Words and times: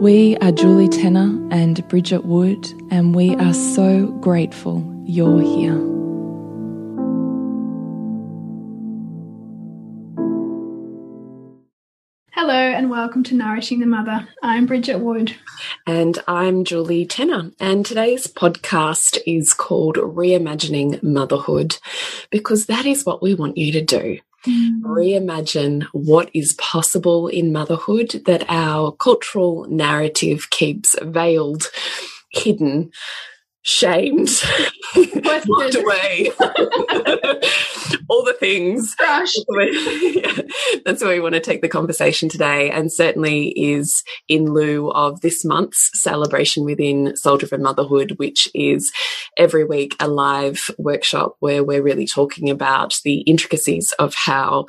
We 0.00 0.36
are 0.42 0.52
Julie 0.52 0.90
Tenner 0.90 1.48
and 1.50 1.88
Bridget 1.88 2.26
Wood, 2.26 2.70
and 2.90 3.14
we 3.14 3.34
are 3.36 3.54
so 3.54 4.08
grateful 4.20 4.84
you're 5.06 5.40
here. 5.40 5.78
Hello, 12.32 12.52
and 12.52 12.90
welcome 12.90 13.24
to 13.24 13.34
Nourishing 13.34 13.80
the 13.80 13.86
Mother. 13.86 14.28
I'm 14.42 14.66
Bridget 14.66 14.98
Wood. 14.98 15.34
And 15.86 16.18
I'm 16.28 16.64
Julie 16.64 17.06
Tenner. 17.06 17.52
And 17.58 17.86
today's 17.86 18.26
podcast 18.26 19.18
is 19.26 19.54
called 19.54 19.96
Reimagining 19.96 21.02
Motherhood 21.02 21.78
because 22.28 22.66
that 22.66 22.84
is 22.84 23.06
what 23.06 23.22
we 23.22 23.34
want 23.34 23.56
you 23.56 23.72
to 23.72 23.80
do 23.80 24.18
mm. 24.46 24.80
reimagine 24.82 25.86
what 25.92 26.30
is 26.34 26.54
possible 26.54 27.28
in 27.28 27.52
motherhood 27.52 28.22
that 28.26 28.44
our 28.48 28.92
cultural 28.92 29.66
narrative 29.68 30.50
keeps 30.50 30.94
veiled, 31.02 31.64
hidden, 32.30 32.90
shamed, 33.66 34.30
locked 34.94 35.74
away, 35.74 36.30
all 38.08 38.24
the 38.24 38.36
things. 38.38 38.94
Gosh. 38.94 39.32
That's 40.84 41.02
where 41.02 41.10
we 41.14 41.20
want 41.20 41.34
to 41.34 41.40
take 41.40 41.62
the 41.62 41.68
conversation 41.68 42.28
today, 42.28 42.70
and 42.70 42.92
certainly 42.92 43.48
is 43.48 44.04
in 44.28 44.52
lieu 44.52 44.90
of 44.92 45.20
this 45.20 45.44
month's 45.44 45.90
celebration 46.00 46.64
within 46.64 47.16
Soul 47.16 47.38
Driven 47.38 47.62
Motherhood, 47.62 48.12
which 48.18 48.48
is 48.54 48.92
every 49.36 49.64
week 49.64 49.96
a 49.98 50.06
live 50.06 50.70
workshop 50.78 51.34
where 51.40 51.64
we're 51.64 51.82
really 51.82 52.06
talking 52.06 52.48
about 52.48 52.94
the 53.04 53.20
intricacies 53.22 53.92
of 53.98 54.14
how 54.14 54.66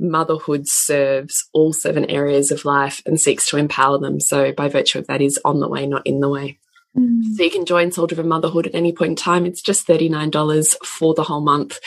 motherhood 0.00 0.66
serves 0.66 1.48
all 1.52 1.72
seven 1.72 2.04
areas 2.06 2.50
of 2.50 2.64
life 2.64 3.00
and 3.06 3.20
seeks 3.20 3.48
to 3.48 3.56
empower 3.58 3.96
them. 3.98 4.18
So, 4.18 4.50
by 4.50 4.68
virtue 4.68 4.98
of 4.98 5.06
that, 5.06 5.22
is 5.22 5.38
on 5.44 5.60
the 5.60 5.68
way, 5.68 5.86
not 5.86 6.04
in 6.04 6.18
the 6.18 6.28
way. 6.28 6.58
Mm. 6.96 7.34
So 7.34 7.42
you 7.42 7.50
can 7.50 7.66
join 7.66 7.90
Soul 7.90 8.06
Driven 8.06 8.28
Motherhood 8.28 8.66
at 8.66 8.74
any 8.74 8.92
point 8.92 9.10
in 9.10 9.16
time. 9.16 9.46
It's 9.46 9.62
just 9.62 9.86
$39 9.86 10.76
for 10.84 11.14
the 11.14 11.24
whole 11.24 11.40
month. 11.40 11.80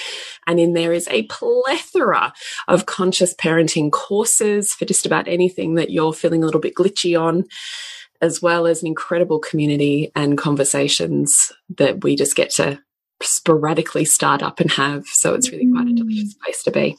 And 0.45 0.59
in 0.59 0.73
there 0.73 0.93
is 0.93 1.07
a 1.09 1.23
plethora 1.23 2.33
of 2.67 2.85
conscious 2.85 3.33
parenting 3.33 3.91
courses 3.91 4.73
for 4.73 4.85
just 4.85 5.05
about 5.05 5.27
anything 5.27 5.75
that 5.75 5.91
you're 5.91 6.13
feeling 6.13 6.43
a 6.43 6.45
little 6.45 6.61
bit 6.61 6.75
glitchy 6.75 7.19
on, 7.19 7.45
as 8.21 8.41
well 8.41 8.67
as 8.67 8.81
an 8.81 8.87
incredible 8.87 9.39
community 9.39 10.11
and 10.15 10.37
conversations 10.37 11.51
that 11.77 12.03
we 12.03 12.15
just 12.15 12.35
get 12.35 12.49
to 12.51 12.79
sporadically 13.21 14.05
start 14.05 14.43
up 14.43 14.59
and 14.59 14.71
have. 14.71 15.05
So 15.07 15.33
it's 15.33 15.51
really 15.51 15.71
quite 15.71 15.87
a 15.87 15.91
mm. 15.91 15.97
delicious 15.97 16.33
place 16.35 16.63
to 16.63 16.71
be. 16.71 16.97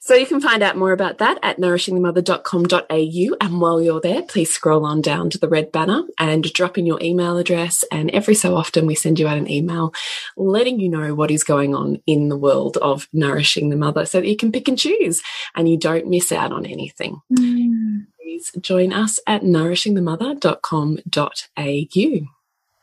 So 0.00 0.14
you 0.14 0.26
can 0.26 0.40
find 0.40 0.62
out 0.62 0.76
more 0.76 0.92
about 0.92 1.18
that 1.18 1.38
at 1.42 1.58
nourishingthemother.com.au. 1.58 3.36
And 3.40 3.60
while 3.60 3.82
you're 3.82 4.00
there, 4.00 4.22
please 4.22 4.52
scroll 4.52 4.86
on 4.86 5.00
down 5.00 5.30
to 5.30 5.38
the 5.38 5.48
red 5.48 5.72
banner 5.72 6.02
and 6.18 6.44
drop 6.52 6.78
in 6.78 6.86
your 6.86 7.02
email 7.02 7.36
address. 7.38 7.84
And 7.90 8.10
every 8.10 8.34
so 8.34 8.56
often 8.56 8.86
we 8.86 8.94
send 8.94 9.18
you 9.18 9.26
out 9.26 9.36
an 9.36 9.50
email 9.50 9.92
letting 10.36 10.78
you 10.80 10.88
know 10.88 11.14
what 11.14 11.30
is 11.30 11.44
going 11.44 11.74
on 11.74 12.00
in 12.06 12.28
the 12.28 12.36
world 12.36 12.76
of 12.78 13.08
nourishing 13.12 13.68
the 13.70 13.76
mother 13.76 14.06
so 14.06 14.20
that 14.20 14.28
you 14.28 14.36
can 14.36 14.52
pick 14.52 14.68
and 14.68 14.78
choose 14.78 15.22
and 15.54 15.68
you 15.68 15.76
don't 15.76 16.08
miss 16.08 16.32
out 16.32 16.52
on 16.52 16.64
anything. 16.66 17.20
Mm. 17.32 18.06
Please 18.20 18.50
join 18.60 18.92
us 18.92 19.20
at 19.26 19.42
nourishingthemother.com.au. 19.42 22.26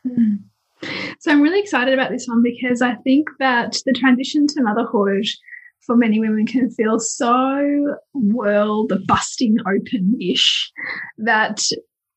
Mm. 0.06 0.38
So 1.20 1.30
I'm 1.30 1.40
really 1.40 1.60
excited 1.60 1.94
about 1.94 2.10
this 2.10 2.26
one 2.26 2.42
because 2.42 2.82
I 2.82 2.94
think 2.96 3.28
that 3.38 3.76
the 3.86 3.92
transition 3.92 4.46
to 4.48 4.62
motherhood 4.62 5.26
for 5.80 5.96
many 5.96 6.20
women 6.20 6.46
can 6.46 6.70
feel 6.70 6.98
so 6.98 7.96
world 8.12 8.92
busting 9.06 9.56
open-ish 9.66 10.70
that 11.18 11.62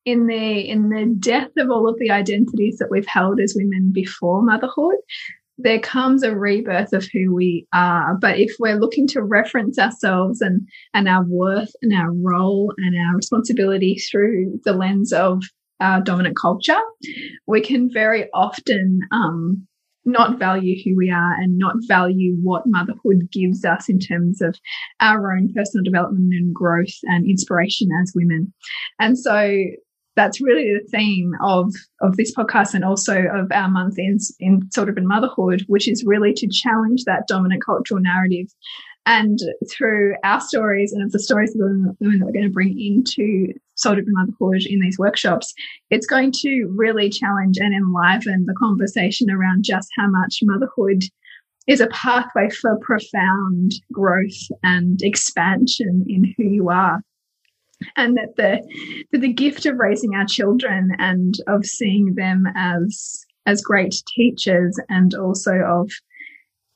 in 0.05 0.27
the 0.27 0.59
in 0.61 0.89
the 0.89 1.13
death 1.19 1.51
of 1.57 1.69
all 1.69 1.87
of 1.87 1.97
the 1.99 2.09
identities 2.09 2.77
that 2.77 2.89
we've 2.89 3.05
held 3.05 3.39
as 3.39 3.53
women 3.55 3.91
before 3.93 4.41
motherhood 4.41 4.95
there 5.59 5.79
comes 5.79 6.23
a 6.23 6.35
rebirth 6.35 6.93
of 6.93 7.05
who 7.11 7.35
we 7.35 7.67
are. 7.73 8.15
But 8.15 8.39
if 8.39 8.55
we're 8.59 8.79
looking 8.79 9.07
to 9.07 9.21
reference 9.21 9.77
ourselves 9.77 10.41
and 10.41 10.67
and 10.93 11.07
our 11.07 11.23
worth 11.25 11.71
and 11.81 11.93
our 11.93 12.11
role 12.13 12.73
and 12.77 12.95
our 12.97 13.15
responsibility 13.15 13.95
through 13.95 14.59
the 14.63 14.73
lens 14.73 15.11
of 15.11 15.43
our 15.79 16.01
dominant 16.01 16.35
culture, 16.39 16.79
we 17.47 17.61
can 17.61 17.89
very 17.91 18.29
often 18.33 19.01
um, 19.11 19.67
not 20.05 20.39
value 20.39 20.75
who 20.83 20.95
we 20.97 21.09
are 21.09 21.33
and 21.33 21.57
not 21.57 21.75
value 21.87 22.35
what 22.41 22.63
motherhood 22.65 23.29
gives 23.31 23.65
us 23.65 23.89
in 23.89 23.99
terms 23.99 24.41
of 24.41 24.55
our 24.99 25.35
own 25.35 25.53
personal 25.53 25.83
development 25.83 26.33
and 26.33 26.53
growth 26.53 26.95
and 27.03 27.29
inspiration 27.29 27.89
as 28.01 28.13
women. 28.15 28.53
And 28.99 29.17
so 29.17 29.55
that's 30.15 30.41
really 30.41 30.73
the 30.73 30.87
theme 30.89 31.33
of 31.41 31.73
of 32.01 32.17
this 32.17 32.35
podcast 32.35 32.73
and 32.73 32.83
also 32.83 33.23
of 33.33 33.51
our 33.53 33.69
month 33.69 33.97
in, 33.97 34.17
in 34.39 34.69
of 34.75 34.97
in 34.97 35.07
motherhood, 35.07 35.63
which 35.67 35.87
is 35.87 36.03
really 36.05 36.33
to 36.33 36.47
challenge 36.47 37.03
that 37.05 37.27
dominant 37.27 37.63
cultural 37.65 38.01
narrative 38.01 38.47
and 39.05 39.39
through 39.71 40.15
our 40.23 40.41
stories 40.41 40.91
and 40.91 41.03
of 41.03 41.11
the 41.11 41.19
stories 41.19 41.51
of 41.51 41.59
the 41.59 41.95
women 41.99 42.19
that 42.19 42.25
we're 42.25 42.33
going 42.33 42.43
to 42.43 42.51
bring 42.51 42.79
into 42.79 43.53
Soul 43.79 43.95
Driven 43.95 44.13
Motherhood 44.13 44.65
in 44.65 44.81
these 44.81 44.99
workshops, 44.99 45.53
it's 45.89 46.05
going 46.05 46.33
to 46.41 46.65
really 46.75 47.09
challenge 47.09 47.57
and 47.57 47.73
enliven 47.73 48.45
the 48.45 48.55
conversation 48.59 49.31
around 49.31 49.63
just 49.63 49.89
how 49.97 50.07
much 50.09 50.39
motherhood 50.43 51.03
is 51.67 51.79
a 51.79 51.87
pathway 51.87 52.49
for 52.49 52.77
profound 52.79 53.73
growth 53.93 54.49
and 54.63 55.01
expansion 55.01 56.05
in 56.07 56.33
who 56.35 56.43
you 56.43 56.69
are. 56.69 57.01
And 57.95 58.17
that 58.17 58.35
the 58.35 58.61
that 59.11 59.21
the 59.21 59.31
gift 59.31 59.65
of 59.65 59.77
raising 59.77 60.13
our 60.13 60.25
children 60.25 60.91
and 60.99 61.35
of 61.47 61.65
seeing 61.65 62.15
them 62.15 62.45
as 62.55 63.25
as 63.45 63.61
great 63.61 63.95
teachers 64.13 64.77
and 64.89 65.13
also 65.15 65.53
of 65.53 65.89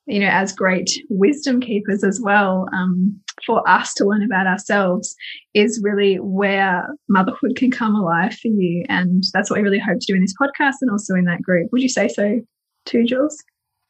you 0.05 0.19
know, 0.19 0.29
as 0.29 0.53
great 0.53 0.89
wisdom 1.09 1.61
keepers 1.61 2.03
as 2.03 2.19
well, 2.21 2.67
um, 2.73 3.19
for 3.45 3.67
us 3.67 3.93
to 3.95 4.05
learn 4.05 4.23
about 4.23 4.47
ourselves 4.47 5.15
is 5.53 5.81
really 5.83 6.15
where 6.15 6.87
motherhood 7.09 7.55
can 7.55 7.71
come 7.71 7.95
alive 7.95 8.33
for 8.33 8.49
you. 8.49 8.85
And 8.89 9.23
that's 9.33 9.49
what 9.49 9.57
we 9.57 9.63
really 9.63 9.79
hope 9.79 9.99
to 9.99 10.05
do 10.05 10.15
in 10.15 10.21
this 10.21 10.35
podcast 10.39 10.75
and 10.81 10.91
also 10.91 11.15
in 11.15 11.25
that 11.25 11.41
group. 11.41 11.69
Would 11.71 11.81
you 11.81 11.89
say 11.89 12.07
so 12.07 12.41
too, 12.85 13.05
Jules? 13.05 13.37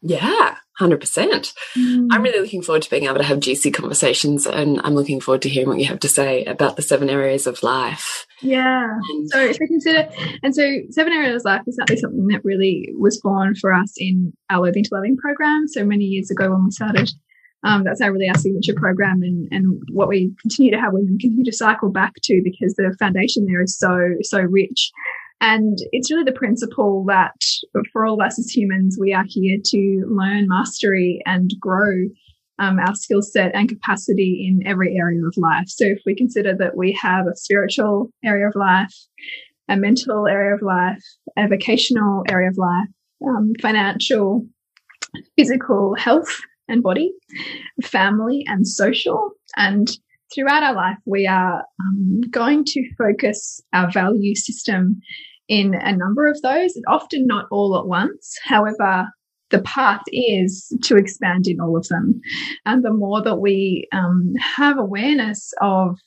Yeah, 0.01 0.55
Hundred 0.79 1.01
percent. 1.01 1.53
Mm. 1.77 2.07
I'm 2.11 2.23
really 2.23 2.39
looking 2.39 2.63
forward 2.63 2.81
to 2.81 2.89
being 2.89 3.05
able 3.05 3.17
to 3.17 3.23
have 3.23 3.39
juicy 3.39 3.69
conversations, 3.69 4.47
and 4.47 4.81
I'm 4.83 4.95
looking 4.95 5.21
forward 5.21 5.43
to 5.43 5.49
hearing 5.49 5.69
what 5.69 5.77
you 5.77 5.85
have 5.85 5.99
to 5.99 6.09
say 6.09 6.43
about 6.45 6.77
the 6.77 6.81
seven 6.81 7.11
areas 7.11 7.45
of 7.45 7.61
life. 7.61 8.25
Yeah. 8.41 8.87
And 9.11 9.29
so 9.29 9.39
if 9.39 9.57
we 9.59 9.67
consider, 9.67 10.09
and 10.41 10.55
so 10.55 10.79
seven 10.89 11.13
areas 11.13 11.43
of 11.43 11.45
life 11.45 11.61
is 11.67 11.77
actually 11.79 11.97
something 11.97 12.27
that 12.27 12.43
really 12.43 12.91
was 12.97 13.21
born 13.21 13.53
for 13.53 13.71
us 13.71 13.93
in 13.97 14.33
our 14.49 14.61
Loathing 14.61 14.83
to 14.83 14.89
Loving 14.93 15.15
program. 15.15 15.67
So 15.67 15.85
many 15.85 16.05
years 16.05 16.31
ago 16.31 16.49
when 16.49 16.65
we 16.65 16.71
started, 16.71 17.11
um, 17.63 17.83
that's 17.83 18.01
our 18.01 18.11
really 18.11 18.27
our 18.27 18.37
signature 18.37 18.73
program, 18.73 19.21
and 19.21 19.47
and 19.51 19.81
what 19.91 20.07
we 20.07 20.33
continue 20.41 20.71
to 20.71 20.79
have 20.79 20.93
women 20.93 21.19
continue 21.19 21.45
to 21.45 21.55
cycle 21.55 21.91
back 21.91 22.13
to 22.23 22.41
because 22.43 22.73
the 22.73 22.95
foundation 22.97 23.45
there 23.45 23.61
is 23.61 23.77
so 23.77 24.15
so 24.21 24.39
rich. 24.39 24.91
And 25.41 25.77
it's 25.91 26.09
really 26.09 26.23
the 26.23 26.31
principle 26.31 27.03
that 27.07 27.35
for 27.91 28.05
all 28.05 28.19
of 28.19 28.25
us 28.25 28.39
as 28.39 28.49
humans, 28.49 28.97
we 28.99 29.13
are 29.13 29.25
here 29.27 29.59
to 29.65 30.05
learn 30.07 30.47
mastery 30.47 31.21
and 31.25 31.51
grow 31.59 32.07
um, 32.59 32.79
our 32.79 32.95
skill 32.95 33.21
set 33.21 33.53
and 33.53 33.67
capacity 33.67 34.47
in 34.47 34.65
every 34.65 34.95
area 34.97 35.19
of 35.25 35.33
life. 35.37 35.67
So 35.67 35.85
if 35.85 35.99
we 36.05 36.15
consider 36.15 36.55
that 36.57 36.77
we 36.77 36.97
have 37.01 37.27
a 37.27 37.35
spiritual 37.35 38.09
area 38.23 38.47
of 38.47 38.55
life, 38.55 38.93
a 39.67 39.75
mental 39.75 40.27
area 40.27 40.55
of 40.55 40.61
life, 40.61 41.03
a 41.37 41.47
vocational 41.47 42.23
area 42.29 42.49
of 42.49 42.57
life, 42.57 42.87
um, 43.27 43.53
financial, 43.61 44.45
physical 45.37 45.95
health 45.95 46.39
and 46.67 46.83
body, 46.83 47.11
family 47.83 48.45
and 48.47 48.67
social, 48.67 49.31
and 49.55 49.89
throughout 50.33 50.63
our 50.63 50.73
life, 50.73 50.97
we 51.05 51.27
are 51.27 51.63
um, 51.79 52.21
going 52.29 52.63
to 52.65 52.89
focus 52.97 53.61
our 53.73 53.91
value 53.91 54.35
system 54.35 54.99
in 55.47 55.73
a 55.75 55.95
number 55.95 56.27
of 56.27 56.41
those, 56.41 56.73
often 56.87 57.27
not 57.27 57.45
all 57.51 57.77
at 57.77 57.85
once. 57.85 58.37
However, 58.43 59.07
the 59.51 59.61
path 59.61 60.01
is 60.07 60.75
to 60.83 60.95
expand 60.95 61.47
in 61.47 61.59
all 61.59 61.77
of 61.77 61.87
them. 61.89 62.19
And 62.65 62.83
the 62.83 62.93
more 62.93 63.21
that 63.21 63.39
we 63.39 63.87
um, 63.91 64.33
have 64.39 64.77
awareness 64.77 65.53
of 65.61 65.97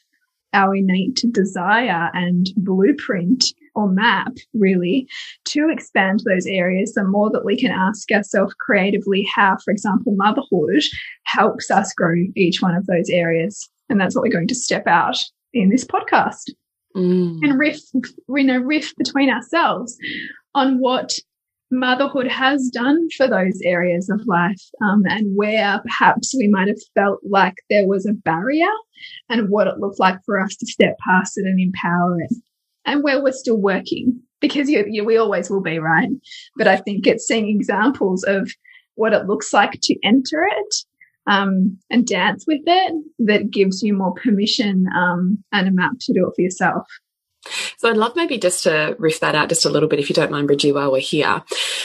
our 0.52 0.75
innate 0.75 1.23
desire 1.32 2.11
and 2.14 2.49
blueprint 2.56 3.44
or 3.75 3.88
map, 3.90 4.32
really, 4.55 5.06
to 5.44 5.69
expand 5.69 6.23
those 6.25 6.46
areas, 6.46 6.94
the 6.94 7.05
more 7.05 7.31
that 7.31 7.44
we 7.44 7.58
can 7.58 7.70
ask 7.70 8.11
ourselves 8.11 8.55
creatively 8.58 9.26
how, 9.34 9.58
for 9.64 9.70
example, 9.70 10.14
motherhood 10.17 10.82
helps 11.25 11.70
us 11.70 11.93
grow 11.93 12.14
each 12.34 12.62
one 12.62 12.75
of 12.75 12.87
those 12.87 13.11
areas. 13.11 13.69
And 13.88 14.00
that's 14.00 14.15
what 14.15 14.23
we're 14.23 14.33
going 14.33 14.49
to 14.49 14.55
step 14.55 14.87
out 14.87 15.19
in 15.53 15.71
this 15.71 15.85
podcast. 15.85 16.50
Mm. 16.97 17.41
and 17.43 17.59
riff, 17.59 17.79
you 17.93 18.44
know, 18.44 18.56
riff 18.59 18.94
between 18.97 19.29
ourselves 19.29 19.99
on 20.55 20.79
what 20.79 21.12
motherhood 21.71 22.27
has 22.27 22.71
done 22.73 23.09
for 23.17 23.29
those 23.29 23.61
areas 23.65 24.09
of 24.09 24.27
life 24.27 24.62
um, 24.83 25.03
and 25.06 25.37
where 25.37 25.81
perhaps 25.83 26.35
we 26.35 26.49
might 26.49 26.69
have 26.69 26.79
felt 26.94 27.21
like 27.29 27.56
there 27.69 27.87
was 27.87 28.06
a 28.06 28.15
barrier 28.15 28.71
and 29.29 29.50
what 29.50 29.67
it 29.67 29.79
looked 29.79 30.00
like 30.00 30.19
for 30.25 30.41
us 30.41 30.56
to 30.56 30.67
step 30.67 30.97
past 31.06 31.37
it 31.37 31.44
and 31.44 31.61
empower 31.61 32.21
it. 32.21 32.33
And 32.87 33.03
where 33.03 33.23
we're 33.23 33.33
still 33.33 33.61
working 33.61 34.23
because 34.41 34.71
you, 34.71 34.87
you, 34.88 35.05
we 35.05 35.19
always 35.19 35.50
will 35.50 35.62
be 35.62 35.79
right? 35.79 36.09
But 36.56 36.69
i 36.69 36.77
think 36.77 37.06
it's 37.06 37.27
seeing 37.27 37.49
examples 37.49 38.25
of 38.25 38.50
what 38.94 39.12
it 39.12 39.27
looks 39.27 39.53
like 39.53 39.79
to 39.83 39.97
enter 40.03 40.44
it 40.44 40.75
um, 41.26 41.76
and 41.90 42.06
dance 42.06 42.44
with 42.46 42.62
it 42.67 42.94
that 43.20 43.50
gives 43.50 43.82
you 43.82 43.94
more 43.94 44.14
permission 44.14 44.87
um, 44.94 45.43
and 45.52 45.69
a 45.69 45.73
map 45.73 45.93
to 46.00 46.12
do 46.12 46.26
it 46.26 46.32
for 46.34 46.43
yourself. 46.43 46.87
So 47.77 47.91
I'd 47.91 47.97
love 47.97 48.17
maybe 48.17 48.39
just 48.39 48.63
to 48.65 48.97
riff 48.99 49.21
that 49.21 49.35
out 49.35 49.49
just 49.49 49.65
a 49.65 49.71
little 49.71 49.89
bit, 49.89 49.99
if 49.99 50.09
you 50.09 50.15
don't 50.15 50.31
mind, 50.31 50.47
Bridgie, 50.47 50.73
while 50.73 50.93
we're 50.93 51.01
here. 51.01 51.43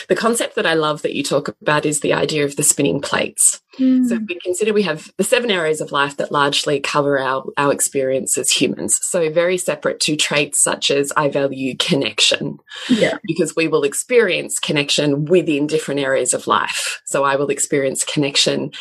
The 0.10 0.16
concept 0.16 0.56
that 0.56 0.66
I 0.66 0.74
love 0.74 1.02
that 1.02 1.16
you 1.16 1.24
talk 1.24 1.50
about 1.62 1.86
is 1.86 2.00
the 2.00 2.14
idea 2.14 2.46
of 2.46 2.56
the 2.56 2.64
spinning 2.64 3.02
plates. 3.02 3.62
Mm. 3.80 4.06
So 4.06 4.20
we 4.28 4.38
consider 4.44 4.74
we 4.74 4.84
have 4.84 5.12
the 5.18 5.24
seven 5.24 5.50
areas 5.50 5.80
of 5.80 5.92
life 5.92 6.18
that 6.18 6.32
largely 6.32 6.80
cover 6.80 7.18
our, 7.20 7.46
our 7.58 7.72
experience 7.72 8.38
as 8.38 8.52
humans. 8.52 9.00
So 9.02 9.30
very 9.32 9.58
separate 9.58 10.00
to 10.02 10.16
traits 10.16 10.62
such 10.62 10.92
as 10.92 11.14
I 11.16 11.30
value 11.30 11.76
connection. 11.78 12.60
Yeah. 12.90 13.18
Because 13.24 13.56
we 13.56 13.68
will 13.68 13.84
experience 13.84 14.60
connection 14.60 15.26
within 15.26 15.68
different 15.68 16.02
areas 16.02 16.34
of 16.34 16.48
life. 16.48 17.02
So 17.06 17.24
I 17.24 17.38
will 17.38 17.50
experience 17.50 18.04
connection 18.04 18.72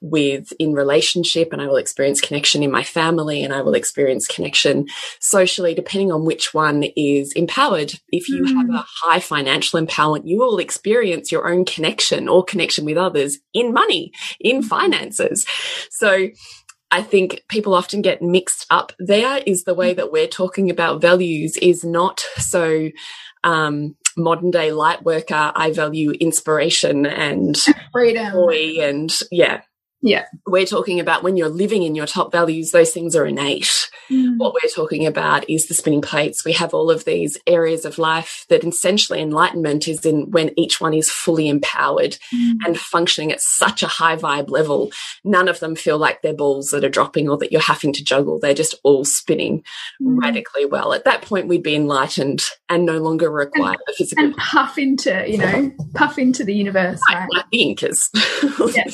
with 0.00 0.52
in 0.58 0.72
relationship 0.72 1.52
and 1.52 1.62
I 1.62 1.66
will 1.66 1.76
experience 1.76 2.20
connection 2.20 2.62
in 2.62 2.70
my 2.70 2.82
family 2.82 3.44
and 3.44 3.52
I 3.52 3.62
will 3.62 3.74
experience 3.74 4.26
connection 4.26 4.86
socially, 5.20 5.74
depending 5.74 6.10
on 6.10 6.24
which 6.30 6.54
one 6.54 6.84
is 6.96 7.32
empowered. 7.32 7.92
If 8.12 8.28
you 8.28 8.44
mm. 8.44 8.54
have 8.54 8.70
a 8.70 8.86
high 9.02 9.18
financial 9.18 9.84
empowerment, 9.84 10.28
you 10.28 10.38
will 10.38 10.60
experience 10.60 11.32
your 11.32 11.52
own 11.52 11.64
connection 11.64 12.28
or 12.28 12.44
connection 12.44 12.84
with 12.84 12.96
others 12.96 13.40
in 13.52 13.72
money 13.72 14.12
in 14.38 14.62
finances. 14.62 15.44
So 15.90 16.28
I 16.92 17.02
think 17.02 17.42
people 17.48 17.74
often 17.74 18.00
get 18.00 18.22
mixed 18.22 18.64
up 18.70 18.92
there 19.00 19.42
is 19.44 19.64
the 19.64 19.74
way 19.74 19.92
that 19.92 20.12
we're 20.12 20.28
talking 20.28 20.70
about 20.70 21.00
values 21.00 21.56
is 21.56 21.82
not 21.82 22.20
so 22.36 22.90
um, 23.42 23.96
modern 24.16 24.52
day 24.52 24.70
light 24.70 25.02
worker. 25.02 25.50
I 25.56 25.72
value 25.72 26.12
inspiration 26.12 27.06
and 27.06 27.58
freedom 27.92 28.32
joy 28.34 28.76
and 28.78 29.12
yeah. 29.32 29.62
Yeah. 30.02 30.26
We're 30.46 30.66
talking 30.66 30.98
about 30.98 31.22
when 31.22 31.36
you're 31.36 31.48
living 31.48 31.82
in 31.82 31.94
your 31.94 32.06
top 32.06 32.32
values, 32.32 32.70
those 32.70 32.90
things 32.90 33.14
are 33.14 33.26
innate. 33.26 33.90
Mm. 34.10 34.38
What 34.38 34.54
we're 34.54 34.70
talking 34.74 35.06
about 35.06 35.48
is 35.48 35.66
the 35.66 35.74
spinning 35.74 36.00
plates. 36.00 36.44
We 36.44 36.52
have 36.52 36.72
all 36.72 36.90
of 36.90 37.04
these 37.04 37.36
areas 37.46 37.84
of 37.84 37.98
life 37.98 38.46
that 38.48 38.64
essentially 38.64 39.20
enlightenment 39.20 39.86
is 39.88 40.04
in 40.06 40.30
when 40.30 40.58
each 40.58 40.80
one 40.80 40.94
is 40.94 41.10
fully 41.10 41.48
empowered 41.48 42.16
mm. 42.34 42.54
and 42.64 42.78
functioning 42.78 43.30
at 43.30 43.42
such 43.42 43.82
a 43.82 43.88
high 43.88 44.16
vibe 44.16 44.48
level. 44.48 44.90
None 45.22 45.48
of 45.48 45.60
them 45.60 45.76
feel 45.76 45.98
like 45.98 46.22
they're 46.22 46.32
balls 46.32 46.70
that 46.70 46.84
are 46.84 46.88
dropping 46.88 47.28
or 47.28 47.36
that 47.38 47.52
you're 47.52 47.60
having 47.60 47.92
to 47.92 48.02
juggle. 48.02 48.38
They're 48.38 48.54
just 48.54 48.74
all 48.82 49.04
spinning 49.04 49.62
mm. 50.02 50.18
radically 50.20 50.64
well. 50.64 50.94
At 50.94 51.04
that 51.04 51.22
point, 51.22 51.46
we'd 51.46 51.62
be 51.62 51.76
enlightened 51.76 52.42
and 52.68 52.86
no 52.86 52.98
longer 52.98 53.30
require 53.30 53.76
and, 53.86 53.96
physical. 53.96 54.24
And 54.24 54.36
puff 54.36 54.78
into, 54.78 55.24
you 55.28 55.38
know, 55.38 55.70
puff 55.94 56.18
into 56.18 56.42
the 56.42 56.54
universe. 56.54 57.00
Right? 57.08 57.28
I, 57.34 57.40
I 57.40 57.42
think 57.50 57.82
is. 57.82 58.08
Yeah. 58.72 58.84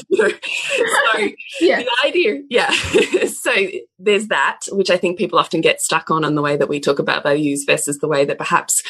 So 1.13 1.29
yeah. 1.61 1.83
the 1.83 1.91
idea, 2.05 2.43
yeah. 2.49 2.71
so 3.27 3.53
there's 3.99 4.29
that, 4.29 4.61
which 4.73 4.91
I 4.91 4.97
think 4.97 5.19
people 5.19 5.39
often 5.39 5.61
get 5.61 5.81
stuck 5.81 6.11
on 6.11 6.25
on 6.25 6.35
the 6.35 6.43
way 6.43 6.57
that 6.57 6.69
we 6.69 6.81
talk 6.81 6.99
about 6.99 7.23
values 7.23 7.65
versus 7.67 7.99
the 7.99 8.09
way 8.09 8.25
that 8.25 8.39
perhaps 8.39 8.83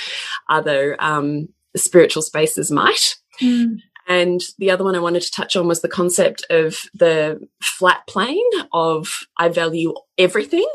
other 0.48 0.96
um, 0.98 1.48
spiritual 1.76 2.22
spaces 2.22 2.70
might. 2.70 3.16
Mm. 3.40 3.80
And 4.06 4.40
the 4.58 4.70
other 4.70 4.84
one 4.84 4.94
I 4.94 5.00
wanted 5.00 5.22
to 5.22 5.30
touch 5.30 5.56
on 5.56 5.66
was 5.66 5.80
the 5.80 5.88
concept 5.88 6.44
of 6.48 6.78
the 6.94 7.40
flat 7.60 8.06
plane 8.06 8.38
of 8.72 9.26
I 9.36 9.48
value 9.48 9.94
everything 10.16 10.68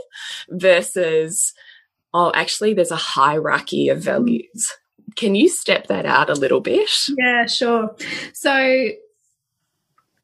versus, 0.49 1.53
oh, 2.13 2.31
actually, 2.35 2.73
there's 2.73 2.91
a 2.91 2.97
hierarchy 2.97 3.87
of 3.87 3.99
values. 3.99 4.73
Can 5.15 5.35
you 5.35 5.47
step 5.47 5.87
that 5.87 6.05
out 6.05 6.29
a 6.29 6.33
little 6.33 6.61
bit? 6.61 6.89
Yeah, 7.17 7.45
sure. 7.45 7.95
So 8.33 8.89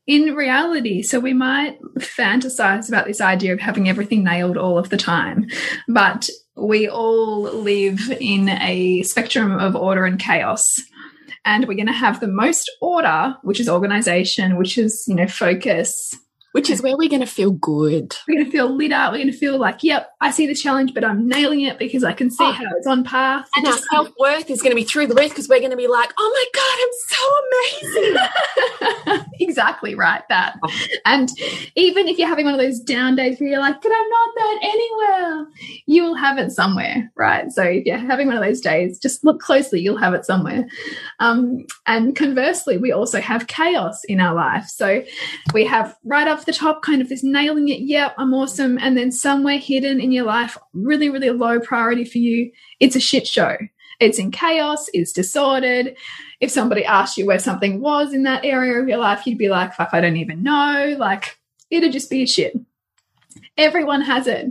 in 0.07 0.33
reality, 0.35 1.01
so 1.01 1.19
we 1.19 1.33
might 1.33 1.79
fantasize 1.99 2.87
about 2.87 3.05
this 3.05 3.19
idea 3.19 3.53
of 3.53 3.59
having 3.59 3.89
everything 3.89 4.23
nailed 4.23 4.57
all 4.57 4.77
of 4.77 4.89
the 4.89 4.97
time, 4.97 5.47
but 5.87 6.29
we 6.55 6.87
all 6.87 7.41
live 7.41 7.99
in 8.19 8.49
a 8.49 9.03
spectrum 9.03 9.51
of 9.59 9.75
order 9.75 10.05
and 10.05 10.17
chaos. 10.17 10.81
And 11.43 11.67
we're 11.67 11.75
going 11.75 11.87
to 11.87 11.93
have 11.93 12.19
the 12.19 12.27
most 12.27 12.71
order, 12.81 13.35
which 13.43 13.59
is 13.59 13.69
organization, 13.69 14.57
which 14.57 14.77
is, 14.77 15.05
you 15.07 15.15
know, 15.15 15.27
focus, 15.27 16.13
which 16.57 16.71
is 16.71 16.81
where 16.81 16.97
we're 16.97 17.07
going 17.07 17.21
to 17.21 17.27
feel 17.27 17.51
good. 17.51 18.15
We're 18.27 18.33
going 18.33 18.45
to 18.45 18.51
feel 18.51 18.75
lit 18.75 18.91
up. 18.91 19.11
We're 19.11 19.19
going 19.19 19.31
to 19.31 19.37
feel 19.37 19.59
like, 19.59 19.83
yep, 19.83 20.09
I 20.21 20.31
see 20.31 20.47
the 20.47 20.55
challenge, 20.55 20.91
but 20.91 21.03
I'm 21.03 21.27
nailing 21.27 21.61
it 21.61 21.77
because 21.77 22.03
I 22.03 22.13
can 22.13 22.31
see 22.31 22.43
oh. 22.43 22.51
how 22.51 22.65
it's 22.75 22.87
on 22.87 23.03
path. 23.03 23.47
And 23.55 23.67
our 23.67 23.77
self 23.91 24.09
worth 24.19 24.49
is 24.49 24.63
going 24.63 24.71
to 24.71 24.75
be 24.75 24.83
through 24.83 25.05
the 25.05 25.13
roof 25.13 25.29
because 25.29 25.47
we're 25.47 25.59
going 25.59 25.69
to 25.69 25.77
be 25.77 25.85
like, 25.85 26.11
oh 26.17 26.31
my 26.33 26.45
God, 26.57 26.77
I'm 26.81 27.93
so 27.93 27.93
amazing. 27.93 29.25
exactly 29.39 29.93
right. 29.93 30.23
That. 30.29 30.57
Oh. 30.63 30.73
And 31.05 31.29
even 31.75 32.07
if 32.07 32.17
you're 32.17 32.27
having 32.27 32.45
one 32.45 32.55
of 32.55 32.59
those 32.59 32.79
down 32.79 33.15
days 33.15 33.39
where 33.39 33.49
you're 33.49 33.59
like, 33.59 33.79
but 33.79 33.91
I'm 33.91 34.09
not 34.09 34.29
that 34.35 34.59
anywhere, 34.63 35.47
you 35.85 36.03
will 36.05 36.15
have 36.15 36.39
it 36.39 36.51
somewhere, 36.51 37.11
right? 37.15 37.51
So 37.51 37.61
if 37.61 37.85
you're 37.85 37.99
having 37.99 38.25
one 38.25 38.35
of 38.35 38.43
those 38.43 38.61
days, 38.61 38.97
just 38.97 39.23
look 39.23 39.41
closely, 39.41 39.79
you'll 39.79 39.97
have 39.97 40.15
it 40.15 40.25
somewhere. 40.25 40.67
Um, 41.19 41.67
and 41.85 42.15
conversely, 42.15 42.77
we 42.77 42.91
also 42.91 43.21
have 43.21 43.45
chaos 43.45 44.03
in 44.05 44.19
our 44.19 44.33
life. 44.33 44.65
So 44.65 45.03
we 45.53 45.63
have 45.65 45.95
right 46.03 46.27
up 46.27 46.46
the 46.47 46.53
top, 46.53 46.81
kind 46.81 47.01
of 47.01 47.09
this 47.09 47.23
nailing 47.23 47.69
it, 47.69 47.81
yep, 47.81 48.15
I'm 48.17 48.33
awesome. 48.33 48.79
And 48.79 48.97
then 48.97 49.11
somewhere 49.11 49.59
hidden 49.59 50.01
in 50.01 50.11
your 50.11 50.25
life, 50.25 50.57
really, 50.73 51.09
really 51.09 51.29
low 51.29 51.59
priority 51.59 52.03
for 52.03 52.17
you, 52.17 52.51
it's 52.79 52.95
a 52.95 52.99
shit 52.99 53.27
show. 53.27 53.57
It's 53.99 54.17
in 54.17 54.31
chaos, 54.31 54.87
it's 54.93 55.11
disordered. 55.11 55.95
If 56.39 56.51
somebody 56.51 56.85
asked 56.85 57.17
you 57.17 57.25
where 57.25 57.39
something 57.39 57.81
was 57.81 58.13
in 58.13 58.23
that 58.23 58.45
area 58.45 58.79
of 58.79 58.87
your 58.87 58.97
life, 58.97 59.25
you'd 59.25 59.37
be 59.37 59.49
like, 59.49 59.73
fuck, 59.73 59.89
I 59.91 60.01
don't 60.01 60.17
even 60.17 60.43
know. 60.43 60.95
Like, 60.97 61.37
it'd 61.69 61.91
just 61.91 62.09
be 62.09 62.23
a 62.23 62.27
shit. 62.27 62.55
Everyone 63.57 64.01
has 64.01 64.27
it. 64.27 64.47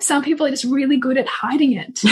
Some 0.00 0.24
people 0.24 0.46
are 0.46 0.50
just 0.50 0.64
really 0.64 0.96
good 0.96 1.16
at 1.16 1.28
hiding 1.28 1.72
it. 1.72 2.02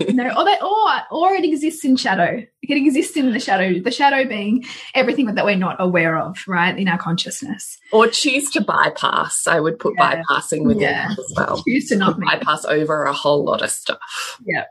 you 0.00 0.14
know, 0.14 0.28
or, 0.36 0.44
they, 0.44 0.58
or, 0.60 0.90
or 1.10 1.34
it 1.34 1.44
exists 1.44 1.84
in 1.84 1.96
shadow. 1.96 2.44
It 2.62 2.76
exists 2.76 3.16
in 3.16 3.32
the 3.32 3.40
shadow, 3.40 3.80
the 3.80 3.90
shadow 3.90 4.28
being 4.28 4.64
everything 4.94 5.26
that 5.34 5.44
we're 5.44 5.56
not 5.56 5.76
aware 5.78 6.18
of, 6.18 6.38
right, 6.46 6.76
in 6.76 6.88
our 6.88 6.98
consciousness. 6.98 7.78
Or 7.92 8.06
choose 8.06 8.50
to 8.50 8.60
bypass. 8.60 9.46
I 9.46 9.60
would 9.60 9.78
put 9.78 9.94
yeah. 9.96 10.22
bypassing 10.22 10.64
within 10.64 10.82
yeah. 10.82 11.10
as 11.10 11.34
well. 11.36 11.62
Choose 11.62 11.88
to 11.88 11.96
not 11.96 12.20
bypass 12.20 12.64
over 12.64 13.04
a 13.04 13.12
whole 13.12 13.44
lot 13.44 13.62
of 13.62 13.70
stuff. 13.70 14.38
Yeah. 14.44 14.64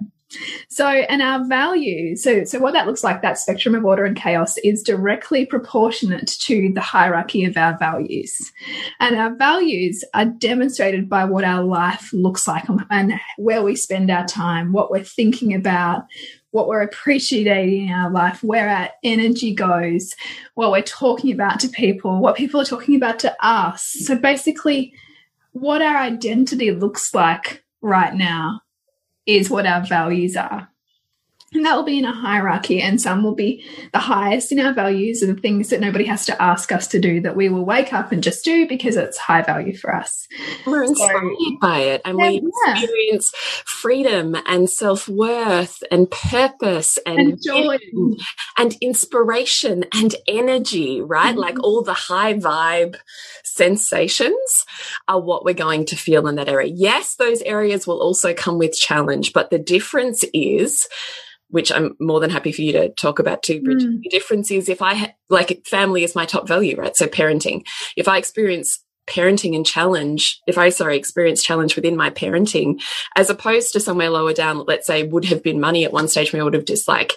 So, 0.68 0.88
and 0.88 1.22
our 1.22 1.44
values, 1.48 2.24
so, 2.24 2.44
so 2.44 2.60
what 2.60 2.74
that 2.74 2.86
looks 2.86 3.04
like, 3.04 3.22
that 3.22 3.40
spectrum 3.40 3.74
of 3.74 3.84
order 3.84 4.06
and 4.06 4.16
chaos 4.16 4.58
is 4.60 4.84
directly 4.84 5.46
proportionate 5.46 6.28
to 6.42 6.72
the 6.74 6.82
hierarchy 6.82 7.46
of 7.46 7.58
our 7.58 7.78
values. 7.78 8.52
And 9.00 9.16
our 9.16 9.36
values 9.36 10.04
are 10.14 10.26
demonstrated 10.26 11.10
by 11.10 11.26
what 11.26 11.44
our 11.44 11.64
life 11.64 12.14
looks 12.14 12.48
like 12.48 12.66
and 12.90 13.14
where 13.38 13.64
we 13.64 13.76
spend 13.76 14.12
our 14.12 14.26
time, 14.26 14.72
what 14.72 14.92
we're 14.92 15.04
thinking 15.04 15.54
about, 15.54 16.06
what 16.52 16.68
we're 16.68 16.82
appreciating 16.82 17.88
in 17.88 17.94
our 17.94 18.12
life, 18.12 18.44
where 18.44 18.70
our 18.70 18.90
energy 19.04 19.54
goes, 19.54 20.16
what 20.56 20.72
we're 20.72 20.82
talking 20.82 21.32
about 21.32 21.60
to 21.62 21.70
people, 21.70 22.20
what 22.22 22.36
people 22.36 22.62
are 22.62 22.66
talking 22.66 22.96
about 22.96 23.20
to 23.20 23.36
us. 23.46 23.96
So 24.06 24.16
basically, 24.16 24.94
what 25.52 25.82
our 25.82 25.98
identity 25.98 26.72
looks 26.72 27.14
like 27.14 27.64
right 27.82 28.14
now 28.14 28.62
is 29.38 29.50
what 29.50 29.66
our 29.66 29.86
values 29.86 30.36
are. 30.36 30.70
And 31.52 31.66
that 31.66 31.76
will 31.76 31.84
be 31.84 31.98
in 31.98 32.06
a 32.06 32.14
hierarchy, 32.14 32.80
and 32.80 33.02
some 33.02 33.24
will 33.24 33.36
be 33.36 33.66
the 33.92 34.00
highest 34.00 34.52
in 34.52 34.60
our 34.60 34.74
values 34.74 35.22
the 35.22 35.34
things 35.34 35.70
that 35.70 35.80
nobody 35.80 36.06
has 36.06 36.26
to 36.26 36.42
ask 36.42 36.72
us 36.72 36.88
to 36.88 37.00
do 37.00 37.22
that 37.22 37.36
we 37.36 37.50
will 37.50 37.66
wake 37.66 37.92
up 37.92 38.12
and 38.12 38.24
just 38.24 38.46
do 38.46 38.68
because 38.68 38.96
it's 38.96 39.18
high 39.18 39.42
value 39.42 39.76
for 39.76 39.94
us. 39.94 40.28
We're 40.66 40.84
inspired 40.84 41.22
so, 41.22 41.58
by 41.62 41.80
it, 41.80 42.02
and 42.06 42.20
yeah, 42.20 42.30
we 42.30 42.38
experience 42.38 43.32
yeah. 43.34 43.62
freedom 43.66 44.36
and 44.46 44.70
self 44.70 45.08
worth 45.08 45.82
and 45.92 46.10
purpose 46.10 46.98
and, 47.06 47.20
and 47.20 47.44
joy 47.44 47.78
and 48.58 48.78
inspiration 48.82 49.86
and 49.94 50.16
energy, 50.28 51.02
right? 51.02 51.36
Mm 51.36 51.42
-hmm. 51.42 51.46
Like 51.46 51.60
all 51.64 51.84
the 51.84 52.14
high 52.14 52.34
vibe 52.34 52.98
sensations 53.44 54.66
are 55.08 55.22
what 55.22 55.44
we're 55.44 55.66
going 55.66 55.86
to 55.86 55.96
feel 55.96 56.28
in 56.28 56.36
that 56.36 56.50
area. 56.50 56.72
Yes, 56.76 57.16
those 57.16 57.42
areas 57.46 57.86
will 57.88 58.02
also 58.02 58.34
come 58.34 58.58
with 58.58 58.74
challenge, 58.88 59.34
but 59.34 59.50
the 59.50 59.64
difference 59.76 60.28
is 60.34 60.88
which 61.50 61.72
I'm 61.72 61.96
more 62.00 62.20
than 62.20 62.30
happy 62.30 62.52
for 62.52 62.62
you 62.62 62.72
to 62.74 62.90
talk 62.90 63.20
about 63.20 63.44
too, 63.44 63.62
Bridget. 63.62 63.90
Mm. 63.90 64.02
The 64.04 64.10
difference 64.10 64.52
is 64.52 64.70
if 64.70 64.82
I 64.82 65.16
like 65.30 65.66
family 65.68 66.04
is 66.04 66.16
my 66.16 66.26
top 66.26 66.48
value, 66.48 66.76
right? 66.76 66.96
So 66.96 67.08
parenting. 67.08 67.66
If 67.96 68.08
I 68.08 68.18
experience 68.18 68.84
parenting 69.10 69.56
and 69.56 69.66
challenge, 69.66 70.40
if 70.48 70.58
I, 70.58 70.70
sorry, 70.70 70.98
experience 70.98 71.44
challenge 71.44 71.76
within 71.76 71.98
my 71.98 72.10
parenting, 72.10 72.82
as 73.16 73.30
opposed 73.30 73.74
to 73.74 73.80
somewhere 73.80 74.10
lower 74.10 74.34
down, 74.34 74.64
let's 74.68 74.88
say 74.88 75.04
would 75.04 75.26
have 75.26 75.44
been 75.44 75.60
money 75.60 75.84
at 75.84 75.94
one 75.94 76.08
stage 76.08 76.32
where 76.32 76.42
I 76.42 76.46
would 76.46 76.54
have 76.54 76.66
just 76.66 76.88
like 76.88 77.14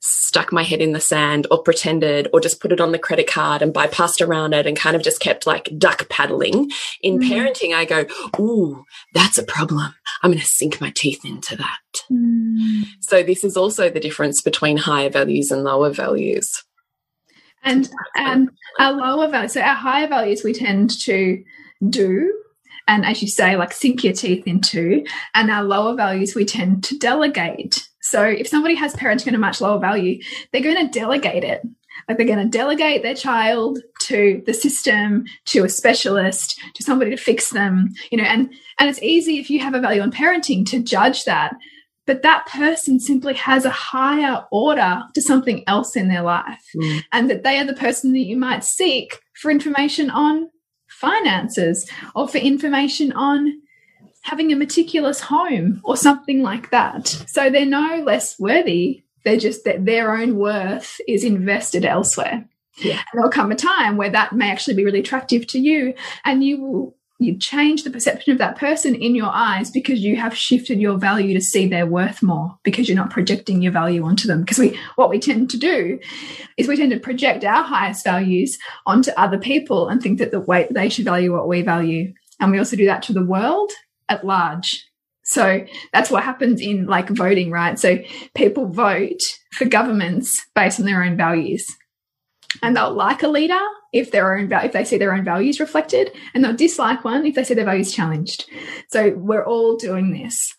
stuck 0.00 0.52
my 0.52 0.62
head 0.62 0.80
in 0.80 0.92
the 0.92 1.00
sand 1.00 1.46
or 1.50 1.62
pretended 1.62 2.28
or 2.32 2.40
just 2.40 2.60
put 2.60 2.72
it 2.72 2.80
on 2.80 2.92
the 2.92 2.98
credit 2.98 3.26
card 3.26 3.62
and 3.62 3.74
bypassed 3.74 4.24
around 4.26 4.52
it 4.52 4.66
and 4.66 4.76
kind 4.76 4.94
of 4.94 5.02
just 5.02 5.20
kept 5.20 5.46
like 5.46 5.70
duck 5.78 6.08
paddling. 6.08 6.70
In 7.02 7.18
mm. 7.18 7.28
parenting, 7.28 7.74
I 7.74 7.84
go, 7.84 8.04
Ooh, 8.38 8.84
that's 9.14 9.38
a 9.38 9.42
problem. 9.42 9.94
I'm 10.22 10.30
going 10.30 10.40
to 10.40 10.46
sink 10.46 10.80
my 10.80 10.90
teeth 10.90 11.24
into 11.24 11.56
that. 11.56 11.78
Mm. 12.10 12.84
So 13.00 13.22
this 13.22 13.44
is 13.44 13.56
also 13.56 13.88
the 13.88 14.00
difference 14.00 14.42
between 14.42 14.76
higher 14.76 15.10
values 15.10 15.50
and 15.50 15.64
lower 15.64 15.90
values. 15.90 16.62
And 17.66 17.90
um, 18.18 18.50
our 18.80 18.92
lower 18.92 19.28
values, 19.28 19.52
so 19.52 19.60
our 19.60 19.74
higher 19.74 20.08
values, 20.08 20.42
we 20.42 20.52
tend 20.52 20.98
to 21.00 21.42
do 21.88 22.32
and 22.88 23.04
as 23.04 23.22
you 23.22 23.28
say, 23.28 23.56
like 23.56 23.72
sink 23.72 24.04
your 24.04 24.12
teeth 24.12 24.46
into. 24.46 25.04
And 25.34 25.50
our 25.50 25.64
lower 25.64 25.94
values, 25.94 26.34
we 26.34 26.44
tend 26.44 26.84
to 26.84 26.98
delegate. 26.98 27.88
So 28.00 28.22
if 28.22 28.46
somebody 28.46 28.74
has 28.76 28.94
parenting 28.94 29.28
at 29.28 29.34
a 29.34 29.38
much 29.38 29.60
lower 29.60 29.80
value, 29.80 30.22
they're 30.52 30.62
going 30.62 30.76
to 30.76 30.98
delegate 30.98 31.44
it. 31.44 31.62
Like 32.08 32.18
they're 32.18 32.26
going 32.26 32.38
to 32.38 32.58
delegate 32.58 33.02
their 33.02 33.16
child 33.16 33.80
to 34.02 34.42
the 34.46 34.54
system, 34.54 35.24
to 35.46 35.64
a 35.64 35.68
specialist, 35.68 36.60
to 36.74 36.84
somebody 36.84 37.10
to 37.10 37.16
fix 37.16 37.50
them, 37.50 37.88
you 38.12 38.18
know, 38.18 38.24
and, 38.24 38.52
and 38.78 38.88
it's 38.88 39.02
easy 39.02 39.38
if 39.38 39.50
you 39.50 39.58
have 39.60 39.74
a 39.74 39.80
value 39.80 40.02
on 40.02 40.12
parenting 40.12 40.64
to 40.66 40.80
judge 40.80 41.24
that. 41.24 41.56
But 42.06 42.22
that 42.22 42.46
person 42.46 43.00
simply 43.00 43.34
has 43.34 43.64
a 43.64 43.70
higher 43.70 44.44
order 44.50 45.02
to 45.14 45.22
something 45.22 45.64
else 45.66 45.96
in 45.96 46.08
their 46.08 46.22
life. 46.22 46.64
Mm. 46.76 47.04
And 47.12 47.30
that 47.30 47.42
they 47.42 47.58
are 47.58 47.64
the 47.64 47.74
person 47.74 48.12
that 48.12 48.20
you 48.20 48.36
might 48.36 48.64
seek 48.64 49.20
for 49.34 49.50
information 49.50 50.10
on 50.10 50.50
finances 50.86 51.90
or 52.14 52.28
for 52.28 52.38
information 52.38 53.12
on 53.12 53.60
having 54.22 54.52
a 54.52 54.56
meticulous 54.56 55.20
home 55.20 55.80
or 55.84 55.96
something 55.96 56.42
like 56.42 56.70
that. 56.70 57.06
So 57.06 57.50
they're 57.50 57.66
no 57.66 58.02
less 58.04 58.38
worthy. 58.38 59.04
They're 59.24 59.36
just 59.36 59.64
that 59.64 59.84
their 59.84 60.16
own 60.16 60.36
worth 60.36 61.00
is 61.06 61.24
invested 61.24 61.84
elsewhere. 61.84 62.48
Yeah. 62.78 62.98
And 62.98 63.04
there'll 63.14 63.30
come 63.30 63.52
a 63.52 63.56
time 63.56 63.96
where 63.96 64.10
that 64.10 64.32
may 64.32 64.50
actually 64.50 64.74
be 64.74 64.84
really 64.84 65.00
attractive 65.00 65.46
to 65.48 65.58
you 65.58 65.94
and 66.24 66.44
you 66.44 66.60
will 66.60 66.95
you 67.18 67.38
change 67.38 67.82
the 67.82 67.90
perception 67.90 68.32
of 68.32 68.38
that 68.38 68.58
person 68.58 68.94
in 68.94 69.14
your 69.14 69.30
eyes 69.32 69.70
because 69.70 70.00
you 70.00 70.16
have 70.16 70.36
shifted 70.36 70.80
your 70.80 70.98
value 70.98 71.32
to 71.34 71.40
see 71.40 71.66
their 71.66 71.86
worth 71.86 72.22
more 72.22 72.58
because 72.62 72.88
you're 72.88 72.96
not 72.96 73.10
projecting 73.10 73.62
your 73.62 73.72
value 73.72 74.04
onto 74.04 74.28
them 74.28 74.40
because 74.40 74.58
we 74.58 74.78
what 74.96 75.08
we 75.08 75.18
tend 75.18 75.48
to 75.50 75.56
do 75.56 75.98
is 76.56 76.68
we 76.68 76.76
tend 76.76 76.92
to 76.92 77.00
project 77.00 77.44
our 77.44 77.62
highest 77.62 78.04
values 78.04 78.58
onto 78.84 79.10
other 79.12 79.38
people 79.38 79.88
and 79.88 80.02
think 80.02 80.18
that 80.18 80.30
the 80.30 80.40
way 80.40 80.66
they 80.70 80.88
should 80.88 81.04
value 81.04 81.32
what 81.32 81.48
we 81.48 81.62
value 81.62 82.12
and 82.40 82.52
we 82.52 82.58
also 82.58 82.76
do 82.76 82.86
that 82.86 83.02
to 83.04 83.12
the 83.12 83.24
world 83.24 83.72
at 84.08 84.24
large. 84.24 84.86
So 85.22 85.66
that's 85.92 86.10
what 86.10 86.22
happens 86.22 86.60
in 86.60 86.86
like 86.86 87.08
voting, 87.08 87.50
right? 87.50 87.78
So 87.78 87.98
people 88.34 88.68
vote 88.68 89.22
for 89.52 89.64
governments 89.64 90.46
based 90.54 90.78
on 90.78 90.86
their 90.86 91.02
own 91.02 91.16
values. 91.16 91.66
And 92.62 92.76
they'll 92.76 92.94
like 92.94 93.22
a 93.22 93.28
leader 93.28 93.60
if 93.96 94.10
their 94.10 94.36
own 94.36 94.52
if 94.52 94.72
they 94.72 94.84
see 94.84 94.98
their 94.98 95.14
own 95.14 95.24
values 95.24 95.60
reflected, 95.60 96.12
and 96.34 96.44
they'll 96.44 96.54
dislike 96.54 97.04
one 97.04 97.26
if 97.26 97.34
they 97.34 97.44
see 97.44 97.54
their 97.54 97.64
values 97.64 97.92
challenged. 97.92 98.48
So 98.90 99.14
we're 99.16 99.44
all 99.44 99.76
doing 99.76 100.12
this. 100.12 100.54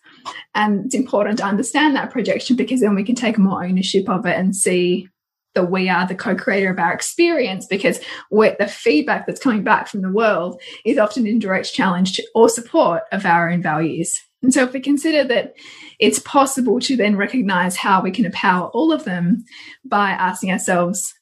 And 0.54 0.86
it's 0.86 0.94
important 0.94 1.38
to 1.38 1.44
understand 1.44 1.96
that 1.96 2.10
projection 2.10 2.56
because 2.56 2.80
then 2.80 2.94
we 2.94 3.04
can 3.04 3.14
take 3.14 3.38
more 3.38 3.64
ownership 3.64 4.08
of 4.08 4.26
it 4.26 4.36
and 4.36 4.54
see 4.54 5.08
that 5.54 5.70
we 5.70 5.88
are 5.88 6.06
the 6.06 6.14
co-creator 6.14 6.70
of 6.70 6.78
our 6.78 6.92
experience 6.92 7.66
because 7.66 8.00
the 8.30 8.70
feedback 8.70 9.26
that's 9.26 9.40
coming 9.40 9.64
back 9.64 9.88
from 9.88 10.02
the 10.02 10.12
world 10.12 10.60
is 10.84 10.98
often 10.98 11.26
in 11.26 11.38
direct 11.38 11.72
challenge 11.72 12.20
or 12.34 12.48
support 12.48 13.02
of 13.10 13.24
our 13.24 13.50
own 13.50 13.62
values. 13.62 14.20
And 14.42 14.52
so 14.52 14.62
if 14.64 14.72
we 14.72 14.80
consider 14.80 15.24
that 15.24 15.54
it's 15.98 16.20
possible 16.20 16.78
to 16.80 16.96
then 16.96 17.16
recognize 17.16 17.76
how 17.76 18.02
we 18.02 18.10
can 18.10 18.24
empower 18.24 18.68
all 18.68 18.92
of 18.92 19.04
them 19.04 19.44
by 19.84 20.10
asking 20.10 20.52
ourselves 20.52 21.14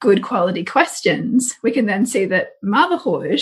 good 0.00 0.22
quality 0.22 0.64
questions, 0.64 1.54
we 1.62 1.70
can 1.70 1.86
then 1.86 2.06
see 2.06 2.24
that 2.26 2.52
motherhood 2.62 3.40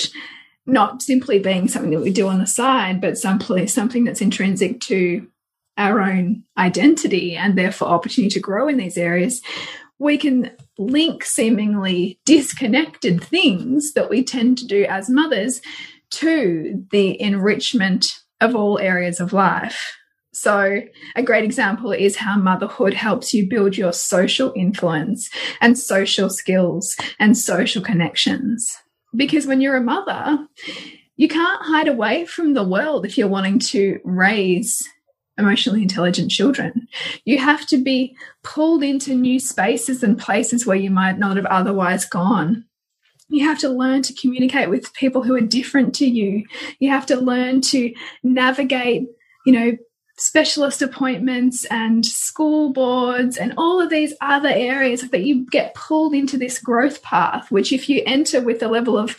not 0.67 1.01
simply 1.03 1.39
being 1.39 1.67
something 1.67 1.93
that 1.93 2.03
we 2.03 2.13
do 2.13 2.29
on 2.29 2.39
the 2.39 2.47
side, 2.47 3.01
but 3.01 3.17
simply 3.17 3.67
something 3.67 4.05
that's 4.05 4.21
intrinsic 4.21 4.81
to 4.81 5.27
our 5.79 6.01
own 6.01 6.43
identity 6.59 7.37
and 7.37 7.57
therefore 7.57 7.89
opportunity 7.89 8.35
to 8.35 8.41
grow 8.41 8.69
in 8.69 8.77
these 8.77 8.99
areas 8.99 9.41
we 9.99 10.17
can 10.17 10.51
link 10.79 11.25
seemingly 11.25 12.21
disconnected 12.25 13.23
things 13.23 13.93
that 13.95 14.09
we 14.09 14.23
tend 14.23 14.59
to 14.59 14.67
do 14.67 14.85
as 14.89 15.11
mothers 15.11 15.61
to 16.11 16.87
the 16.91 17.21
enrichment 17.21 18.07
of 18.41 18.55
all 18.55 18.79
areas 18.79 19.21
of 19.21 19.33
life. 19.33 19.97
So, 20.33 20.83
a 21.17 21.23
great 21.23 21.45
example 21.45 21.91
is 21.91 22.17
how 22.17 22.37
motherhood 22.37 22.95
helps 22.95 23.33
you 23.33 23.49
build 23.49 23.77
your 23.77 23.93
social 23.93 24.53
influence 24.55 25.31
and 25.61 25.79
social 25.79 26.29
skills 26.31 26.97
and 27.19 27.37
social 27.37 27.83
connections. 27.83 28.77
Because 29.17 29.47
when 29.47 29.61
you're 29.61 29.77
a 29.77 29.83
mother, 29.83 30.47
you 31.17 31.29
can't 31.29 31.63
hide 31.63 31.89
away 31.89 32.27
from 32.27 32.55
the 32.55 32.63
world 32.63 33.07
if 33.07 33.17
you're 33.17 33.27
wanting 33.27 33.59
to 33.59 34.01
raise 34.05 34.87
emotionally 35.39 35.83
intelligent 35.83 36.31
children. 36.31 36.89
You 37.25 37.39
have 37.39 37.67
to 37.69 37.83
be 37.83 38.17
pulled 38.43 38.83
into 38.83 39.15
new 39.15 39.41
spaces 39.41 40.03
and 40.03 40.19
places 40.19 40.67
where 40.67 40.77
you 40.77 40.91
might 40.91 41.19
not 41.19 41.37
have 41.37 41.47
otherwise 41.47 42.05
gone. 42.05 42.65
You 43.29 43.45
have 43.47 43.59
to 43.61 43.69
learn 43.69 44.03
to 44.03 44.15
communicate 44.15 44.71
with 44.71 44.93
people 44.95 45.23
who 45.23 45.35
are 45.35 45.41
different 45.41 45.95
to 45.97 46.07
you. 46.07 46.45
You 46.81 46.91
have 46.91 47.07
to 47.07 47.17
learn 47.17 47.61
to 47.63 47.93
navigate, 48.23 49.07
you 49.47 49.53
know, 49.53 49.77
specialist 50.19 50.83
appointments 50.83 51.65
and 51.67 52.05
school 52.05 52.73
boards 52.73 53.37
and 53.37 53.55
all 53.57 53.81
of 53.81 53.89
these 53.89 54.13
other 54.21 54.49
areas 54.49 55.09
that 55.11 55.23
you 55.23 55.47
get 55.47 55.75
pulled 55.75 56.13
into 56.13 56.37
this 56.37 56.59
growth 56.59 57.03
path, 57.03 57.51
which 57.51 57.73
if 57.73 57.89
you 57.89 58.03
enter 58.05 58.41
with 58.41 58.59
the 58.59 58.69
level 58.69 58.99
of, 58.99 59.17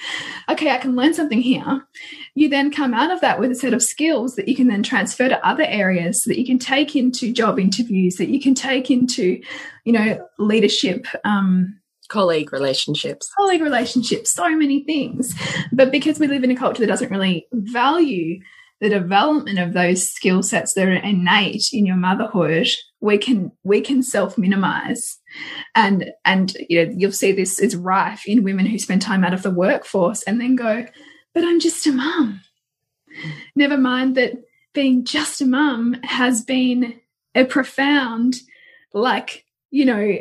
okay, 0.49 0.71
I 0.71 0.77
can 0.77 0.95
learn 0.95 1.13
something 1.13 1.41
here, 1.41 1.87
you 2.35 2.49
then 2.49 2.69
come 2.69 2.93
out 2.93 3.11
of 3.11 3.21
that 3.21 3.39
with 3.39 3.51
a 3.51 3.55
set 3.55 3.73
of 3.73 3.81
skills 3.81 4.35
that 4.35 4.49
you 4.49 4.55
can 4.55 4.67
then 4.67 4.83
transfer 4.83 5.29
to 5.29 5.47
other 5.47 5.63
areas 5.65 6.23
so 6.23 6.29
that 6.29 6.39
you 6.39 6.45
can 6.45 6.59
take 6.59 6.95
into 6.95 7.31
job 7.31 7.59
interviews, 7.59 8.17
that 8.17 8.29
you 8.29 8.41
can 8.41 8.53
take 8.53 8.91
into, 8.91 9.41
you 9.85 9.93
know, 9.93 10.27
leadership 10.37 11.07
um, 11.23 11.79
colleague 12.09 12.51
relationships, 12.51 13.31
colleague 13.37 13.61
relationships, 13.61 14.31
so 14.31 14.49
many 14.49 14.83
things. 14.83 15.33
But 15.71 15.91
because 15.91 16.19
we 16.19 16.27
live 16.27 16.43
in 16.43 16.51
a 16.51 16.55
culture 16.55 16.81
that 16.81 16.87
doesn't 16.87 17.11
really 17.11 17.47
value 17.53 18.41
the 18.79 18.89
development 18.89 19.59
of 19.59 19.73
those 19.73 20.07
skill 20.07 20.41
sets 20.41 20.73
that 20.73 20.87
are 20.87 20.93
innate 20.93 21.69
in 21.73 21.85
your 21.85 21.97
motherhood, 21.97 22.67
we 23.01 23.17
can 23.17 23.51
we 23.63 23.81
can 23.81 24.01
self 24.01 24.37
minimize, 24.37 25.17
and 25.75 26.11
and 26.25 26.55
you 26.69 26.85
know 26.85 26.93
you'll 26.95 27.11
see 27.11 27.31
this 27.31 27.59
is 27.59 27.75
rife 27.75 28.25
in 28.25 28.43
women 28.43 28.65
who 28.65 28.79
spend 28.79 29.01
time 29.01 29.23
out 29.23 29.33
of 29.33 29.43
the 29.43 29.51
workforce 29.51 30.23
and 30.23 30.39
then 30.39 30.55
go, 30.55 30.85
but 31.33 31.43
I'm 31.43 31.59
just 31.59 31.85
a 31.87 31.91
mum. 31.91 32.41
Never 33.55 33.77
mind 33.77 34.15
that 34.15 34.33
being 34.73 35.03
just 35.03 35.41
a 35.41 35.45
mum 35.45 35.97
has 36.03 36.43
been 36.43 36.99
a 37.35 37.43
profound, 37.45 38.35
like 38.93 39.45
you 39.71 39.85
know, 39.85 40.17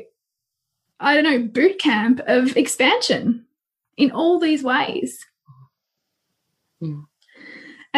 I 1.01 1.15
don't 1.15 1.25
know, 1.25 1.39
boot 1.39 1.79
camp 1.79 2.21
of 2.27 2.57
expansion 2.57 3.47
in 3.97 4.11
all 4.11 4.39
these 4.39 4.63
ways. 4.63 5.25
Mm. 6.83 7.05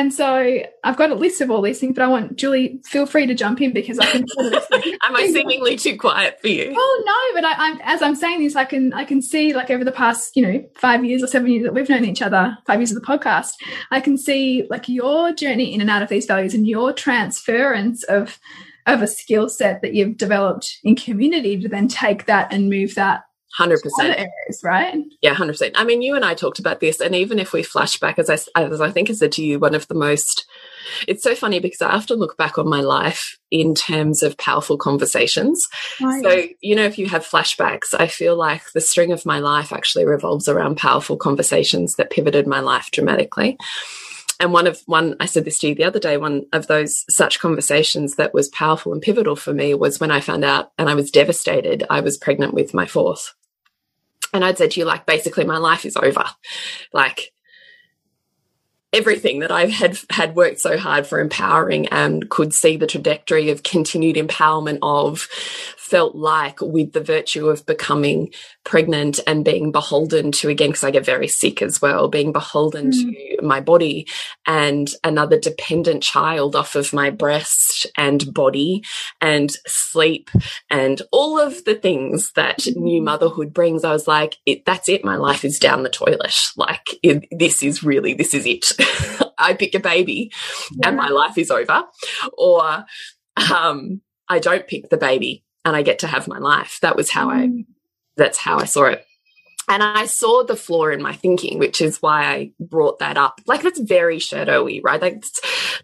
And 0.00 0.14
so 0.14 0.62
I've 0.82 0.96
got 0.96 1.10
a 1.10 1.14
list 1.14 1.42
of 1.42 1.50
all 1.50 1.60
these 1.60 1.78
things, 1.78 1.94
but 1.94 2.02
I 2.02 2.08
want 2.08 2.36
Julie, 2.36 2.80
feel 2.86 3.04
free 3.04 3.26
to 3.26 3.34
jump 3.34 3.60
in 3.60 3.74
because 3.74 3.98
I 3.98 4.06
can. 4.06 4.24
Am 4.40 5.14
I 5.14 5.28
seemingly 5.30 5.76
too 5.76 5.98
quiet 5.98 6.40
for 6.40 6.48
you? 6.48 6.72
Oh 6.74 7.02
no, 7.04 7.38
but 7.38 7.44
I, 7.46 7.68
am 7.68 7.80
as 7.82 8.00
I'm 8.00 8.14
saying 8.14 8.42
this, 8.42 8.56
I 8.56 8.64
can 8.64 8.94
I 8.94 9.04
can 9.04 9.20
see 9.20 9.52
like 9.52 9.68
over 9.68 9.84
the 9.84 9.92
past 9.92 10.34
you 10.36 10.42
know 10.42 10.64
five 10.78 11.04
years 11.04 11.22
or 11.22 11.26
seven 11.26 11.50
years 11.50 11.64
that 11.64 11.74
we've 11.74 11.86
known 11.86 12.06
each 12.06 12.22
other, 12.22 12.56
five 12.66 12.80
years 12.80 12.90
of 12.90 12.94
the 12.94 13.06
podcast, 13.06 13.50
I 13.90 14.00
can 14.00 14.16
see 14.16 14.66
like 14.70 14.88
your 14.88 15.34
journey 15.34 15.74
in 15.74 15.82
and 15.82 15.90
out 15.90 16.02
of 16.02 16.08
these 16.08 16.24
values 16.24 16.54
and 16.54 16.66
your 16.66 16.94
transference 16.94 18.02
of 18.04 18.38
of 18.86 19.02
a 19.02 19.06
skill 19.06 19.50
set 19.50 19.82
that 19.82 19.92
you've 19.92 20.16
developed 20.16 20.78
in 20.82 20.96
community 20.96 21.60
to 21.60 21.68
then 21.68 21.88
take 21.88 22.24
that 22.24 22.50
and 22.50 22.70
move 22.70 22.94
that 22.94 23.24
Hundred 23.52 23.82
percent 23.82 24.30
right? 24.62 24.94
Yeah, 25.22 25.34
hundred 25.34 25.54
percent. 25.54 25.74
I 25.76 25.82
mean, 25.82 26.02
you 26.02 26.14
and 26.14 26.24
I 26.24 26.34
talked 26.34 26.60
about 26.60 26.78
this, 26.78 27.00
and 27.00 27.16
even 27.16 27.40
if 27.40 27.52
we 27.52 27.64
flash 27.64 27.98
back, 27.98 28.18
as 28.18 28.30
I 28.30 28.38
as 28.60 28.80
I 28.80 28.90
think 28.90 29.10
I 29.10 29.12
said 29.12 29.32
to 29.32 29.44
you, 29.44 29.58
one 29.58 29.74
of 29.74 29.88
the 29.88 29.94
most. 29.94 30.46
It's 31.06 31.22
so 31.22 31.34
funny 31.34 31.60
because 31.60 31.82
I 31.82 31.90
often 31.90 32.18
look 32.18 32.36
back 32.36 32.58
on 32.58 32.68
my 32.68 32.80
life 32.80 33.38
in 33.50 33.74
terms 33.74 34.22
of 34.22 34.38
powerful 34.38 34.78
conversations. 34.78 35.66
Right. 36.00 36.22
So, 36.22 36.44
you 36.60 36.74
know, 36.74 36.84
if 36.84 36.98
you 36.98 37.06
have 37.08 37.26
flashbacks, 37.26 37.92
I 37.92 38.06
feel 38.06 38.36
like 38.36 38.72
the 38.72 38.80
string 38.80 39.12
of 39.12 39.26
my 39.26 39.40
life 39.40 39.72
actually 39.72 40.06
revolves 40.06 40.48
around 40.48 40.78
powerful 40.78 41.16
conversations 41.16 41.94
that 41.96 42.10
pivoted 42.10 42.46
my 42.46 42.60
life 42.60 42.90
dramatically. 42.92 43.58
And 44.40 44.54
one 44.54 44.66
of 44.66 44.80
one, 44.86 45.16
I 45.20 45.26
said 45.26 45.44
this 45.44 45.58
to 45.58 45.68
you 45.68 45.74
the 45.74 45.84
other 45.84 45.98
day, 45.98 46.16
one 46.16 46.46
of 46.52 46.66
those 46.66 47.04
such 47.10 47.40
conversations 47.40 48.16
that 48.16 48.32
was 48.32 48.48
powerful 48.48 48.92
and 48.92 49.02
pivotal 49.02 49.36
for 49.36 49.52
me 49.52 49.74
was 49.74 50.00
when 50.00 50.10
I 50.10 50.20
found 50.20 50.44
out 50.44 50.72
and 50.78 50.88
I 50.88 50.94
was 50.94 51.10
devastated 51.10 51.84
I 51.90 52.00
was 52.00 52.16
pregnant 52.16 52.54
with 52.54 52.72
my 52.72 52.86
fourth. 52.86 53.34
And 54.32 54.44
I'd 54.44 54.58
said 54.58 54.72
to 54.72 54.80
you, 54.80 54.86
like, 54.86 55.06
basically, 55.06 55.44
my 55.44 55.58
life 55.58 55.84
is 55.84 55.96
over. 55.96 56.24
Like, 56.92 57.32
everything 58.92 59.40
that 59.40 59.52
I 59.52 59.66
had 59.66 59.98
had 60.10 60.34
worked 60.34 60.60
so 60.60 60.76
hard 60.76 61.06
for 61.06 61.20
empowering 61.20 61.86
and 61.88 62.28
could 62.28 62.52
see 62.52 62.76
the 62.76 62.86
trajectory 62.86 63.50
of 63.50 63.62
continued 63.62 64.16
empowerment 64.16 64.78
of 64.82 65.28
felt 65.76 66.14
like 66.14 66.60
with 66.60 66.92
the 66.92 67.00
virtue 67.00 67.48
of 67.48 67.66
becoming 67.66 68.32
pregnant 68.64 69.18
and 69.26 69.44
being 69.44 69.72
beholden 69.72 70.30
to 70.30 70.48
again 70.48 70.70
because 70.70 70.84
I 70.84 70.92
get 70.92 71.04
very 71.04 71.26
sick 71.26 71.62
as 71.62 71.82
well 71.82 72.06
being 72.08 72.32
beholden 72.32 72.92
mm. 72.92 73.38
to 73.38 73.42
my 73.42 73.60
body 73.60 74.06
and 74.46 74.88
another 75.02 75.38
dependent 75.38 76.02
child 76.02 76.54
off 76.54 76.76
of 76.76 76.92
my 76.92 77.10
breast 77.10 77.86
and 77.96 78.32
body 78.32 78.84
and 79.20 79.50
sleep 79.66 80.30
and 80.68 81.02
all 81.10 81.40
of 81.40 81.64
the 81.64 81.74
things 81.74 82.32
that 82.32 82.66
new 82.76 83.02
motherhood 83.02 83.52
brings. 83.52 83.84
I 83.84 83.92
was 83.92 84.06
like 84.06 84.36
it, 84.46 84.64
that's 84.64 84.88
it. 84.88 85.04
My 85.04 85.16
life 85.16 85.44
is 85.44 85.58
down 85.58 85.82
the 85.82 85.88
toilet. 85.88 86.36
Like 86.56 86.86
it, 87.02 87.26
this 87.32 87.62
is 87.62 87.82
really 87.82 88.14
this 88.14 88.32
is 88.32 88.46
it 88.46 88.70
I 89.38 89.54
pick 89.54 89.74
a 89.74 89.80
baby 89.80 90.32
yeah. 90.72 90.88
and 90.88 90.96
my 90.96 91.08
life 91.08 91.38
is 91.38 91.50
over 91.50 91.84
or 92.36 92.84
um 93.50 94.00
I 94.28 94.38
don't 94.38 94.66
pick 94.66 94.90
the 94.90 94.96
baby 94.96 95.44
and 95.64 95.76
I 95.76 95.82
get 95.82 95.98
to 96.00 96.06
have 96.06 96.28
my 96.28 96.38
life. 96.38 96.78
That 96.82 96.96
was 96.96 97.10
how 97.10 97.30
I, 97.30 97.46
mm. 97.46 97.66
that's 98.16 98.38
how 98.38 98.58
I 98.58 98.64
saw 98.64 98.84
it. 98.84 99.04
And 99.68 99.82
I 99.82 100.06
saw 100.06 100.42
the 100.42 100.56
flaw 100.56 100.88
in 100.88 101.02
my 101.02 101.12
thinking, 101.12 101.58
which 101.58 101.80
is 101.80 102.02
why 102.02 102.24
I 102.24 102.50
brought 102.58 102.98
that 102.98 103.16
up. 103.16 103.40
Like 103.46 103.62
that's 103.62 103.78
very 103.78 104.18
shadowy, 104.18 104.80
right? 104.80 105.00
Like 105.00 105.14
it 105.16 105.26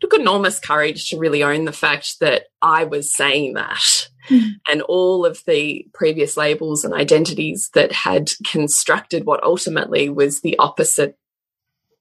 took 0.00 0.14
enormous 0.14 0.59
courage 0.59 1.11
to 1.11 1.18
really 1.18 1.42
own 1.42 1.66
the 1.66 1.72
fact 1.72 2.18
that 2.20 2.46
I 2.62 2.85
was 2.85 3.14
saying 3.14 3.54
that. 3.54 4.09
Mm. 4.28 4.54
And 4.68 4.82
all 4.82 5.24
of 5.24 5.40
the 5.46 5.87
previous 5.94 6.37
labels 6.37 6.85
and 6.85 6.94
identities 6.94 7.70
that 7.74 7.92
had 7.92 8.32
constructed 8.44 9.24
what 9.24 9.42
ultimately 9.44 10.09
was 10.09 10.40
the 10.40 10.59
opposite 10.59 11.16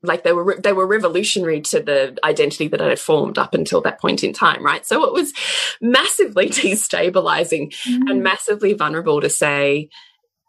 like 0.07 0.23
they 0.23 0.33
were 0.33 0.57
they 0.61 0.73
were 0.73 0.87
revolutionary 0.87 1.61
to 1.61 1.79
the 1.81 2.17
identity 2.23 2.67
that 2.69 2.81
I 2.81 2.89
had 2.89 2.99
formed 2.99 3.37
up 3.37 3.53
until 3.53 3.81
that 3.81 3.99
point 3.99 4.23
in 4.23 4.33
time, 4.33 4.63
right? 4.63 4.85
So 4.85 5.03
it 5.03 5.13
was 5.13 5.33
massively 5.81 6.49
destabilizing 6.49 7.73
mm. 7.85 8.09
and 8.09 8.23
massively 8.23 8.73
vulnerable 8.73 9.21
to 9.21 9.29
say, 9.29 9.89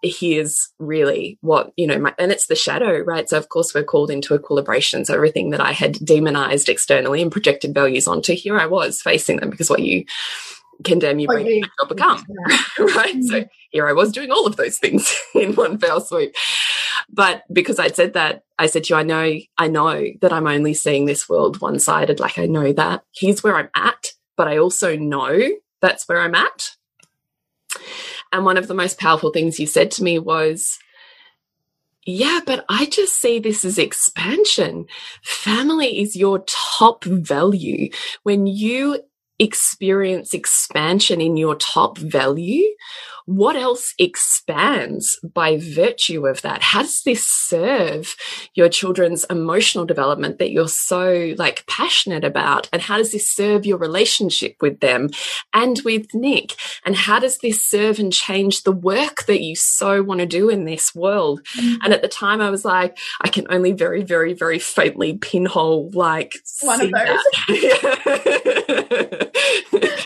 here's 0.02 0.72
really 0.78 1.38
what 1.40 1.72
you 1.76 1.86
know 1.86 1.98
my, 1.98 2.14
and 2.18 2.30
it's 2.30 2.46
the 2.46 2.54
shadow 2.54 2.98
right 3.00 3.28
so 3.28 3.38
of 3.38 3.48
course 3.48 3.74
we're 3.74 3.82
called 3.82 4.10
into 4.10 4.34
equilibration 4.34 5.04
so 5.04 5.14
everything 5.14 5.50
that 5.50 5.60
i 5.60 5.72
had 5.72 5.92
demonized 6.04 6.68
externally 6.68 7.22
and 7.22 7.32
projected 7.32 7.74
values 7.74 8.06
onto 8.06 8.34
here 8.34 8.58
i 8.58 8.66
was 8.66 9.00
facing 9.00 9.38
them 9.38 9.50
because 9.50 9.70
what 9.70 9.80
you 9.80 10.04
condemn 10.84 11.18
you 11.18 11.26
bring 11.26 11.46
you 11.46 11.62
become 11.88 12.22
right 12.78 13.16
mm 13.16 13.20
-hmm. 13.20 13.28
so 13.28 13.44
here 13.70 13.88
i 13.88 13.92
was 13.92 14.12
doing 14.12 14.30
all 14.30 14.46
of 14.46 14.56
those 14.56 14.78
things 14.78 15.20
in 15.34 15.54
one 15.54 15.78
fell 15.78 16.00
swoop 16.00 16.32
but 17.08 17.44
because 17.52 17.78
I'd 17.78 17.96
said 17.96 18.14
that, 18.14 18.42
I 18.58 18.66
said 18.66 18.84
to 18.84 18.94
you, 18.94 18.98
I 18.98 19.02
know, 19.02 19.38
I 19.58 19.68
know 19.68 20.04
that 20.20 20.32
I'm 20.32 20.46
only 20.46 20.74
seeing 20.74 21.06
this 21.06 21.28
world 21.28 21.60
one 21.60 21.78
sided. 21.78 22.20
Like 22.20 22.38
I 22.38 22.46
know 22.46 22.72
that 22.72 23.04
here's 23.14 23.42
where 23.42 23.56
I'm 23.56 23.70
at, 23.74 24.12
but 24.36 24.48
I 24.48 24.58
also 24.58 24.96
know 24.96 25.38
that's 25.80 26.08
where 26.08 26.20
I'm 26.20 26.34
at. 26.34 26.70
And 28.32 28.44
one 28.44 28.56
of 28.56 28.66
the 28.66 28.74
most 28.74 28.98
powerful 28.98 29.30
things 29.30 29.60
you 29.60 29.66
said 29.66 29.90
to 29.92 30.02
me 30.02 30.18
was, 30.18 30.78
yeah, 32.04 32.40
but 32.44 32.64
I 32.68 32.86
just 32.86 33.20
see 33.20 33.38
this 33.38 33.64
as 33.64 33.78
expansion. 33.78 34.86
Family 35.22 36.00
is 36.00 36.16
your 36.16 36.44
top 36.46 37.04
value. 37.04 37.90
When 38.22 38.46
you 38.46 39.00
experience 39.38 40.33
expansion 40.35 41.20
in 41.20 41.37
your 41.37 41.55
top 41.57 41.99
value, 41.99 42.64
what 43.26 43.56
else 43.56 43.94
expands 43.98 45.18
by 45.22 45.58
virtue 45.58 46.26
of 46.26 46.42
that? 46.42 46.62
How 46.62 46.82
does 46.82 47.02
this 47.02 47.26
serve 47.26 48.16
your 48.54 48.68
children's 48.68 49.24
emotional 49.24 49.84
development 49.84 50.38
that 50.38 50.52
you're 50.52 50.68
so 50.68 51.34
like 51.36 51.66
passionate 51.66 52.24
about? 52.24 52.68
And 52.72 52.80
how 52.80 52.96
does 52.96 53.12
this 53.12 53.28
serve 53.28 53.66
your 53.66 53.78
relationship 53.78 54.56
with 54.60 54.80
them 54.80 55.10
and 55.52 55.80
with 55.84 56.14
Nick? 56.14 56.54
And 56.84 56.94
how 56.96 57.18
does 57.18 57.38
this 57.38 57.62
serve 57.62 57.98
and 57.98 58.12
change 58.12 58.62
the 58.62 58.72
work 58.72 59.26
that 59.26 59.42
you 59.42 59.56
so 59.56 60.02
want 60.02 60.20
to 60.20 60.26
do 60.26 60.48
in 60.48 60.64
this 60.64 60.94
world? 60.94 61.40
Mm 61.58 61.64
-hmm. 61.64 61.76
And 61.84 61.94
at 61.94 62.02
the 62.02 62.08
time 62.08 62.40
I 62.40 62.50
was 62.50 62.64
like, 62.64 62.96
I 63.24 63.28
can 63.28 63.46
only 63.50 63.72
very, 63.72 64.04
very, 64.04 64.34
very 64.34 64.60
faintly 64.60 65.18
pinhole 65.18 65.90
like 65.92 66.38
one 66.62 66.80
of 66.84 66.90
those. 66.92 67.24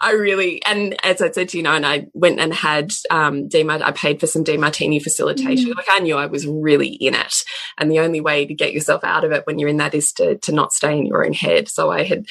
I 0.00 0.12
really, 0.12 0.64
and 0.64 0.96
as 1.04 1.20
I 1.20 1.30
said 1.30 1.48
to 1.50 1.56
you, 1.56 1.62
know, 1.62 1.72
and 1.72 1.86
I 1.86 2.06
went 2.14 2.40
and 2.40 2.52
had 2.52 2.92
um, 3.10 3.48
Demart, 3.48 3.82
I 3.82 3.92
paid 3.92 4.20
for 4.20 4.26
some 4.26 4.44
Demartini 4.44 5.02
facilitation. 5.02 5.70
Mm. 5.72 5.76
Like 5.76 5.88
I 5.90 6.00
knew 6.00 6.16
I 6.16 6.26
was 6.26 6.46
really 6.46 6.88
in 6.88 7.14
it. 7.14 7.34
And 7.78 7.90
the 7.90 8.00
only 8.00 8.20
way 8.20 8.46
to 8.46 8.54
get 8.54 8.72
yourself 8.72 9.04
out 9.04 9.24
of 9.24 9.32
it 9.32 9.46
when 9.46 9.58
you're 9.58 9.68
in 9.68 9.78
that 9.78 9.94
is 9.94 10.12
to, 10.14 10.38
to 10.38 10.52
not 10.52 10.72
stay 10.72 10.98
in 10.98 11.06
your 11.06 11.24
own 11.24 11.32
head. 11.32 11.68
So 11.68 11.90
I 11.90 12.04
had 12.04 12.26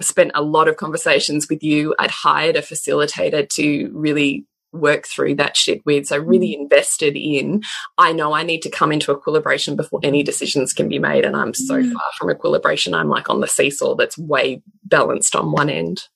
spent 0.00 0.32
a 0.34 0.42
lot 0.42 0.68
of 0.68 0.76
conversations 0.76 1.48
with 1.48 1.62
you. 1.62 1.94
I'd 1.98 2.10
hired 2.10 2.56
a 2.56 2.62
facilitator 2.62 3.48
to 3.50 3.90
really 3.92 4.46
work 4.72 5.06
through 5.06 5.34
that 5.36 5.56
shit 5.56 5.84
with. 5.84 6.06
So 6.06 6.18
really 6.18 6.52
mm. 6.52 6.62
invested 6.62 7.16
in, 7.16 7.62
I 7.98 8.12
know 8.12 8.32
I 8.32 8.42
need 8.42 8.62
to 8.62 8.70
come 8.70 8.90
into 8.90 9.12
equilibration 9.12 9.76
before 9.76 10.00
any 10.02 10.22
decisions 10.22 10.72
can 10.72 10.88
be 10.88 10.98
made. 10.98 11.24
And 11.24 11.36
I'm 11.36 11.54
so 11.54 11.76
mm. 11.76 11.92
far 11.92 12.02
from 12.18 12.30
equilibration. 12.30 12.94
I'm 12.94 13.08
like 13.08 13.28
on 13.28 13.40
the 13.40 13.46
seesaw 13.46 13.94
that's 13.96 14.18
way 14.18 14.62
balanced 14.84 15.36
on 15.36 15.52
one 15.52 15.68
end. 15.68 16.08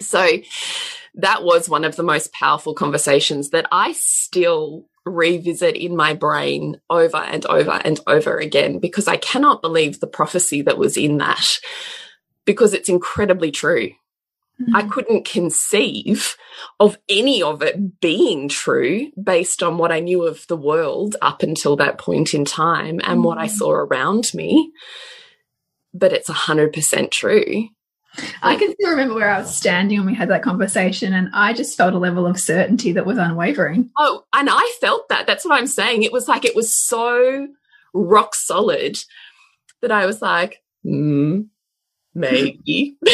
So 0.00 0.38
that 1.14 1.42
was 1.42 1.68
one 1.68 1.84
of 1.84 1.96
the 1.96 2.02
most 2.02 2.32
powerful 2.32 2.74
conversations 2.74 3.50
that 3.50 3.66
I 3.70 3.92
still 3.92 4.86
revisit 5.04 5.76
in 5.76 5.96
my 5.96 6.14
brain 6.14 6.80
over 6.88 7.16
and 7.16 7.44
over 7.46 7.80
and 7.84 8.00
over 8.06 8.38
again 8.38 8.78
because 8.78 9.08
I 9.08 9.16
cannot 9.16 9.62
believe 9.62 10.00
the 10.00 10.06
prophecy 10.06 10.62
that 10.62 10.78
was 10.78 10.96
in 10.96 11.18
that 11.18 11.58
because 12.44 12.72
it's 12.72 12.88
incredibly 12.88 13.50
true. 13.50 13.90
Mm 14.60 14.66
-hmm. 14.66 14.76
I 14.76 14.88
couldn't 14.88 15.32
conceive 15.32 16.36
of 16.78 16.96
any 17.08 17.42
of 17.42 17.62
it 17.62 18.00
being 18.00 18.48
true 18.48 19.10
based 19.16 19.62
on 19.62 19.78
what 19.78 19.90
I 19.90 20.00
knew 20.00 20.22
of 20.22 20.46
the 20.46 20.56
world 20.56 21.16
up 21.20 21.42
until 21.42 21.76
that 21.76 21.98
point 21.98 22.34
in 22.34 22.44
time 22.44 23.00
and 23.00 23.18
mm 23.18 23.22
-hmm. 23.22 23.26
what 23.26 23.38
I 23.38 23.48
mm. 23.48 23.56
saw 23.58 23.70
around 23.70 24.34
me. 24.34 24.70
But 25.92 26.12
it's 26.12 26.28
100% 26.28 27.10
true 27.10 27.68
I 28.42 28.56
can 28.56 28.72
still 28.74 28.90
remember 28.90 29.14
where 29.14 29.30
I 29.30 29.38
was 29.38 29.54
standing 29.54 29.98
when 29.98 30.06
we 30.06 30.14
had 30.14 30.28
that 30.30 30.42
conversation, 30.42 31.12
and 31.12 31.30
I 31.32 31.52
just 31.52 31.76
felt 31.76 31.94
a 31.94 31.98
level 31.98 32.26
of 32.26 32.38
certainty 32.38 32.92
that 32.92 33.06
was 33.06 33.18
unwavering. 33.18 33.90
Oh, 33.98 34.24
and 34.32 34.48
I 34.50 34.76
felt 34.80 35.08
that. 35.08 35.26
That's 35.26 35.44
what 35.44 35.58
I'm 35.58 35.66
saying. 35.66 36.02
It 36.02 36.12
was 36.12 36.28
like 36.28 36.44
it 36.44 36.56
was 36.56 36.74
so 36.74 37.48
rock 37.94 38.34
solid 38.34 38.98
that 39.80 39.92
I 39.92 40.06
was 40.06 40.20
like, 40.20 40.62
hmm, 40.82 41.42
maybe. 42.14 42.96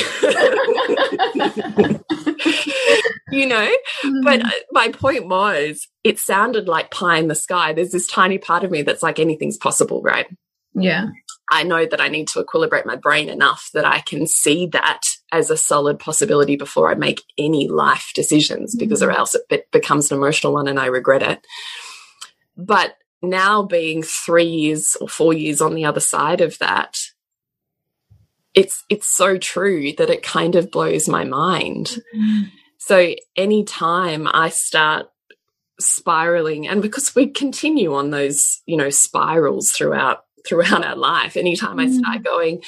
you 3.30 3.46
know? 3.46 3.76
Mm. 4.04 4.24
But 4.24 4.44
uh, 4.44 4.50
my 4.72 4.88
point 4.88 5.28
was, 5.28 5.88
it 6.04 6.18
sounded 6.18 6.68
like 6.68 6.90
pie 6.90 7.18
in 7.18 7.28
the 7.28 7.34
sky. 7.34 7.72
There's 7.72 7.92
this 7.92 8.06
tiny 8.06 8.38
part 8.38 8.64
of 8.64 8.70
me 8.70 8.82
that's 8.82 9.02
like 9.02 9.18
anything's 9.18 9.56
possible, 9.56 10.02
right? 10.02 10.26
Yeah. 10.74 11.06
I 11.50 11.62
know 11.62 11.86
that 11.86 12.00
I 12.00 12.08
need 12.08 12.28
to 12.28 12.42
equilibrate 12.42 12.86
my 12.86 12.96
brain 12.96 13.28
enough 13.28 13.70
that 13.72 13.86
I 13.86 14.00
can 14.00 14.26
see 14.26 14.66
that 14.68 15.02
as 15.32 15.50
a 15.50 15.56
solid 15.56 15.98
possibility 15.98 16.56
before 16.56 16.90
I 16.90 16.94
make 16.94 17.22
any 17.38 17.68
life 17.68 18.12
decisions, 18.14 18.74
mm 18.74 18.76
-hmm. 18.76 18.80
because 18.80 19.02
or 19.02 19.10
else 19.10 19.38
it 19.50 19.70
becomes 19.70 20.10
an 20.10 20.18
emotional 20.18 20.54
one 20.54 20.70
and 20.70 20.78
I 20.78 20.86
regret 20.86 21.22
it. 21.22 21.46
But 22.56 22.96
now 23.22 23.62
being 23.62 24.04
three 24.04 24.50
years 24.64 24.96
or 25.00 25.08
four 25.08 25.34
years 25.34 25.60
on 25.60 25.74
the 25.74 25.86
other 25.86 26.00
side 26.00 26.44
of 26.44 26.58
that, 26.58 26.98
it's 28.54 28.84
it's 28.88 29.16
so 29.16 29.38
true 29.38 29.92
that 29.96 30.10
it 30.10 30.32
kind 30.32 30.56
of 30.56 30.70
blows 30.70 31.08
my 31.08 31.24
mind. 31.24 32.02
Mm 32.14 32.20
-hmm. 32.20 32.50
So 32.78 33.14
anytime 33.36 34.46
I 34.46 34.50
start 34.50 35.06
spiraling, 35.80 36.68
and 36.68 36.82
because 36.82 37.14
we 37.14 37.26
continue 37.26 37.94
on 37.94 38.10
those, 38.10 38.62
you 38.66 38.76
know, 38.76 38.90
spirals 38.90 39.70
throughout 39.70 40.18
throughout 40.46 40.84
our 40.86 40.96
life. 40.96 41.36
Anytime 41.36 41.76
mm. 41.76 41.82
I 41.82 41.90
start 41.90 42.20
mm. 42.20 42.24
going, 42.24 42.62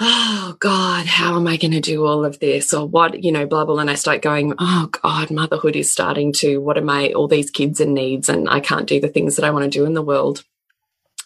oh 0.00 0.56
God, 0.58 1.06
how 1.06 1.36
am 1.36 1.46
I 1.46 1.56
going 1.56 1.72
to 1.72 1.80
do 1.80 2.04
all 2.04 2.24
of 2.24 2.38
this? 2.40 2.72
Or 2.74 2.86
what, 2.86 3.22
you 3.22 3.30
know, 3.30 3.46
blah, 3.46 3.64
blah. 3.64 3.78
And 3.78 3.90
I 3.90 3.94
start 3.94 4.22
going, 4.22 4.54
oh 4.58 4.88
God, 5.02 5.30
motherhood 5.30 5.76
is 5.76 5.92
starting 5.92 6.32
to, 6.34 6.58
what 6.58 6.78
am 6.78 6.90
I, 6.90 7.12
all 7.12 7.28
these 7.28 7.50
kids 7.50 7.80
and 7.80 7.94
needs, 7.94 8.28
and 8.28 8.48
I 8.48 8.60
can't 8.60 8.88
do 8.88 9.00
the 9.00 9.08
things 9.08 9.36
that 9.36 9.44
I 9.44 9.50
want 9.50 9.64
to 9.64 9.70
do 9.70 9.84
in 9.84 9.94
the 9.94 10.02
world. 10.02 10.44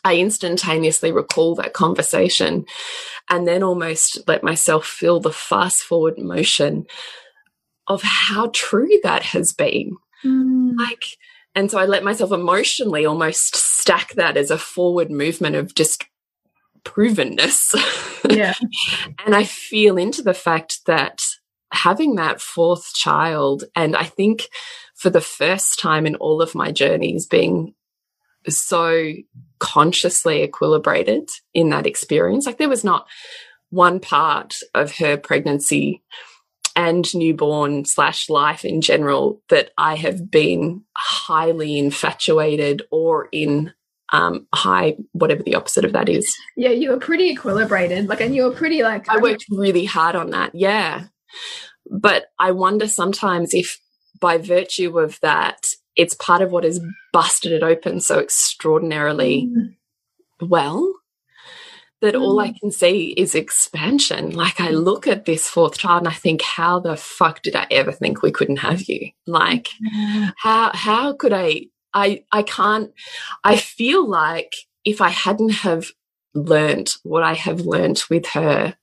I 0.04 0.16
instantaneously 0.16 1.10
recall 1.10 1.56
that 1.56 1.72
conversation 1.72 2.64
and 3.28 3.48
then 3.48 3.64
almost 3.64 4.20
let 4.28 4.44
myself 4.44 4.86
feel 4.86 5.18
the 5.18 5.32
fast 5.32 5.82
forward 5.82 6.16
motion 6.16 6.86
of 7.88 8.02
how 8.02 8.50
true 8.52 9.00
that 9.02 9.22
has 9.24 9.52
been. 9.52 9.96
Mm. 10.24 10.76
Like, 10.78 11.02
and 11.56 11.70
so 11.70 11.78
I 11.78 11.86
let 11.86 12.04
myself 12.04 12.30
emotionally 12.30 13.04
almost 13.06 13.56
stack 13.56 14.12
that 14.14 14.36
as 14.36 14.50
a 14.52 14.58
forward 14.58 15.10
movement 15.10 15.56
of 15.56 15.74
just 15.74 16.04
provenness. 16.84 17.74
Yeah. 18.28 18.54
and 19.24 19.36
I 19.36 19.44
feel 19.44 19.96
into 19.96 20.20
the 20.20 20.34
fact 20.34 20.84
that 20.86 21.22
having 21.70 22.16
that 22.16 22.40
fourth 22.40 22.92
child, 22.92 23.62
and 23.76 23.94
I 23.94 24.02
think 24.02 24.48
for 24.96 25.10
the 25.10 25.20
first 25.20 25.78
time 25.78 26.06
in 26.06 26.16
all 26.16 26.42
of 26.42 26.52
my 26.52 26.72
journeys, 26.72 27.24
being 27.24 27.72
so 28.48 29.12
consciously 29.58 30.46
equilibrated 30.46 31.28
in 31.54 31.70
that 31.70 31.86
experience. 31.86 32.46
Like 32.46 32.58
there 32.58 32.68
was 32.68 32.84
not 32.84 33.06
one 33.70 34.00
part 34.00 34.56
of 34.74 34.96
her 34.96 35.16
pregnancy 35.16 36.02
and 36.76 37.12
newborn 37.14 37.86
slash 37.86 38.28
life 38.28 38.64
in 38.64 38.82
general 38.82 39.42
that 39.48 39.70
I 39.78 39.96
have 39.96 40.30
been 40.30 40.84
highly 40.96 41.78
infatuated 41.78 42.82
or 42.90 43.28
in 43.32 43.72
um 44.12 44.46
high 44.54 44.96
whatever 45.12 45.42
the 45.42 45.56
opposite 45.56 45.84
of 45.84 45.92
that 45.94 46.08
is. 46.08 46.32
Yeah 46.56 46.70
you 46.70 46.90
were 46.90 46.98
pretty 46.98 47.34
equilibrated. 47.34 48.06
Like 48.08 48.20
and 48.20 48.36
you 48.36 48.44
were 48.44 48.52
pretty 48.52 48.82
like 48.82 49.08
i 49.08 49.16
worked 49.16 49.46
really 49.50 49.86
hard 49.86 50.14
on 50.14 50.30
that 50.30 50.54
yeah. 50.54 51.06
But 51.90 52.26
i 52.38 52.52
wonder 52.52 52.86
sometimes 52.86 53.54
if 53.54 53.80
by 54.20 54.38
virtue 54.38 54.98
of 54.98 55.18
that 55.20 55.58
it's 55.96 56.14
part 56.14 56.42
of 56.42 56.52
what 56.52 56.64
has 56.64 56.80
busted 57.12 57.52
it 57.52 57.62
open 57.62 58.00
so 58.00 58.18
extraordinarily 58.20 59.50
mm. 59.50 59.74
well 60.40 60.92
that 62.00 62.14
mm. 62.14 62.20
all 62.20 62.40
I 62.40 62.50
mm. 62.50 62.60
can 62.60 62.70
see 62.70 63.08
is 63.16 63.34
expansion. 63.34 64.30
Like 64.30 64.60
I 64.60 64.70
look 64.70 65.06
at 65.06 65.24
this 65.24 65.48
fourth 65.48 65.78
child 65.78 66.02
and 66.02 66.08
I 66.08 66.12
think, 66.12 66.42
how 66.42 66.80
the 66.80 66.96
fuck 66.96 67.42
did 67.42 67.56
I 67.56 67.66
ever 67.70 67.92
think 67.92 68.22
we 68.22 68.30
couldn't 68.30 68.58
have 68.58 68.82
you? 68.82 69.10
Like, 69.26 69.68
yeah. 69.80 70.30
how 70.36 70.70
how 70.74 71.12
could 71.14 71.32
I? 71.32 71.66
I 71.94 72.24
I 72.30 72.42
can't. 72.42 72.92
I 73.42 73.56
feel 73.56 74.06
like 74.06 74.52
if 74.84 75.00
I 75.00 75.08
hadn't 75.08 75.50
have 75.50 75.86
learned 76.34 76.94
what 77.02 77.22
I 77.22 77.34
have 77.34 77.60
learned 77.62 78.02
with 78.10 78.26
her, 78.26 78.76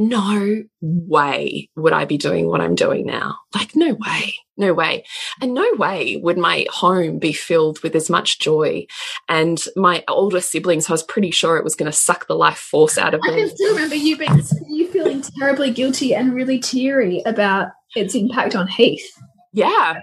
no 0.00 0.64
way 0.80 1.68
would 1.76 1.92
I 1.92 2.06
be 2.06 2.16
doing 2.16 2.48
what 2.48 2.60
I'm 2.60 2.74
doing 2.74 3.04
now. 3.04 3.36
Like, 3.54 3.76
no 3.76 3.92
way, 3.92 4.34
no 4.56 4.72
way. 4.72 5.04
And 5.42 5.52
no 5.52 5.68
way 5.74 6.16
would 6.16 6.38
my 6.38 6.66
home 6.70 7.18
be 7.18 7.34
filled 7.34 7.82
with 7.82 7.94
as 7.94 8.08
much 8.08 8.38
joy. 8.38 8.86
And 9.28 9.62
my 9.76 10.02
older 10.08 10.40
siblings, 10.40 10.88
I 10.88 10.92
was 10.92 11.02
pretty 11.02 11.30
sure 11.30 11.56
it 11.56 11.64
was 11.64 11.74
going 11.74 11.90
to 11.90 11.96
suck 11.96 12.26
the 12.26 12.34
life 12.34 12.58
force 12.58 12.96
out 12.96 13.12
of 13.12 13.20
them. 13.20 13.34
I 13.34 13.40
can 13.40 13.50
still 13.50 13.74
remember 13.74 13.96
you 13.96 14.16
being, 14.16 14.42
you 14.68 14.88
feeling 14.90 15.22
terribly 15.38 15.70
guilty 15.70 16.14
and 16.14 16.34
really 16.34 16.58
teary 16.58 17.22
about 17.26 17.68
its 17.94 18.14
impact 18.14 18.56
on 18.56 18.68
Heath. 18.68 19.06
Yeah 19.52 20.00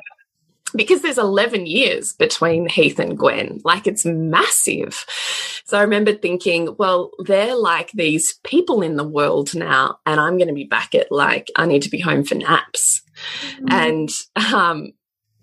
because 0.75 1.01
there's 1.01 1.17
11 1.17 1.65
years 1.65 2.13
between 2.13 2.67
Heath 2.67 2.99
and 2.99 3.17
Gwen. 3.17 3.61
Like 3.63 3.87
it's 3.87 4.05
massive. 4.05 5.05
So 5.65 5.77
I 5.77 5.81
remember 5.81 6.13
thinking, 6.13 6.75
well, 6.77 7.11
they're 7.19 7.55
like 7.55 7.91
these 7.91 8.39
people 8.43 8.81
in 8.81 8.95
the 8.95 9.07
world 9.07 9.55
now, 9.55 9.99
and 10.05 10.19
I'm 10.19 10.37
going 10.37 10.49
to 10.49 10.53
be 10.53 10.65
back 10.65 10.95
at 10.95 11.11
like, 11.11 11.49
I 11.55 11.65
need 11.65 11.83
to 11.83 11.89
be 11.89 11.99
home 11.99 12.23
for 12.23 12.35
naps. 12.35 13.01
Mm. 13.61 13.71
And, 13.71 14.09
um, 14.53 14.93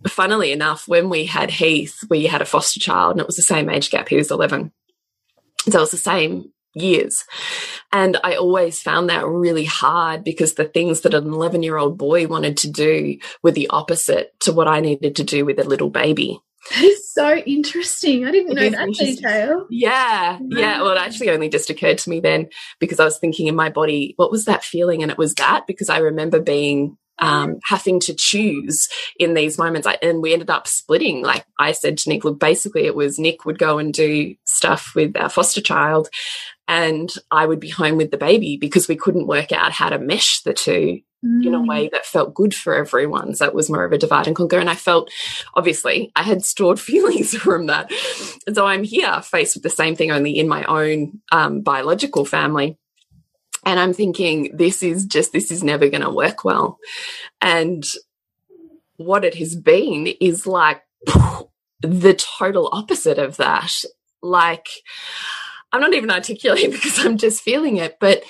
funnily 0.07 0.53
enough, 0.53 0.87
when 0.87 1.09
we 1.09 1.25
had 1.25 1.51
Heath, 1.51 1.99
we 2.11 2.27
had 2.27 2.43
a 2.43 2.47
foster 2.47 2.81
child 2.81 3.13
and 3.13 3.21
it 3.21 3.27
was 3.27 3.37
the 3.37 3.43
same 3.43 3.71
age 3.71 3.91
gap. 3.91 4.09
He 4.09 4.17
was 4.17 4.31
11. 4.31 4.73
So 5.69 5.79
it 5.79 5.81
was 5.81 5.91
the 5.91 5.97
same 5.97 6.53
years. 6.75 7.25
And 7.93 8.19
I 8.25 8.37
always 8.37 8.81
found 8.81 9.11
that 9.11 9.27
really 9.27 9.65
hard 9.65 10.25
because 10.25 10.55
the 10.55 10.65
things 10.65 11.03
that 11.03 11.15
an 11.15 11.33
11 11.33 11.63
year 11.63 11.77
old 11.77 11.99
boy 11.99 12.27
wanted 12.27 12.57
to 12.59 12.71
do 12.71 13.19
were 13.43 13.53
the 13.53 13.69
opposite 13.69 14.39
to 14.41 14.53
what 14.53 14.69
I 14.69 14.81
needed 14.81 15.17
to 15.17 15.25
do 15.25 15.45
with 15.45 15.59
a 15.59 15.65
little 15.65 15.91
baby. 15.91 16.41
That 16.71 16.85
is 16.85 17.13
so 17.13 17.37
interesting. 17.37 18.25
I 18.25 18.31
didn't 18.31 18.55
know 18.55 18.71
that 18.71 18.89
detail. 18.95 19.67
Yeah. 19.71 20.39
Yeah. 20.49 20.81
Well, 20.81 20.93
it 20.93 20.99
actually 20.99 21.31
only 21.31 21.51
just 21.51 21.69
occurred 21.69 21.99
to 21.99 22.11
me 22.11 22.21
then 22.21 22.49
because 22.81 23.01
I 23.01 23.05
was 23.05 23.19
thinking 23.19 23.49
in 23.49 23.55
my 23.55 23.69
body, 23.69 24.15
what 24.17 24.31
was 24.31 24.47
that 24.47 24.65
feeling? 24.65 25.03
And 25.03 25.13
it 25.13 25.19
was 25.19 25.35
that 25.35 25.67
because 25.67 25.91
I 25.91 25.99
remember 25.99 26.41
being 26.41 26.97
um, 27.19 27.59
having 27.65 28.01
to 28.01 28.15
choose 28.15 28.89
in 29.19 29.35
these 29.35 29.59
moments. 29.59 29.87
I, 29.87 29.99
and 30.03 30.23
we 30.23 30.33
ended 30.33 30.51
up 30.51 30.67
splitting. 30.67 31.23
Like 31.23 31.45
I 31.59 31.73
said 31.73 31.99
to 31.99 32.09
Nick, 32.09 32.25
look, 32.25 32.41
basically 32.41 32.87
it 32.87 32.95
was 32.95 33.19
Nick 33.19 33.45
would 33.45 33.59
go 33.59 33.79
and 33.79 33.93
do 33.93 34.35
stuff 34.45 34.93
with 34.95 35.17
our 35.17 35.29
foster 35.29 35.61
child 35.61 36.09
and 36.67 37.13
I 37.31 37.47
would 37.47 37.61
be 37.61 37.69
home 37.69 37.97
with 37.97 38.11
the 38.11 38.17
baby 38.17 38.57
because 38.57 38.89
we 38.89 38.97
couldn't 38.97 39.27
work 39.27 39.53
out 39.53 39.73
how 39.73 39.91
to 39.91 39.99
mesh 39.99 40.43
the 40.43 40.55
two 40.55 41.01
mm. 41.25 41.47
in 41.47 41.55
a 41.55 41.63
way 41.63 41.89
mm. 41.89 41.91
that 41.91 42.07
felt 42.07 42.35
good 42.35 42.55
for 42.55 42.75
everyone. 42.75 43.35
So 43.35 43.47
it 43.47 43.55
was 43.55 43.69
more 43.69 43.85
of 43.85 43.93
a 43.93 43.99
divide 43.99 44.27
and 44.27 44.37
conquer. 44.37 44.59
And 44.59 44.71
I 44.71 44.75
felt, 44.75 45.11
obviously, 45.55 46.11
I 46.17 46.23
had 46.23 46.45
stored 46.45 46.81
feelings 46.81 47.35
from 47.35 47.67
that. 47.67 47.91
And 48.47 48.57
so 48.57 48.67
I'm 48.67 48.85
here 48.85 49.21
faced 49.23 49.57
with 49.57 49.63
the 49.63 49.71
same 49.71 49.97
thing, 49.97 50.11
only 50.11 50.39
in 50.39 50.49
my 50.49 50.65
own 50.65 51.21
um, 51.33 51.61
biological 51.61 52.25
family. 52.25 52.79
And 53.67 53.81
I'm 53.81 53.95
thinking, 53.95 54.51
this 54.55 54.83
is 54.83 55.07
just, 55.07 55.33
this 55.33 55.51
is 55.51 55.63
never 55.63 55.89
going 55.89 56.03
to 56.03 56.11
work 56.11 56.45
well. 56.45 56.79
And 57.41 57.85
what 58.97 59.25
it 59.25 59.35
has 59.37 59.57
been 59.57 60.07
is 60.21 60.47
like 60.47 60.83
the 61.81 62.15
total 62.15 62.69
opposite 62.73 63.19
of 63.19 63.39
that. 63.39 63.73
Like, 64.23 64.69
I'm 65.75 65.81
not 65.81 65.95
even 65.95 66.11
articulating 66.11 66.71
because 66.71 67.05
I'm 67.05 67.19
just 67.19 67.43
feeling 67.43 67.79
it, 67.79 67.99
but 67.99 68.23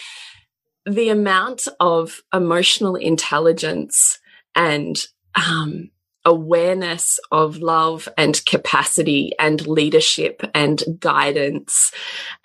the 0.86 1.10
amount 1.10 1.68
of 1.78 2.22
emotional 2.32 2.96
intelligence 2.96 4.18
and 4.54 4.96
um, 5.34 5.90
awareness 6.24 7.20
of 7.30 7.58
love 7.58 8.08
and 8.16 8.44
capacity 8.46 9.32
and 9.38 9.66
leadership 9.66 10.42
and 10.54 10.82
guidance 10.98 11.92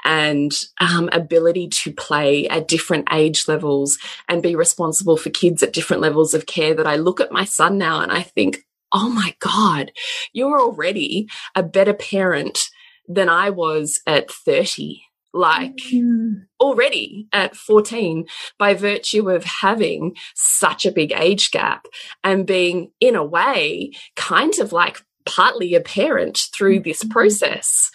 and 0.04 0.52
um, 0.82 1.10
ability 1.14 1.70
to 1.70 1.94
play 1.94 2.48
at 2.50 2.68
different 2.68 3.08
age 3.14 3.48
levels 3.48 3.98
and 4.28 4.44
be 4.44 4.54
responsible 4.54 5.16
for 5.16 5.30
kids 5.30 5.64
at 5.64 5.72
different 5.72 6.02
levels 6.02 6.34
of 6.34 6.46
care 6.46 6.74
that 6.74 6.88
I 6.88 6.98
look 6.98 7.22
at 7.22 7.32
my 7.32 7.46
son 7.46 7.78
now 7.78 8.02
and 8.02 8.12
I 8.12 8.24
think, 8.24 8.66
oh 8.92 9.08
my 9.08 9.34
God, 9.40 9.94
you're 10.34 10.60
already 10.60 11.30
a 11.56 11.64
better 11.64 11.94
parent 11.94 12.70
than 13.10 13.28
I 13.28 13.50
was 13.50 14.02
at 14.08 14.32
30 14.32 15.02
like 15.34 15.78
mm. 15.94 16.46
already 16.60 17.28
at 17.34 17.56
14 17.56 18.26
by 18.58 18.74
virtue 18.74 19.30
of 19.30 19.44
having 19.44 20.16
such 20.36 20.86
a 20.86 20.92
big 20.92 21.12
age 21.12 21.52
gap 21.52 21.86
and 22.24 22.48
being 22.48 22.92
in 23.00 23.16
a 23.16 23.24
way 23.24 23.92
kind 24.16 24.58
of 24.60 24.72
like 24.72 25.04
partly 25.28 25.76
a 25.76 25.82
parent 25.82 26.40
through 26.54 26.80
this 26.80 27.04
mm-hmm. 27.04 27.12
process 27.12 27.92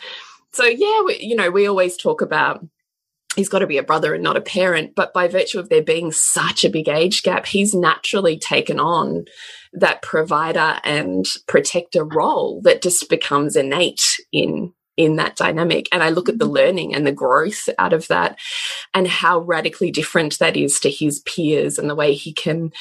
so 0.53 0.64
yeah 0.64 1.03
we, 1.05 1.18
you 1.18 1.35
know 1.35 1.50
we 1.50 1.66
always 1.66 1.96
talk 1.96 2.20
about 2.20 2.64
he's 3.35 3.48
got 3.48 3.61
to 3.61 3.66
be 3.66 3.79
a 3.79 3.83
brother 3.83 4.14
and 4.14 4.22
not 4.22 4.37
a 4.37 4.40
parent. 4.40 4.94
But 4.94 5.12
by 5.12 5.29
virtue 5.29 5.59
of 5.59 5.68
there 5.68 5.83
being 5.83 6.12
such 6.12 6.64
a 6.64 6.70
big 6.70 6.88
age 6.88 7.22
gap, 7.22 7.46
he's 7.46 7.74
naturally 7.74 8.38
taken 8.38 8.79
on 8.79 9.24
that 9.72 10.03
provider 10.03 10.79
and 10.85 11.27
protector 11.48 12.05
role 12.05 12.61
that 12.62 12.83
just 12.83 13.09
becomes 13.11 13.57
innate 13.57 14.03
in 14.33 14.72
in 14.97 15.17
that 15.17 15.37
dynamic 15.37 15.89
and 15.93 16.03
i 16.03 16.11
look 16.11 16.29
at 16.29 16.39
the 16.39 16.45
mm-hmm. 16.45 16.55
learning 16.55 16.95
and 16.95 17.07
the 17.07 17.13
growth 17.13 17.69
out 17.79 17.93
of 17.93 18.07
that 18.09 18.39
and 18.93 19.09
how 19.09 19.39
radically 19.41 19.91
different 19.91 20.39
that 20.39 20.57
is 20.57 20.81
to 20.81 20.91
his 20.91 21.21
peers 21.21 21.79
and 21.79 21.89
the 21.89 21.95
way 21.95 22.15
he 22.15 22.33
can 22.33 22.73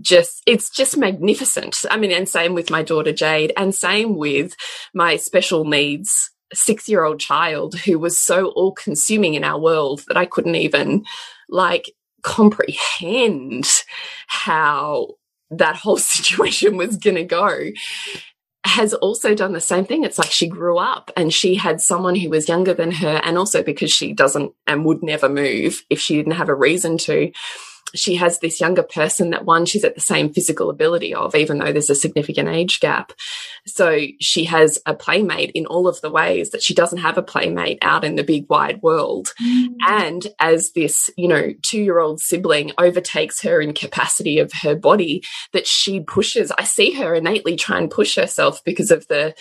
just 0.00 0.42
it's 0.46 0.68
just 0.68 0.96
magnificent 0.96 1.84
i 1.90 1.96
mean 1.96 2.12
and 2.12 2.28
same 2.28 2.54
with 2.54 2.70
my 2.70 2.82
daughter 2.82 3.12
jade 3.12 3.52
and 3.56 3.74
same 3.74 4.16
with 4.16 4.54
my 4.92 5.16
special 5.16 5.64
needs 5.64 6.30
six 6.52 6.88
year 6.88 7.04
old 7.04 7.20
child 7.20 7.74
who 7.80 7.98
was 7.98 8.20
so 8.20 8.48
all 8.48 8.72
consuming 8.72 9.34
in 9.34 9.44
our 9.44 9.60
world 9.60 10.02
that 10.08 10.16
I 10.16 10.26
couldn't 10.26 10.54
even 10.54 11.04
like 11.48 11.90
comprehend 12.22 13.66
how 14.26 15.14
that 15.50 15.76
whole 15.76 15.96
situation 15.98 16.76
was 16.76 16.96
going 16.96 17.16
to 17.16 17.24
go 17.24 17.70
has 18.66 18.94
also 18.94 19.34
done 19.34 19.52
the 19.52 19.60
same 19.60 19.84
thing. 19.84 20.04
It's 20.04 20.18
like 20.18 20.30
she 20.30 20.48
grew 20.48 20.78
up 20.78 21.10
and 21.16 21.32
she 21.32 21.54
had 21.54 21.80
someone 21.80 22.16
who 22.16 22.30
was 22.30 22.48
younger 22.48 22.74
than 22.74 22.90
her. 22.92 23.20
And 23.24 23.38
also 23.38 23.62
because 23.62 23.90
she 23.90 24.12
doesn't 24.12 24.52
and 24.66 24.84
would 24.84 25.02
never 25.02 25.28
move 25.28 25.84
if 25.90 26.00
she 26.00 26.16
didn't 26.16 26.32
have 26.32 26.48
a 26.48 26.54
reason 26.54 26.98
to, 26.98 27.32
she 27.96 28.16
has 28.16 28.38
this 28.38 28.60
younger 28.60 28.82
person 28.82 29.30
that 29.30 29.44
one, 29.44 29.66
she's 29.66 29.84
at 29.84 29.94
the 29.94 30.00
same 30.00 30.32
physical 30.32 30.70
ability 30.70 31.14
of, 31.14 31.34
even 31.34 31.58
though 31.58 31.72
there's 31.72 31.90
a 31.90 31.94
significant 31.94 32.48
age 32.48 32.80
gap. 32.80 33.12
So 33.66 33.98
she 34.20 34.44
has 34.44 34.78
a 34.86 34.94
playmate 34.94 35.50
in 35.52 35.66
all 35.66 35.88
of 35.88 36.00
the 36.00 36.10
ways 36.10 36.50
that 36.50 36.62
she 36.62 36.74
doesn't 36.74 36.98
have 36.98 37.18
a 37.18 37.22
playmate 37.22 37.78
out 37.82 38.04
in 38.04 38.16
the 38.16 38.24
big 38.24 38.48
wide 38.48 38.82
world. 38.82 39.32
Mm. 39.42 39.68
And 39.86 40.26
as 40.38 40.72
this, 40.72 41.10
you 41.16 41.28
know, 41.28 41.52
two 41.62 41.80
year 41.80 41.98
old 41.98 42.20
sibling 42.20 42.72
overtakes 42.78 43.42
her 43.42 43.60
in 43.60 43.72
capacity 43.72 44.38
of 44.38 44.52
her 44.62 44.74
body, 44.74 45.22
that 45.52 45.66
she 45.66 46.00
pushes, 46.00 46.52
I 46.52 46.64
see 46.64 46.92
her 46.92 47.14
innately 47.14 47.56
try 47.56 47.78
and 47.78 47.90
push 47.90 48.16
herself 48.16 48.62
because 48.64 48.90
of 48.90 49.06
the, 49.08 49.34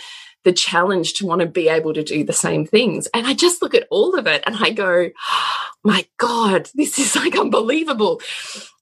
the 0.45 0.53
challenge 0.53 1.15
to 1.15 1.25
want 1.25 1.41
to 1.41 1.47
be 1.47 1.67
able 1.67 1.93
to 1.93 2.03
do 2.03 2.23
the 2.23 2.31
same 2.31 2.65
things. 2.65 3.07
And 3.13 3.27
I 3.27 3.33
just 3.33 3.61
look 3.61 3.75
at 3.75 3.87
all 3.89 4.17
of 4.17 4.27
it 4.27 4.43
and 4.45 4.55
I 4.57 4.69
go, 4.69 5.09
oh, 5.29 5.65
my 5.83 6.05
God, 6.17 6.69
this 6.75 6.97
is 6.97 7.15
like 7.15 7.37
unbelievable. 7.37 8.21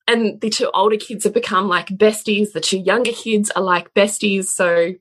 And 0.07 0.39
the 0.41 0.49
two 0.49 0.69
older 0.73 0.97
kids 0.97 1.23
have 1.23 1.33
become 1.33 1.69
like 1.69 1.87
besties. 1.87 2.51
The 2.51 2.59
two 2.59 2.77
younger 2.77 3.13
kids 3.13 3.49
are 3.51 3.63
like 3.63 3.93
besties. 3.93 4.45
So 4.47 4.93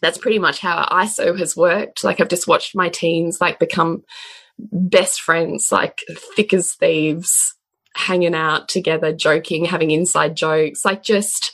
that's 0.00 0.18
pretty 0.18 0.38
much 0.38 0.60
how 0.60 0.84
ISO 0.84 1.36
has 1.36 1.56
worked. 1.56 2.04
Like 2.04 2.20
I've 2.20 2.28
just 2.28 2.46
watched 2.46 2.76
my 2.76 2.88
teens 2.88 3.40
like 3.40 3.58
become 3.58 4.04
best 4.58 5.20
friends, 5.20 5.72
like 5.72 6.02
thick 6.36 6.54
as 6.54 6.74
thieves, 6.74 7.56
hanging 7.96 8.34
out 8.34 8.68
together, 8.68 9.12
joking, 9.12 9.64
having 9.64 9.90
inside 9.90 10.36
jokes, 10.36 10.84
like 10.84 11.02
just 11.02 11.52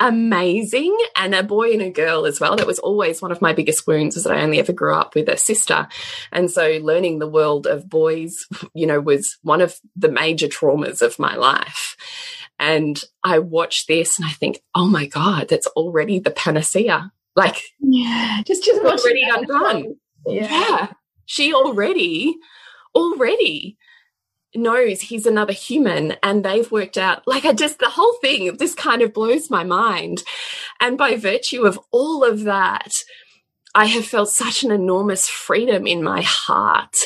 amazing 0.00 0.96
and 1.16 1.34
a 1.34 1.42
boy 1.42 1.72
and 1.72 1.82
a 1.82 1.90
girl 1.90 2.26
as 2.26 2.40
well. 2.40 2.56
That 2.56 2.66
was 2.66 2.78
always 2.78 3.22
one 3.22 3.32
of 3.32 3.40
my 3.40 3.52
biggest 3.52 3.86
wounds 3.86 4.16
was 4.16 4.24
that 4.24 4.36
i 4.36 4.42
only 4.42 4.58
ever 4.58 4.72
grew 4.72 4.94
up 4.94 5.14
with 5.14 5.28
a 5.28 5.36
sister. 5.36 5.88
And 6.32 6.50
so 6.50 6.78
learning 6.82 7.18
the 7.18 7.28
world 7.28 7.66
of 7.66 7.88
boys 7.88 8.46
you 8.74 8.86
know 8.86 9.00
was 9.00 9.38
one 9.42 9.60
of 9.60 9.78
the 9.96 10.10
major 10.10 10.46
traumas 10.46 11.02
of 11.02 11.18
my 11.18 11.36
life. 11.36 11.96
And 12.58 13.02
i 13.22 13.38
watch 13.38 13.86
this 13.86 14.18
and 14.18 14.26
i 14.26 14.32
think 14.32 14.60
oh 14.74 14.86
my 14.86 15.06
god 15.06 15.48
that's 15.48 15.66
already 15.68 16.18
the 16.18 16.30
panacea. 16.30 17.12
Like 17.36 17.62
yeah 17.80 18.42
just 18.46 18.64
just 18.64 18.80
already 18.84 19.22
undone. 19.28 19.96
yeah. 20.26 20.48
yeah. 20.50 20.86
She 21.26 21.54
already 21.54 22.36
already 22.94 23.76
knows 24.54 25.00
he's 25.00 25.26
another 25.26 25.52
human 25.52 26.12
and 26.22 26.44
they've 26.44 26.70
worked 26.70 26.96
out 26.96 27.26
like 27.26 27.44
I 27.44 27.52
just 27.52 27.78
the 27.78 27.90
whole 27.90 28.14
thing 28.20 28.56
this 28.56 28.74
kind 28.74 29.02
of 29.02 29.12
blows 29.12 29.50
my 29.50 29.64
mind. 29.64 30.22
And 30.80 30.96
by 30.96 31.16
virtue 31.16 31.64
of 31.64 31.78
all 31.90 32.24
of 32.24 32.44
that 32.44 32.92
I 33.74 33.86
have 33.86 34.06
felt 34.06 34.28
such 34.28 34.62
an 34.62 34.70
enormous 34.70 35.28
freedom 35.28 35.86
in 35.86 36.02
my 36.02 36.22
heart 36.22 36.96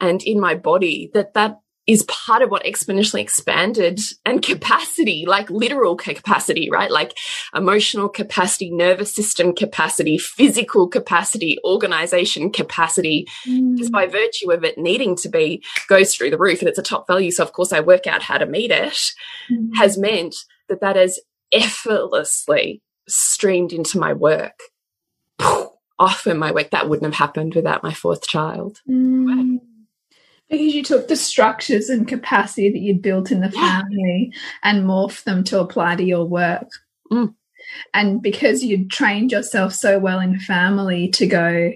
and 0.00 0.22
in 0.22 0.40
my 0.40 0.54
body 0.54 1.10
that 1.14 1.34
that 1.34 1.58
is 1.88 2.02
part 2.02 2.42
of 2.42 2.50
what 2.50 2.64
exponentially 2.64 3.20
expanded 3.20 3.98
and 4.26 4.42
capacity, 4.42 5.24
like 5.26 5.48
literal 5.48 5.96
capacity, 5.96 6.68
right? 6.70 6.90
Like 6.90 7.16
emotional 7.54 8.10
capacity, 8.10 8.70
nervous 8.70 9.12
system 9.12 9.54
capacity, 9.54 10.18
physical 10.18 10.86
capacity, 10.86 11.56
organization 11.64 12.52
capacity, 12.52 13.26
mm. 13.46 13.78
just 13.78 13.90
by 13.90 14.06
virtue 14.06 14.52
of 14.52 14.64
it 14.64 14.76
needing 14.76 15.16
to 15.16 15.30
be 15.30 15.64
goes 15.88 16.14
through 16.14 16.28
the 16.28 16.38
roof 16.38 16.60
and 16.60 16.68
it's 16.68 16.78
a 16.78 16.82
top 16.82 17.06
value. 17.06 17.30
So 17.30 17.42
of 17.42 17.54
course 17.54 17.72
I 17.72 17.80
work 17.80 18.06
out 18.06 18.22
how 18.22 18.36
to 18.36 18.44
meet 18.44 18.70
it 18.70 18.98
mm. 19.50 19.70
has 19.76 19.96
meant 19.96 20.36
that 20.68 20.82
that 20.82 20.96
has 20.96 21.18
effortlessly 21.52 22.82
streamed 23.08 23.72
into 23.72 23.98
my 23.98 24.12
work. 24.12 24.60
Often 25.98 26.36
my 26.36 26.52
work 26.52 26.70
that 26.70 26.88
wouldn't 26.88 27.12
have 27.12 27.18
happened 27.18 27.54
without 27.54 27.82
my 27.82 27.94
fourth 27.94 28.28
child. 28.28 28.82
Mm. 28.88 29.60
Because 30.50 30.74
you 30.74 30.82
took 30.82 31.08
the 31.08 31.16
structures 31.16 31.90
and 31.90 32.08
capacity 32.08 32.70
that 32.70 32.78
you'd 32.78 33.02
built 33.02 33.30
in 33.30 33.40
the 33.40 33.50
family 33.50 34.32
and 34.62 34.84
morphed 34.84 35.24
them 35.24 35.44
to 35.44 35.60
apply 35.60 35.96
to 35.96 36.02
your 36.02 36.24
work. 36.24 36.68
Mm. 37.12 37.34
And 37.92 38.22
because 38.22 38.64
you'd 38.64 38.90
trained 38.90 39.30
yourself 39.30 39.74
so 39.74 39.98
well 39.98 40.20
in 40.20 40.38
family 40.38 41.08
to 41.08 41.26
go, 41.26 41.72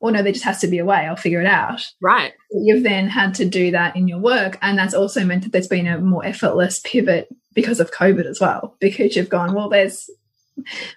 well, 0.00 0.12
no, 0.12 0.22
there 0.22 0.32
just 0.32 0.44
has 0.44 0.60
to 0.60 0.66
be 0.66 0.78
a 0.78 0.84
way, 0.84 1.06
I'll 1.06 1.16
figure 1.16 1.40
it 1.40 1.46
out. 1.46 1.86
Right. 2.02 2.32
You've 2.50 2.82
then 2.82 3.08
had 3.08 3.34
to 3.36 3.44
do 3.44 3.70
that 3.70 3.96
in 3.96 4.08
your 4.08 4.18
work. 4.18 4.58
And 4.60 4.76
that's 4.76 4.94
also 4.94 5.24
meant 5.24 5.44
that 5.44 5.52
there's 5.52 5.68
been 5.68 5.86
a 5.86 5.98
more 5.98 6.24
effortless 6.24 6.80
pivot 6.80 7.28
because 7.54 7.80
of 7.80 7.92
COVID 7.92 8.26
as 8.26 8.40
well, 8.40 8.76
because 8.80 9.16
you've 9.16 9.28
gone, 9.28 9.54
well, 9.54 9.68
there's 9.68 10.10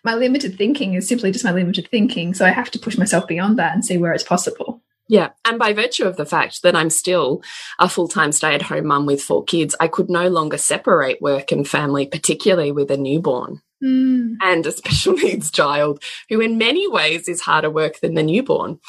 my 0.03 0.15
limited 0.15 0.57
thinking 0.57 0.95
is 0.95 1.07
simply 1.07 1.31
just 1.31 1.45
my 1.45 1.51
limited 1.51 1.87
thinking. 1.89 2.33
So 2.33 2.45
I 2.45 2.49
have 2.49 2.71
to 2.71 2.79
push 2.79 2.97
myself 2.97 3.27
beyond 3.27 3.57
that 3.57 3.73
and 3.73 3.85
see 3.85 3.97
where 3.97 4.11
it's 4.11 4.23
possible. 4.23 4.81
Yeah. 5.07 5.29
And 5.45 5.59
by 5.59 5.73
virtue 5.73 6.05
of 6.05 6.17
the 6.17 6.25
fact 6.25 6.63
that 6.63 6.75
I'm 6.75 6.89
still 6.89 7.43
a 7.79 7.87
full 7.87 8.07
time 8.07 8.31
stay 8.31 8.55
at 8.55 8.63
home 8.63 8.87
mum 8.87 9.05
with 9.05 9.21
four 9.21 9.43
kids, 9.43 9.75
I 9.79 9.87
could 9.87 10.09
no 10.09 10.29
longer 10.29 10.57
separate 10.57 11.21
work 11.21 11.51
and 11.51 11.67
family, 11.67 12.07
particularly 12.07 12.71
with 12.71 12.89
a 12.89 12.97
newborn 12.97 13.61
mm. 13.83 14.35
and 14.41 14.65
a 14.65 14.71
special 14.71 15.13
needs 15.17 15.51
child 15.51 16.01
who, 16.29 16.41
in 16.41 16.57
many 16.57 16.87
ways, 16.87 17.27
is 17.27 17.41
harder 17.41 17.69
work 17.69 17.99
than 17.99 18.15
the 18.15 18.23
newborn. 18.23 18.79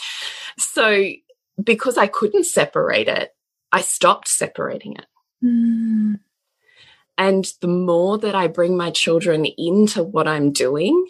So, 0.59 1.07
because 1.63 1.99
I 1.99 2.07
couldn't 2.07 2.45
separate 2.45 3.09
it, 3.09 3.35
I 3.73 3.83
stopped 3.83 4.29
separating 4.29 4.95
it. 4.95 5.07
Mm. 5.45 6.21
And 7.19 7.47
the 7.61 7.69
more 7.69 8.19
that 8.19 8.35
I 8.35 8.47
bring 8.47 8.77
my 8.77 8.91
children 8.91 9.47
into 9.47 10.03
what 10.03 10.29
I'm 10.29 10.53
doing, 10.53 11.07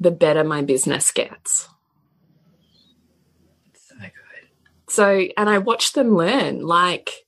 the 0.00 0.10
better 0.10 0.44
my 0.44 0.62
business 0.62 1.10
gets. 1.10 1.68
So, 4.88 5.26
and 5.36 5.48
I 5.48 5.58
watch 5.58 5.92
them 5.92 6.16
learn 6.16 6.60
like, 6.60 7.26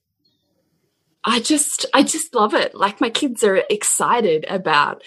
I 1.25 1.41
just, 1.41 1.87
I 1.93 2.03
just 2.03 2.35
love 2.35 2.55
it. 2.55 2.75
Like 2.75 3.01
my 3.01 3.11
kids 3.11 3.43
are 3.43 3.63
excited 3.69 4.45
about 4.49 5.03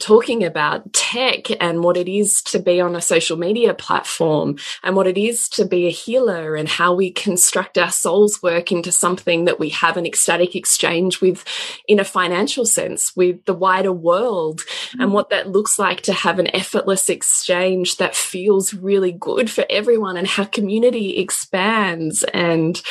talking 0.00 0.42
about 0.42 0.90
tech 0.92 1.48
and 1.60 1.84
what 1.84 1.96
it 1.96 2.08
is 2.08 2.42
to 2.42 2.58
be 2.58 2.80
on 2.80 2.96
a 2.96 3.00
social 3.00 3.36
media 3.36 3.74
platform 3.74 4.56
and 4.82 4.96
what 4.96 5.06
it 5.06 5.18
is 5.18 5.48
to 5.50 5.66
be 5.66 5.86
a 5.86 5.90
healer 5.90 6.56
and 6.56 6.68
how 6.68 6.94
we 6.94 7.10
construct 7.10 7.76
our 7.76 7.90
soul's 7.90 8.42
work 8.42 8.72
into 8.72 8.90
something 8.90 9.44
that 9.44 9.60
we 9.60 9.68
have 9.68 9.96
an 9.96 10.06
ecstatic 10.06 10.56
exchange 10.56 11.20
with 11.20 11.44
in 11.86 12.00
a 12.00 12.04
financial 12.04 12.64
sense 12.64 13.14
with 13.14 13.44
the 13.44 13.54
wider 13.54 13.92
world 13.92 14.60
mm 14.60 14.64
-hmm. 14.64 15.02
and 15.02 15.12
what 15.12 15.28
that 15.28 15.50
looks 15.50 15.78
like 15.78 16.02
to 16.02 16.12
have 16.12 16.40
an 16.40 16.48
effortless 16.54 17.08
exchange 17.08 17.96
that 17.96 18.16
feels 18.16 18.72
really 18.72 19.12
good 19.12 19.50
for 19.50 19.64
everyone 19.68 20.18
and 20.18 20.28
how 20.28 20.44
community 20.44 21.18
expands 21.18 22.24
and 22.32 22.82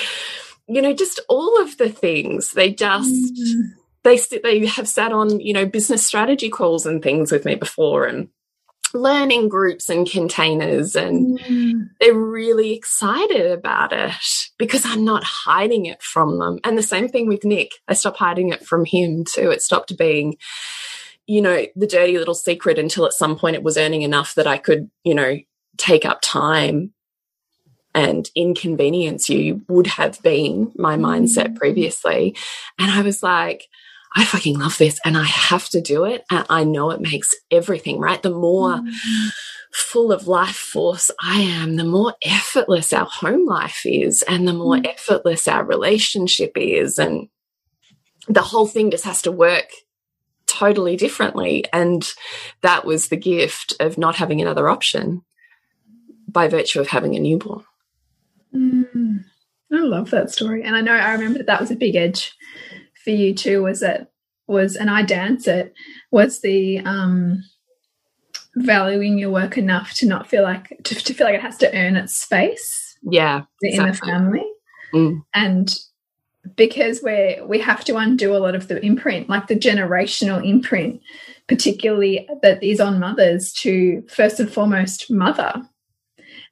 you 0.67 0.81
know 0.81 0.93
just 0.93 1.19
all 1.27 1.61
of 1.63 1.77
the 1.77 1.89
things 1.89 2.51
they 2.51 2.69
just 2.69 3.33
mm 3.33 3.43
-hmm 3.43 3.80
they 4.03 4.19
they 4.43 4.65
have 4.65 4.87
sat 4.87 5.11
on 5.11 5.39
you 5.39 5.53
know 5.53 5.65
business 5.65 6.05
strategy 6.05 6.49
calls 6.49 6.85
and 6.85 7.01
things 7.01 7.31
with 7.31 7.45
me 7.45 7.55
before 7.55 8.05
and 8.05 8.29
learning 8.93 9.49
groups 9.49 9.89
and 9.89 10.09
containers 10.09 10.95
and 10.95 11.39
mm. 11.39 11.89
they're 11.99 12.13
really 12.13 12.73
excited 12.73 13.51
about 13.51 13.93
it 13.93 14.11
because 14.57 14.85
I'm 14.85 15.05
not 15.05 15.23
hiding 15.23 15.85
it 15.85 16.01
from 16.01 16.39
them. 16.39 16.59
And 16.63 16.77
the 16.77 16.83
same 16.83 17.07
thing 17.07 17.27
with 17.27 17.43
Nick. 17.43 17.71
I 17.87 17.93
stopped 17.93 18.17
hiding 18.17 18.49
it 18.49 18.65
from 18.65 18.85
him 18.85 19.23
too. 19.23 19.49
It 19.49 19.61
stopped 19.61 19.97
being, 19.97 20.35
you 21.25 21.41
know, 21.41 21.65
the 21.75 21.87
dirty 21.87 22.17
little 22.17 22.35
secret 22.35 22.77
until 22.77 23.05
at 23.05 23.13
some 23.13 23.37
point 23.37 23.55
it 23.55 23.63
was 23.63 23.77
earning 23.77 24.01
enough 24.01 24.35
that 24.35 24.47
I 24.47 24.57
could, 24.57 24.89
you 25.03 25.15
know, 25.15 25.37
take 25.77 26.05
up 26.05 26.19
time 26.21 26.93
and 27.93 28.29
inconvenience 28.35 29.29
you 29.29 29.61
would 29.67 29.87
have 29.87 30.21
been 30.21 30.71
my 30.75 30.95
mindset 30.95 31.47
mm. 31.47 31.55
previously. 31.55 32.35
And 32.79 32.91
I 32.91 33.01
was 33.01 33.21
like, 33.21 33.67
I 34.15 34.25
fucking 34.25 34.59
love 34.59 34.77
this 34.77 34.99
and 35.05 35.17
I 35.17 35.23
have 35.23 35.69
to 35.69 35.81
do 35.81 36.05
it. 36.05 36.23
And 36.29 36.45
I 36.49 36.63
know 36.63 36.91
it 36.91 37.01
makes 37.01 37.33
everything 37.49 37.99
right. 37.99 38.21
The 38.21 38.29
more 38.29 38.79
mm. 38.79 39.29
full 39.73 40.11
of 40.11 40.27
life 40.27 40.55
force 40.55 41.11
I 41.21 41.39
am, 41.39 41.77
the 41.77 41.85
more 41.85 42.13
effortless 42.23 42.91
our 42.91 43.05
home 43.05 43.45
life 43.45 43.81
is, 43.85 44.21
and 44.23 44.47
the 44.47 44.53
more 44.53 44.75
mm. 44.75 44.85
effortless 44.85 45.47
our 45.47 45.63
relationship 45.63 46.53
is. 46.55 46.99
And 46.99 47.29
the 48.27 48.41
whole 48.41 48.67
thing 48.67 48.91
just 48.91 49.05
has 49.05 49.21
to 49.23 49.31
work 49.31 49.69
totally 50.45 50.97
differently. 50.97 51.63
And 51.71 52.11
that 52.61 52.85
was 52.85 53.07
the 53.07 53.17
gift 53.17 53.73
of 53.79 53.97
not 53.97 54.17
having 54.17 54.41
another 54.41 54.67
option 54.67 55.23
by 56.27 56.49
virtue 56.49 56.81
of 56.81 56.89
having 56.89 57.15
a 57.15 57.19
newborn. 57.19 57.63
Mm. 58.53 59.23
I 59.71 59.77
love 59.77 60.11
that 60.11 60.31
story. 60.31 60.63
And 60.63 60.75
I 60.75 60.81
know 60.81 60.93
I 60.93 61.13
remember 61.13 61.37
that 61.37 61.47
that 61.47 61.61
was 61.61 61.71
a 61.71 61.75
big 61.75 61.95
edge 61.95 62.35
for 63.03 63.11
you 63.11 63.33
too, 63.33 63.63
was 63.63 63.81
it 63.81 64.07
was, 64.47 64.75
and 64.75 64.89
I 64.89 65.03
dance 65.03 65.47
it, 65.47 65.73
was 66.11 66.41
the, 66.41 66.79
um, 66.79 67.43
valuing 68.55 69.17
your 69.17 69.29
work 69.29 69.57
enough 69.57 69.93
to 69.93 70.05
not 70.05 70.27
feel 70.27 70.43
like 70.43 70.77
to, 70.83 70.93
to 70.93 71.13
feel 71.13 71.25
like 71.25 71.35
it 71.35 71.41
has 71.41 71.55
to 71.55 71.73
earn 71.73 71.95
its 71.95 72.17
space 72.17 72.97
yeah 73.01 73.43
in 73.61 73.87
the 73.87 73.93
family. 73.93 74.43
Mm. 74.93 75.23
and 75.33 75.73
because 76.57 77.01
we're 77.01 77.45
we 77.47 77.59
have 77.59 77.85
to 77.85 77.95
undo 77.95 78.35
a 78.35 78.39
lot 78.39 78.53
of 78.53 78.67
the 78.67 78.85
imprint 78.85 79.29
like 79.29 79.47
the 79.47 79.55
generational 79.55 80.45
imprint 80.45 80.99
particularly 81.51 82.25
that 82.41 82.63
is 82.63 82.79
on 82.79 82.97
mothers 82.97 83.51
to 83.51 84.01
first 84.07 84.39
and 84.39 84.49
foremost 84.49 85.11
mother. 85.11 85.61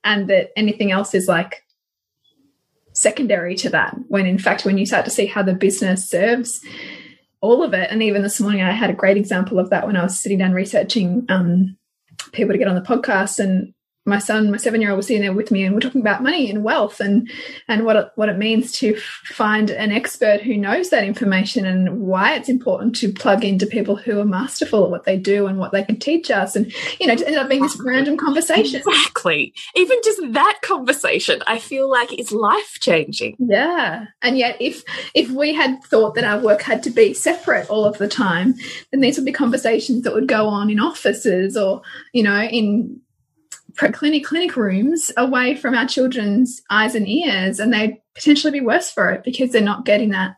And 0.03 0.29
that 0.29 0.49
anything 0.57 0.91
else 0.91 1.15
is 1.15 1.29
like 1.29 1.63
secondary 2.99 3.55
to 3.55 3.69
that. 3.69 3.95
When 4.07 4.25
in 4.25 4.37
fact 4.37 4.65
when 4.65 4.77
you 4.77 4.85
start 4.85 5.05
to 5.05 5.11
see 5.11 5.25
how 5.25 5.43
the 5.43 5.53
business 5.53 6.09
serves 6.09 6.61
all 7.41 7.63
of 7.63 7.73
it 7.73 7.89
and 7.89 8.03
even 8.03 8.21
this 8.21 8.41
morning 8.41 8.61
i 8.61 8.71
had 8.71 8.89
a 8.89 8.93
great 8.93 9.15
example 9.15 9.59
of 9.59 9.69
that 9.69 9.87
when 9.87 9.95
i 9.95 10.03
was 10.03 10.19
sitting 10.19 10.37
down 10.37 10.51
researching 10.51 11.25
um, 11.29 11.77
people 12.33 12.51
to 12.51 12.57
get 12.57 12.67
on 12.67 12.75
the 12.75 12.81
podcast 12.81 13.39
and 13.39 13.73
my 14.09 14.19
son, 14.19 14.51
my 14.51 14.57
seven 14.57 14.81
year 14.81 14.89
old, 14.89 14.97
was 14.97 15.07
sitting 15.07 15.21
there 15.21 15.33
with 15.33 15.51
me, 15.51 15.63
and 15.63 15.73
we're 15.73 15.81
talking 15.81 16.01
about 16.01 16.23
money 16.23 16.49
and 16.49 16.63
wealth 16.63 16.99
and 16.99 17.29
and 17.67 17.85
what 17.85 17.95
it, 17.95 18.09
what 18.15 18.29
it 18.29 18.37
means 18.37 18.71
to 18.73 18.97
find 19.23 19.69
an 19.69 19.91
expert 19.91 20.41
who 20.41 20.57
knows 20.57 20.89
that 20.89 21.03
information 21.03 21.65
and 21.65 22.01
why 22.01 22.33
it's 22.33 22.49
important 22.49 22.95
to 22.97 23.11
plug 23.11 23.43
into 23.45 23.65
people 23.65 23.95
who 23.95 24.19
are 24.19 24.25
masterful 24.25 24.83
at 24.83 24.91
what 24.91 25.05
they 25.05 25.17
do 25.17 25.47
and 25.47 25.59
what 25.59 25.71
they 25.71 25.83
can 25.83 25.97
teach 25.97 26.31
us. 26.31 26.55
And 26.55 26.73
you 26.99 27.07
know, 27.07 27.15
to 27.15 27.27
end 27.27 27.37
up 27.37 27.49
being 27.49 27.61
this 27.61 27.79
random 27.79 28.17
conversation. 28.17 28.81
Exactly. 28.85 29.53
Even 29.75 29.97
just 30.03 30.21
that 30.33 30.59
conversation, 30.61 31.41
I 31.47 31.59
feel 31.59 31.89
like 31.89 32.17
is 32.17 32.31
life 32.31 32.77
changing. 32.79 33.35
Yeah. 33.39 34.05
And 34.21 34.37
yet, 34.37 34.57
if 34.59 34.83
if 35.13 35.29
we 35.29 35.53
had 35.53 35.83
thought 35.83 36.15
that 36.15 36.23
our 36.23 36.39
work 36.39 36.61
had 36.61 36.83
to 36.83 36.89
be 36.89 37.13
separate 37.13 37.69
all 37.69 37.85
of 37.85 37.97
the 37.97 38.07
time, 38.07 38.55
then 38.91 39.01
these 39.01 39.17
would 39.17 39.25
be 39.25 39.31
conversations 39.31 40.03
that 40.03 40.13
would 40.13 40.27
go 40.27 40.47
on 40.47 40.69
in 40.69 40.79
offices 40.79 41.55
or 41.55 41.81
you 42.13 42.23
know 42.23 42.41
in 42.41 42.99
clinic 43.75 44.25
clinic 44.25 44.55
rooms 44.55 45.11
away 45.17 45.55
from 45.55 45.75
our 45.75 45.87
children's 45.87 46.61
eyes 46.69 46.95
and 46.95 47.07
ears, 47.07 47.59
and 47.59 47.73
they'd 47.73 48.01
potentially 48.15 48.51
be 48.51 48.65
worse 48.65 48.89
for 48.89 49.11
it 49.11 49.23
because 49.23 49.51
they're 49.51 49.61
not 49.61 49.85
getting 49.85 50.09
that 50.09 50.35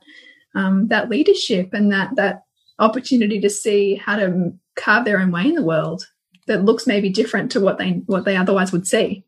um, 0.56 0.88
that 0.88 1.10
leadership 1.10 1.74
and 1.74 1.91
that 1.91 2.15
that 2.15 2.44
opportunity 2.80 3.39
to 3.39 3.50
see 3.50 3.96
how 3.96 4.15
to 4.15 4.54
carve 4.76 5.06
their 5.06 5.20
own 5.20 5.32
way 5.32 5.44
in 5.44 5.56
the 5.56 5.63
world 5.63 6.08
that 6.48 6.65
looks 6.65 6.88
maybe 6.88 7.10
different 7.10 7.52
to 7.52 7.60
what 7.60 7.78
they 7.78 8.02
what 8.06 8.26
they 8.26 8.36
otherwise 8.36 8.72
would 8.72 8.88
see. 8.88 9.24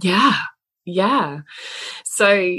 Yeah, 0.00 0.36
yeah. 0.84 1.40
So 2.04 2.58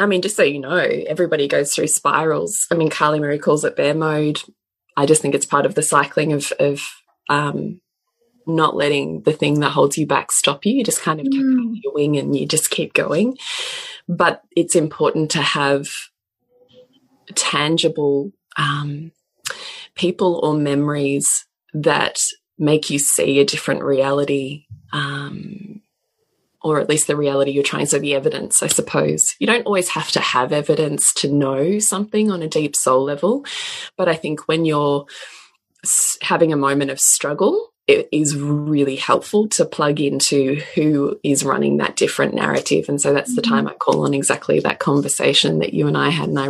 I 0.00 0.06
mean, 0.06 0.22
just 0.22 0.36
so 0.36 0.42
you 0.42 0.60
know, 0.60 0.78
everybody 0.78 1.46
goes 1.46 1.74
through 1.74 1.88
spirals. 1.88 2.66
I 2.70 2.74
mean, 2.74 2.88
Carly 2.88 3.20
Marie 3.20 3.38
calls 3.38 3.64
it 3.64 3.76
bear 3.76 3.94
mode. 3.94 4.40
I 4.96 5.04
just 5.04 5.20
think 5.20 5.34
it's 5.34 5.46
part 5.46 5.66
of 5.66 5.74
the 5.74 5.82
cycling 5.82 6.32
of, 6.32 6.52
of 6.58 6.82
um, 7.28 7.80
not 8.46 8.76
letting 8.76 9.22
the 9.22 9.32
thing 9.32 9.60
that 9.60 9.70
holds 9.70 9.98
you 9.98 10.06
back 10.06 10.32
stop 10.32 10.64
you. 10.64 10.74
You 10.74 10.84
just 10.84 11.02
kind 11.02 11.20
of 11.20 11.26
mm. 11.26 11.74
your 11.82 11.92
wing 11.92 12.16
and 12.16 12.36
you 12.36 12.46
just 12.46 12.70
keep 12.70 12.94
going. 12.94 13.36
But 14.08 14.42
it's 14.56 14.74
important 14.74 15.30
to 15.32 15.42
have 15.42 15.88
tangible 17.34 18.32
um, 18.56 19.12
people 19.94 20.40
or 20.42 20.54
memories 20.54 21.46
that 21.72 22.20
make 22.58 22.90
you 22.90 22.98
see 22.98 23.38
a 23.38 23.44
different 23.44 23.82
reality. 23.82 24.66
Um, 24.92 25.82
or 26.62 26.78
at 26.78 26.88
least 26.88 27.06
the 27.06 27.16
reality 27.16 27.52
you're 27.52 27.62
trying. 27.62 27.86
So 27.86 27.98
the 27.98 28.14
evidence, 28.14 28.62
I 28.62 28.66
suppose. 28.66 29.34
You 29.38 29.46
don't 29.46 29.64
always 29.64 29.88
have 29.90 30.10
to 30.12 30.20
have 30.20 30.52
evidence 30.52 31.14
to 31.14 31.32
know 31.32 31.78
something 31.78 32.30
on 32.30 32.42
a 32.42 32.48
deep 32.48 32.76
soul 32.76 33.02
level. 33.02 33.46
But 33.96 34.08
I 34.08 34.14
think 34.14 34.46
when 34.46 34.66
you're 34.66 35.06
having 36.20 36.52
a 36.52 36.58
moment 36.58 36.90
of 36.90 37.00
struggle, 37.00 37.69
it 37.90 38.08
is 38.12 38.36
really 38.36 38.94
helpful 38.94 39.48
to 39.48 39.64
plug 39.64 40.00
into 40.00 40.60
who 40.74 41.18
is 41.24 41.44
running 41.44 41.78
that 41.78 41.96
different 41.96 42.34
narrative. 42.34 42.88
And 42.88 43.00
so 43.00 43.12
that's 43.12 43.34
the 43.34 43.42
time 43.42 43.66
I 43.66 43.74
call 43.74 44.04
on 44.04 44.14
exactly 44.14 44.60
that 44.60 44.78
conversation 44.78 45.58
that 45.58 45.74
you 45.74 45.88
and 45.88 45.98
I 45.98 46.10
had. 46.10 46.28
And 46.28 46.38
I 46.38 46.48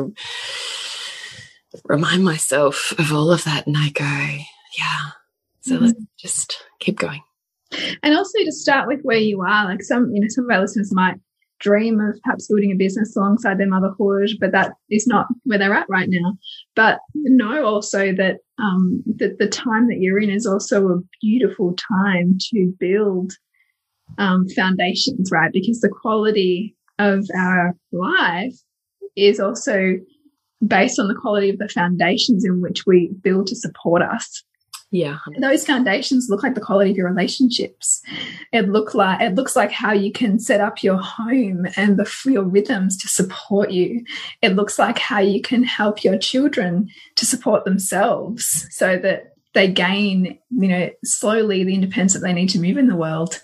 remind 1.84 2.24
myself 2.24 2.92
of 2.98 3.10
all 3.12 3.30
of 3.30 3.44
that 3.44 3.66
and 3.66 3.76
I 3.78 3.88
go, 3.88 4.04
yeah, 4.78 5.12
so 5.62 5.74
mm 5.74 5.78
-hmm. 5.78 5.86
let's 5.86 6.00
just 6.22 6.56
keep 6.78 6.98
going. 6.98 7.22
And 8.02 8.14
also 8.14 8.38
to 8.44 8.52
start 8.52 8.86
with 8.88 9.00
where 9.02 9.22
you 9.30 9.42
are, 9.42 9.70
like 9.70 9.82
some, 9.82 10.10
you 10.12 10.20
know, 10.20 10.28
some 10.28 10.44
of 10.46 10.50
our 10.50 10.60
listeners 10.60 10.92
might 10.92 11.18
dream 11.60 12.00
of 12.00 12.18
perhaps 12.22 12.48
building 12.48 12.72
a 12.72 12.76
business 12.76 13.16
alongside 13.16 13.58
their 13.58 13.68
motherhood, 13.68 14.30
but 14.40 14.52
that 14.52 14.72
is 14.90 15.06
not 15.06 15.26
where 15.44 15.58
they're 15.58 15.74
at 15.74 15.88
right 15.88 16.08
now. 16.10 16.34
But 16.74 16.98
know 17.14 17.64
also 17.64 18.12
that 18.14 18.38
um, 18.58 19.02
that 19.16 19.38
the 19.38 19.48
time 19.48 19.88
that 19.88 19.98
you're 20.00 20.20
in 20.20 20.30
is 20.30 20.46
also 20.46 20.88
a 20.88 21.00
beautiful 21.20 21.76
time 21.76 22.36
to 22.50 22.72
build 22.78 23.32
um, 24.18 24.48
foundations, 24.48 25.30
right? 25.30 25.52
Because 25.52 25.80
the 25.80 25.88
quality 25.88 26.74
of 26.98 27.26
our 27.36 27.74
life 27.92 28.54
is 29.16 29.40
also 29.40 29.94
based 30.66 30.98
on 30.98 31.08
the 31.08 31.14
quality 31.14 31.50
of 31.50 31.58
the 31.58 31.68
foundations 31.68 32.44
in 32.44 32.60
which 32.60 32.84
we 32.86 33.10
build 33.22 33.46
to 33.46 33.56
support 33.56 34.02
us. 34.02 34.42
Yeah. 34.92 35.18
Those 35.40 35.64
foundations 35.64 36.26
look 36.28 36.42
like 36.42 36.54
the 36.54 36.60
quality 36.60 36.90
of 36.90 36.96
your 36.96 37.08
relationships. 37.08 38.02
It 38.52 38.68
look 38.68 38.92
like 38.92 39.20
it 39.20 39.36
looks 39.36 39.54
like 39.54 39.70
how 39.70 39.92
you 39.92 40.10
can 40.10 40.40
set 40.40 40.60
up 40.60 40.82
your 40.82 40.96
home 40.96 41.66
and 41.76 41.96
the 41.96 42.10
your 42.24 42.42
rhythms 42.42 42.96
to 42.98 43.08
support 43.08 43.70
you. 43.70 44.04
It 44.42 44.56
looks 44.56 44.80
like 44.80 44.98
how 44.98 45.20
you 45.20 45.42
can 45.42 45.62
help 45.62 46.02
your 46.02 46.18
children 46.18 46.88
to 47.16 47.24
support 47.24 47.64
themselves 47.64 48.66
so 48.70 48.96
that 48.98 49.34
they 49.54 49.68
gain, 49.68 50.38
you 50.50 50.68
know, 50.68 50.90
slowly 51.04 51.62
the 51.62 51.74
independence 51.74 52.14
that 52.14 52.20
they 52.20 52.32
need 52.32 52.50
to 52.50 52.60
move 52.60 52.76
in 52.76 52.88
the 52.88 52.96
world. 52.96 53.40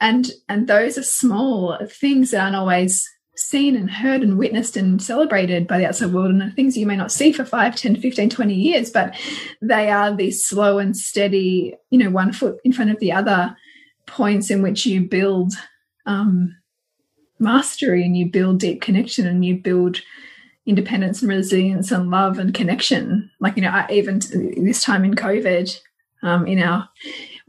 And 0.00 0.30
and 0.48 0.68
those 0.68 0.96
are 0.96 1.02
small 1.02 1.76
things 1.88 2.30
that 2.30 2.40
aren't 2.40 2.56
always 2.56 3.04
seen 3.38 3.76
and 3.76 3.90
heard 3.90 4.22
and 4.22 4.38
witnessed 4.38 4.76
and 4.76 5.02
celebrated 5.02 5.66
by 5.66 5.78
the 5.78 5.86
outside 5.86 6.12
world 6.12 6.30
and 6.30 6.54
things 6.54 6.76
you 6.76 6.86
may 6.86 6.96
not 6.96 7.12
see 7.12 7.32
for 7.32 7.44
5 7.44 7.76
10 7.76 8.00
15 8.00 8.30
20 8.30 8.54
years 8.54 8.90
but 8.90 9.14
they 9.62 9.90
are 9.90 10.14
these 10.14 10.44
slow 10.44 10.78
and 10.78 10.96
steady 10.96 11.74
you 11.90 11.98
know 11.98 12.10
one 12.10 12.32
foot 12.32 12.58
in 12.64 12.72
front 12.72 12.90
of 12.90 12.98
the 12.98 13.12
other 13.12 13.56
points 14.06 14.50
in 14.50 14.62
which 14.62 14.86
you 14.86 15.02
build 15.02 15.52
um, 16.06 16.56
mastery 17.38 18.04
and 18.04 18.16
you 18.16 18.26
build 18.26 18.58
deep 18.58 18.80
connection 18.80 19.26
and 19.26 19.44
you 19.44 19.56
build 19.56 20.00
independence 20.66 21.22
and 21.22 21.30
resilience 21.30 21.90
and 21.90 22.10
love 22.10 22.38
and 22.38 22.54
connection. 22.54 23.30
Like 23.40 23.56
you 23.56 23.62
know 23.62 23.70
I, 23.70 23.86
even 23.90 24.20
this 24.56 24.82
time 24.82 25.04
in 25.04 25.14
covid 25.14 25.78
um, 26.22 26.46
in 26.46 26.60
our 26.60 26.88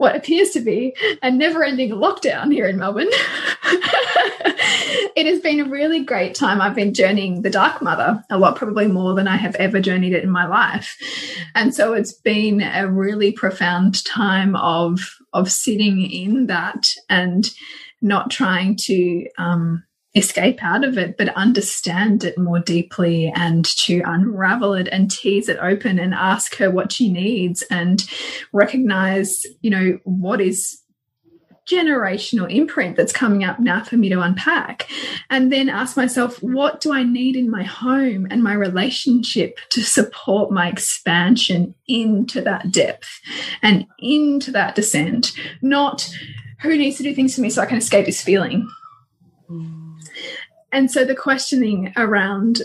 what 0.00 0.16
appears 0.16 0.48
to 0.48 0.60
be 0.60 0.96
a 1.22 1.30
never 1.30 1.62
ending 1.62 1.90
lockdown 1.90 2.50
here 2.50 2.66
in 2.66 2.78
Melbourne. 2.78 3.10
it 5.14 5.26
has 5.26 5.40
been 5.40 5.60
a 5.60 5.68
really 5.68 6.02
great 6.02 6.34
time. 6.34 6.62
I've 6.62 6.74
been 6.74 6.94
journeying 6.94 7.42
the 7.42 7.50
Dark 7.50 7.82
Mother 7.82 8.24
a 8.30 8.38
lot, 8.38 8.56
probably 8.56 8.86
more 8.86 9.14
than 9.14 9.28
I 9.28 9.36
have 9.36 9.54
ever 9.56 9.78
journeyed 9.78 10.14
it 10.14 10.24
in 10.24 10.30
my 10.30 10.46
life. 10.46 10.96
And 11.54 11.74
so 11.74 11.92
it's 11.92 12.14
been 12.14 12.62
a 12.62 12.90
really 12.90 13.30
profound 13.30 14.02
time 14.06 14.56
of, 14.56 15.00
of 15.34 15.52
sitting 15.52 16.00
in 16.10 16.46
that 16.46 16.94
and 17.10 17.50
not 18.00 18.30
trying 18.30 18.76
to, 18.76 19.26
um, 19.36 19.84
escape 20.14 20.62
out 20.62 20.84
of 20.84 20.98
it, 20.98 21.16
but 21.16 21.28
understand 21.36 22.24
it 22.24 22.36
more 22.36 22.58
deeply 22.58 23.32
and 23.34 23.64
to 23.64 24.02
unravel 24.04 24.74
it 24.74 24.88
and 24.88 25.10
tease 25.10 25.48
it 25.48 25.58
open 25.60 25.98
and 25.98 26.14
ask 26.14 26.56
her 26.56 26.70
what 26.70 26.92
she 26.92 27.10
needs 27.10 27.62
and 27.70 28.08
recognize, 28.52 29.46
you 29.60 29.70
know, 29.70 29.98
what 30.04 30.40
is 30.40 30.80
generational 31.70 32.52
imprint 32.52 32.96
that's 32.96 33.12
coming 33.12 33.44
up 33.44 33.60
now 33.60 33.84
for 33.84 33.96
me 33.96 34.08
to 34.08 34.20
unpack. 34.20 34.90
And 35.28 35.52
then 35.52 35.68
ask 35.68 35.96
myself, 35.96 36.42
what 36.42 36.80
do 36.80 36.92
I 36.92 37.04
need 37.04 37.36
in 37.36 37.48
my 37.48 37.62
home 37.62 38.26
and 38.28 38.42
my 38.42 38.54
relationship 38.54 39.58
to 39.70 39.82
support 39.82 40.50
my 40.50 40.68
expansion 40.68 41.76
into 41.86 42.40
that 42.40 42.72
depth 42.72 43.20
and 43.62 43.86
into 44.00 44.50
that 44.50 44.74
descent? 44.74 45.32
Not 45.62 46.12
who 46.62 46.76
needs 46.76 46.96
to 46.96 47.04
do 47.04 47.14
things 47.14 47.36
for 47.36 47.42
me 47.42 47.50
so 47.50 47.62
I 47.62 47.66
can 47.66 47.78
escape 47.78 48.06
this 48.06 48.22
feeling. 48.22 48.68
Mm 49.48 49.89
and 50.72 50.90
so 50.90 51.04
the 51.04 51.14
questioning 51.14 51.92
around 51.96 52.62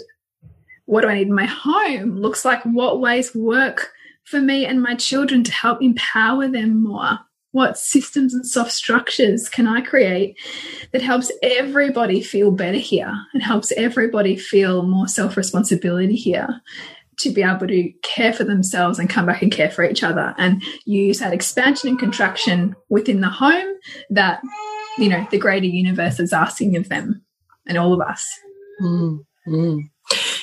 what 0.85 1.01
do 1.01 1.07
I 1.07 1.15
need 1.15 1.27
in 1.27 1.33
my 1.33 1.45
home 1.45 2.17
looks 2.17 2.45
like 2.45 2.63
what 2.63 2.99
ways 2.99 3.33
work 3.35 3.91
for 4.23 4.39
me 4.39 4.65
and 4.65 4.81
my 4.81 4.95
children 4.95 5.43
to 5.43 5.51
help 5.51 5.81
empower 5.81 6.47
them 6.47 6.83
more 6.83 7.19
What 7.51 7.77
systems 7.77 8.33
and 8.33 8.45
soft 8.45 8.71
structures 8.71 9.49
can 9.49 9.67
I 9.67 9.81
create 9.81 10.37
that 10.91 11.01
helps 11.01 11.31
everybody 11.41 12.21
feel 12.21 12.51
better 12.51 12.77
here 12.77 13.13
and 13.33 13.41
helps 13.41 13.71
everybody 13.73 14.35
feel 14.35 14.83
more 14.83 15.07
self 15.07 15.37
responsibility 15.37 16.15
here? 16.15 16.61
to 17.17 17.29
be 17.29 17.41
able 17.41 17.65
to 17.65 17.91
care 18.03 18.33
for 18.33 18.43
themselves 18.43 18.99
and 18.99 19.09
come 19.09 19.25
back 19.25 19.41
and 19.41 19.49
care 19.51 19.71
for 19.71 19.85
each 19.85 20.03
other 20.03 20.35
and 20.37 20.61
use 20.85 21.19
that 21.19 21.33
expansion 21.33 21.87
and 21.87 21.97
contraction 21.97 22.75
within 22.89 23.21
the 23.21 23.29
home 23.29 23.73
that 24.09 24.41
you 24.97 25.07
know 25.07 25.25
the 25.31 25.37
greater 25.37 25.65
universe 25.65 26.19
is 26.19 26.33
asking 26.33 26.75
of 26.75 26.89
them 26.89 27.23
and 27.67 27.77
all 27.77 27.93
of 27.93 28.01
us 28.01 28.27
mm, 28.81 29.19
mm. 29.47 29.81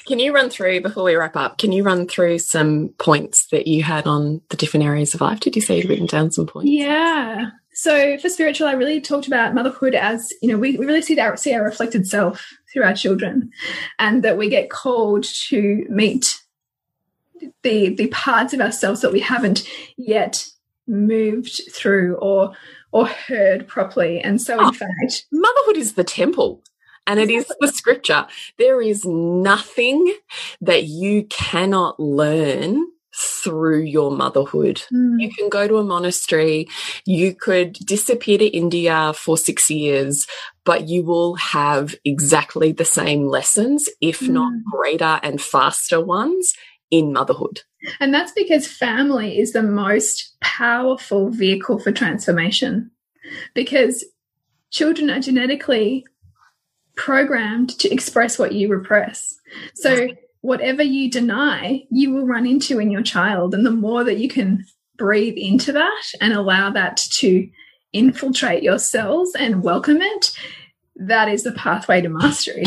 Can 0.07 0.19
you 0.19 0.35
run 0.35 0.51
through, 0.51 0.81
before 0.81 1.05
we 1.05 1.15
wrap 1.15 1.37
up, 1.37 1.59
can 1.59 1.71
you 1.71 1.85
run 1.85 2.09
through 2.09 2.41
some 2.41 2.89
points 2.99 3.47
that 3.53 3.69
you 3.69 3.83
had 3.83 4.07
on 4.07 4.41
the 4.49 4.57
different 4.57 4.85
areas 4.85 5.15
of 5.15 5.21
life? 5.21 5.41
Did 5.41 5.55
you 5.55 5.63
say 5.63 5.77
you'd 5.77 5.89
written 5.89 6.07
down 6.07 6.33
some 6.33 6.47
points? 6.47 6.71
Yeah. 6.71 7.51
So 7.75 8.19
for 8.19 8.29
spiritual, 8.29 8.67
I 8.67 8.73
really 8.73 9.01
talked 9.01 9.29
about 9.29 9.55
motherhood 9.55 9.95
as, 9.95 10.33
you 10.43 10.49
know, 10.49 10.59
we, 10.59 10.77
we 10.77 10.85
really 10.85 11.03
see 11.03 11.19
our, 11.21 11.37
see 11.37 11.55
our 11.55 11.63
reflected 11.63 12.07
self 12.07 12.45
through 12.73 12.83
our 12.83 12.95
children 12.95 13.51
and 13.99 14.25
that 14.25 14.37
we 14.37 14.49
get 14.49 14.71
called 14.71 15.25
to 15.49 15.87
meet 15.89 16.43
the, 17.63 17.95
the 17.95 18.09
parts 18.09 18.53
of 18.53 18.61
ourselves 18.61 19.01
that 19.03 19.13
we 19.13 19.21
haven't 19.21 19.67
yet 19.97 20.47
moved 20.87 21.63
through 21.73 22.17
or 22.17 22.53
or 22.91 23.07
heard 23.07 23.67
properly. 23.67 24.21
And 24.21 24.39
so, 24.39 24.59
in 24.59 24.67
oh, 24.67 24.73
fact, 24.73 25.25
motherhood 25.33 25.79
is 25.79 25.95
the 25.95 26.05
temple. 26.05 26.63
And 27.07 27.19
it 27.19 27.31
is 27.31 27.53
the 27.61 27.69
scripture. 27.69 28.27
There 28.59 28.81
is 28.81 29.05
nothing 29.05 30.15
that 30.61 30.85
you 30.85 31.25
cannot 31.25 31.99
learn 31.99 32.87
through 33.15 33.83
your 33.83 34.11
motherhood. 34.11 34.83
Mm. 34.93 35.21
You 35.21 35.31
can 35.31 35.49
go 35.49 35.69
to 35.69 35.77
a 35.79 35.85
monastery, 35.85 36.69
you 37.05 37.35
could 37.35 37.75
disappear 37.75 38.39
to 38.39 38.47
India 38.47 39.13
for 39.15 39.37
six 39.37 39.71
years, 39.71 40.27
but 40.65 40.89
you 40.89 41.03
will 41.03 41.35
have 41.35 41.95
exactly 42.05 42.73
the 42.73 42.85
same 42.85 43.27
lessons, 43.27 43.89
if 44.01 44.21
mm. 44.21 44.31
not 44.31 44.53
greater 44.71 45.21
and 45.23 45.41
faster 45.41 46.01
ones 46.01 46.55
in 46.91 47.13
motherhood. 47.13 47.63
And 48.01 48.15
that's 48.15 48.33
because 48.33 48.67
family 48.67 49.39
is 49.39 49.53
the 49.53 49.63
most 49.63 50.37
powerful 50.41 51.31
vehicle 51.31 51.79
for 51.79 51.91
transformation 51.93 52.91
because 53.55 54.05
children 54.71 55.11
are 55.11 55.21
genetically 55.21 56.07
programmed 56.97 57.79
to 57.81 57.93
express 57.93 58.39
what 58.39 58.53
you 58.53 58.69
repress. 58.69 59.35
So, 59.75 60.09
whatever 60.41 60.83
you 60.83 61.11
deny, 61.11 61.85
you 61.91 62.13
will 62.13 62.27
run 62.27 62.47
into 62.47 62.79
in 62.79 62.91
your 62.91 63.03
child. 63.03 63.55
And 63.55 63.65
the 63.65 63.71
more 63.71 64.05
that 64.05 64.19
you 64.19 64.29
can 64.29 64.65
breathe 64.97 65.37
into 65.37 65.73
that 65.73 66.05
and 66.21 66.33
allow 66.33 66.71
that 66.71 66.97
to 66.97 67.49
infiltrate 67.93 68.63
your 68.63 68.79
cells 68.79 69.35
and 69.35 69.63
welcome 69.63 70.01
it, 70.01 70.33
that 70.97 71.29
is 71.29 71.45
the 71.45 71.53
pathway 71.53 72.01
to 72.01 72.09
mastery. 72.09 72.65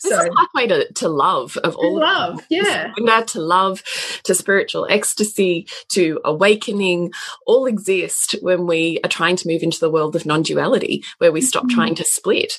So, 0.00 0.18
is 0.18 0.26
a 0.26 0.30
pathway 0.30 0.66
to, 0.66 0.92
to 0.94 1.08
love 1.08 1.56
of 1.58 1.76
all 1.76 2.00
love, 2.00 2.40
of 2.40 2.46
yeah. 2.50 2.92
To 3.28 3.40
love, 3.40 3.84
to 4.24 4.34
spiritual 4.34 4.86
ecstasy, 4.90 5.68
to 5.90 6.20
awakening, 6.24 7.12
all 7.46 7.66
exist 7.66 8.34
when 8.42 8.66
we 8.66 8.98
are 9.04 9.08
trying 9.08 9.36
to 9.36 9.46
move 9.46 9.62
into 9.62 9.78
the 9.78 9.90
world 9.90 10.16
of 10.16 10.26
non-duality, 10.26 11.04
where 11.18 11.30
we 11.30 11.40
stop 11.40 11.64
mm 11.64 11.68
-hmm. 11.68 11.74
trying 11.74 11.94
to 11.94 12.04
split 12.04 12.58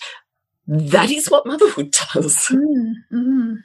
that 0.68 1.12
is 1.12 1.30
what 1.30 1.46
motherhood 1.46 1.96
does. 2.14 2.48
Mm, 2.48 2.94
mm. 3.12 3.58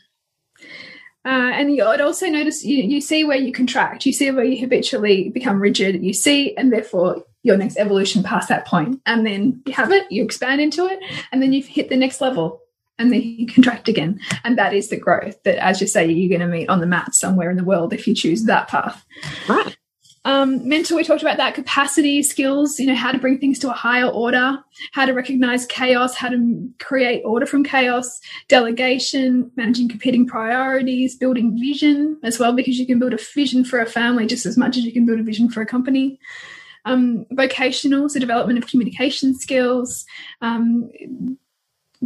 Uh, 1.25 1.51
and 1.53 1.75
you 1.75 1.85
would 1.85 2.01
also 2.01 2.27
notice 2.27 2.65
you, 2.65 2.83
you 2.83 3.01
see 3.01 3.25
where 3.25 3.37
you 3.37 3.53
contract, 3.53 4.07
you 4.07 4.13
see 4.13 4.31
where 4.31 4.45
you 4.45 4.59
habitually 4.61 5.29
become 5.29 5.61
rigid, 5.61 6.03
you 6.03 6.13
see, 6.13 6.57
and 6.57 6.73
therefore 6.73 7.23
your 7.43 7.57
next 7.57 7.77
evolution 7.77 8.23
past 8.23 8.49
that 8.49 8.67
point. 8.67 9.01
And 9.05 9.27
then 9.27 9.63
you 9.67 9.73
have 9.75 9.93
it, 9.93 10.11
you 10.11 10.25
expand 10.25 10.61
into 10.61 10.87
it, 10.87 10.99
and 11.31 11.43
then 11.43 11.53
you 11.53 11.63
hit 11.63 11.89
the 11.89 11.97
next 11.97 12.21
level 12.21 12.61
and 12.99 13.13
then 13.13 13.23
you 13.23 13.47
contract 13.47 13.89
again. 13.89 14.21
And 14.43 14.59
that 14.59 14.75
is 14.75 14.89
the 14.89 14.97
growth 14.97 15.43
that, 15.45 15.57
as 15.59 15.81
you 15.81 15.87
say, 15.87 16.11
you're 16.11 16.37
going 16.37 16.49
to 16.49 16.53
meet 16.53 16.69
on 16.69 16.81
the 16.81 16.87
mat 16.87 17.15
somewhere 17.15 17.51
in 17.51 17.57
the 17.57 17.65
world 17.65 17.93
if 17.93 18.09
you 18.09 18.15
choose 18.15 18.45
that 18.45 18.69
path. 18.69 19.05
Right. 19.49 19.78
Um, 20.25 20.69
mental, 20.69 20.97
we 20.97 21.05
talked 21.05 21.23
about 21.23 21.37
that 21.37 21.55
capacity, 21.55 22.23
skills, 22.23 22.79
you 22.79 22.87
know, 22.87 22.95
how 22.95 23.13
to 23.13 23.19
bring 23.19 23.39
things 23.39 23.59
to 23.61 23.71
a 23.71 23.75
higher 23.75 24.09
order, 24.09 24.59
how 24.93 25.07
to 25.07 25.13
recognize 25.13 25.65
chaos, 25.67 26.15
how 26.15 26.29
to 26.29 26.71
create 26.79 27.23
order 27.25 27.47
from 27.47 27.65
chaos, 27.65 28.21
delegation, 28.49 29.51
managing 29.57 29.89
competing 29.89 30.27
priorities, 30.27 31.17
building 31.17 31.59
vision 31.59 32.19
as 32.23 32.39
well, 32.39 32.53
because 32.53 32.79
you 32.79 32.87
can 32.87 32.99
build 32.99 33.15
a 33.15 33.19
vision 33.35 33.65
for 33.65 33.81
a 33.81 33.87
family 33.87 34.27
just 34.27 34.45
as 34.45 34.59
much 34.59 34.77
as 34.77 34.85
you 34.85 34.93
can 34.93 35.07
build 35.07 35.21
a 35.21 35.23
vision 35.23 35.49
for 35.49 35.63
a 35.63 35.67
company. 35.67 36.19
Um, 36.85 37.27
vocational, 37.31 38.09
so 38.09 38.19
development 38.19 38.59
of 38.59 38.69
communication 38.69 39.39
skills, 39.39 40.05
um, 40.41 40.91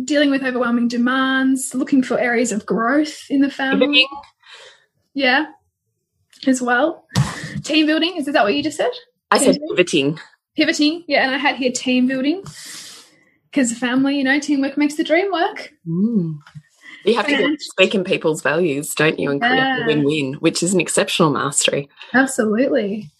dealing 0.04 0.30
with 0.30 0.42
overwhelming 0.42 0.88
demands, 0.88 1.74
looking 1.74 2.02
for 2.02 2.18
areas 2.18 2.52
of 2.52 2.66
growth 2.66 3.26
in 3.30 3.40
the 3.40 3.50
family. 3.50 4.06
Yeah, 5.14 5.46
as 6.46 6.62
well. 6.62 7.06
Team 7.62 7.86
building, 7.86 8.16
Is, 8.16 8.28
is 8.28 8.34
that 8.34 8.44
what 8.44 8.54
you 8.54 8.62
just 8.62 8.76
said? 8.76 8.92
I 9.30 9.38
team 9.38 9.52
said 9.52 9.62
pivoting. 9.68 10.18
Pivoting, 10.56 11.04
yeah, 11.08 11.24
and 11.24 11.34
I 11.34 11.38
had 11.38 11.56
here 11.56 11.72
team 11.72 12.06
building 12.06 12.42
because 13.50 13.72
family, 13.72 14.18
you 14.18 14.24
know, 14.24 14.38
teamwork 14.38 14.76
makes 14.76 14.96
the 14.96 15.04
dream 15.04 15.30
work. 15.32 15.72
Mm. 15.86 16.38
You 17.04 17.14
have 17.14 17.26
to 17.26 17.56
speak 17.58 17.94
in 17.94 18.04
people's 18.04 18.42
values, 18.42 18.94
don't 18.94 19.18
you, 19.18 19.30
and 19.30 19.40
create 19.40 19.56
yeah. 19.56 19.84
a 19.84 19.86
win-win, 19.86 20.34
which 20.34 20.62
is 20.62 20.72
an 20.72 20.80
exceptional 20.80 21.30
mastery. 21.30 21.88
Absolutely. 22.14 23.10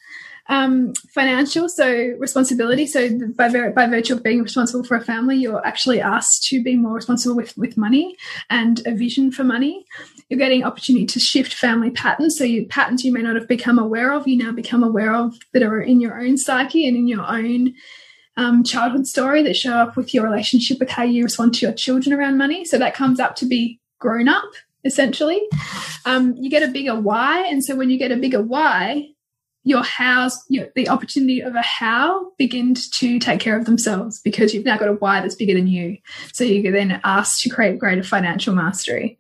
Um, 0.49 0.93
financial, 1.15 1.69
so 1.69 1.89
responsibility. 2.19 2.87
So 2.87 3.09
by, 3.37 3.49
by 3.71 3.87
virtue 3.87 4.15
of 4.15 4.23
being 4.23 4.43
responsible 4.43 4.85
for 4.85 4.97
a 4.97 5.01
family, 5.01 5.37
you're 5.37 5.65
actually 5.67 6.01
asked 6.01 6.45
to 6.49 6.63
be 6.63 6.77
more 6.77 6.95
responsible 6.95 7.35
with, 7.35 7.57
with 7.57 7.77
money 7.77 8.17
and 8.51 8.87
a 8.87 8.95
vision 8.95 9.33
for 9.33 9.45
money. 9.45 9.85
You're 10.33 10.39
getting 10.39 10.65
opportunity 10.65 11.05
to 11.05 11.21
shift 11.21 11.53
family 11.53 11.91
patterns. 11.91 12.39
So 12.39 12.45
you 12.45 12.65
patterns 12.65 13.05
you 13.05 13.13
may 13.13 13.21
not 13.21 13.35
have 13.35 13.47
become 13.47 13.79
aware 13.79 14.15
of, 14.15 14.27
you 14.27 14.39
now 14.39 14.51
become 14.51 14.83
aware 14.83 15.15
of 15.15 15.35
that 15.53 15.63
are 15.63 15.83
in 15.83 16.01
your 16.01 16.19
own 16.19 16.39
psyche 16.39 16.89
and 16.89 16.97
in 16.97 17.07
your 17.07 17.27
own 17.27 17.75
um, 18.39 18.65
childhood 18.65 19.07
story 19.07 19.43
that 19.43 19.57
show 19.57 19.75
up 19.75 19.95
with 19.95 20.15
your 20.15 20.25
relationship 20.25 20.81
with 20.81 20.89
how 20.89 21.03
you 21.03 21.25
respond 21.25 21.53
to 21.53 21.67
your 21.67 21.75
children 21.75 22.19
around 22.19 22.39
money. 22.39 22.65
So 22.65 22.79
that 22.79 22.95
comes 22.95 23.21
up 23.21 23.37
to 23.37 23.47
be 23.47 23.79
grown 23.99 24.27
up 24.27 24.51
essentially. 24.85 25.39
Um, 26.07 26.35
you 26.39 26.49
get 26.49 26.63
a 26.63 26.73
bigger 26.73 26.99
why. 26.99 27.47
And 27.47 27.63
so 27.63 27.77
when 27.77 27.91
you 27.91 27.99
get 27.99 28.11
a 28.11 28.17
bigger 28.17 28.41
why, 28.41 29.11
your 29.65 29.83
house, 29.83 30.45
your, 30.49 30.69
the 30.75 30.89
opportunity 30.89 31.41
of 31.41 31.55
a 31.55 31.63
how 31.63 32.31
begins 32.37 32.89
to 32.89 33.19
take 33.19 33.41
care 33.41 33.57
of 33.57 33.65
themselves 33.65 34.21
because 34.21 34.53
you've 34.53 34.65
now 34.65 34.77
got 34.77 34.89
a 34.89 34.95
why 34.95 35.21
that's 35.21 35.37
bigger 35.37 35.55
than 35.55 35.69
you. 35.69 35.99
So 36.33 36.45
you're 36.45 36.73
then 36.73 37.01
asked 37.05 37.43
to 37.43 37.49
create 37.49 37.79
greater 37.79 38.03
financial 38.03 38.55
mastery. 38.55 39.19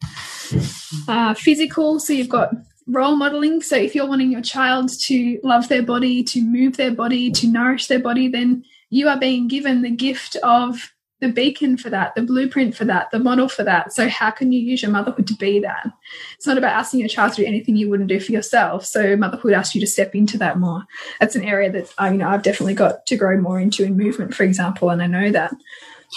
Uh, 1.06 1.34
physical, 1.34 2.00
so 2.00 2.12
you've 2.12 2.28
got 2.28 2.50
role 2.88 3.16
modeling. 3.16 3.62
So 3.62 3.76
if 3.76 3.94
you're 3.94 4.08
wanting 4.08 4.32
your 4.32 4.42
child 4.42 4.90
to 5.02 5.38
love 5.44 5.68
their 5.68 5.82
body, 5.82 6.24
to 6.24 6.42
move 6.42 6.76
their 6.76 6.92
body, 6.92 7.30
to 7.30 7.46
nourish 7.46 7.86
their 7.86 8.00
body, 8.00 8.28
then 8.28 8.64
you 8.90 9.08
are 9.08 9.18
being 9.18 9.48
given 9.48 9.82
the 9.82 9.90
gift 9.90 10.36
of 10.42 10.91
the 11.22 11.28
beacon 11.28 11.76
for 11.76 11.88
that, 11.88 12.16
the 12.16 12.22
blueprint 12.22 12.76
for 12.76 12.84
that, 12.84 13.08
the 13.12 13.18
model 13.18 13.48
for 13.48 13.62
that. 13.62 13.92
So 13.92 14.08
how 14.08 14.32
can 14.32 14.50
you 14.50 14.60
use 14.60 14.82
your 14.82 14.90
motherhood 14.90 15.28
to 15.28 15.34
be 15.34 15.60
that? 15.60 15.86
It's 16.34 16.48
not 16.48 16.58
about 16.58 16.72
asking 16.72 16.98
your 16.98 17.08
child 17.08 17.34
to 17.34 17.42
do 17.42 17.46
anything 17.46 17.76
you 17.76 17.88
wouldn't 17.88 18.08
do 18.08 18.18
for 18.18 18.32
yourself. 18.32 18.84
So 18.84 19.16
motherhood 19.16 19.52
asks 19.52 19.72
you 19.76 19.80
to 19.82 19.86
step 19.86 20.16
into 20.16 20.36
that 20.38 20.58
more. 20.58 20.82
That's 21.20 21.36
an 21.36 21.44
area 21.44 21.70
that 21.70 21.94
I, 21.96 22.10
you 22.10 22.18
know, 22.18 22.28
I've 22.28 22.42
definitely 22.42 22.74
got 22.74 23.06
to 23.06 23.16
grow 23.16 23.40
more 23.40 23.60
into 23.60 23.84
in 23.84 23.96
movement, 23.96 24.34
for 24.34 24.42
example, 24.42 24.90
and 24.90 25.00
I 25.00 25.06
know 25.06 25.30
that. 25.30 25.52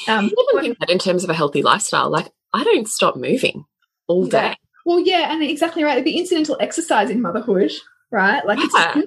Um, 0.08 0.26
you 0.26 0.49
even 0.53 0.64
think 0.64 0.80
that 0.80 0.89
in 0.89 0.97
terms 0.97 1.24
of 1.24 1.30
a 1.30 1.36
healthy 1.36 1.62
lifestyle, 1.62 2.10
like 2.10 2.32
I 2.51 2.64
don't 2.64 2.88
stop 2.88 3.16
moving 3.16 3.64
all 4.08 4.26
day. 4.26 4.38
Yeah. 4.38 4.56
Well, 4.88 4.99
yeah, 4.99 5.32
and 5.32 5.43
exactly 5.43 5.84
right. 5.84 6.03
The 6.03 6.18
incidental 6.18 6.58
exercise 6.60 7.12
in 7.12 7.22
motherhood 7.22 7.72
right? 8.12 8.45
Like 8.45 8.60
yeah. 8.74 9.01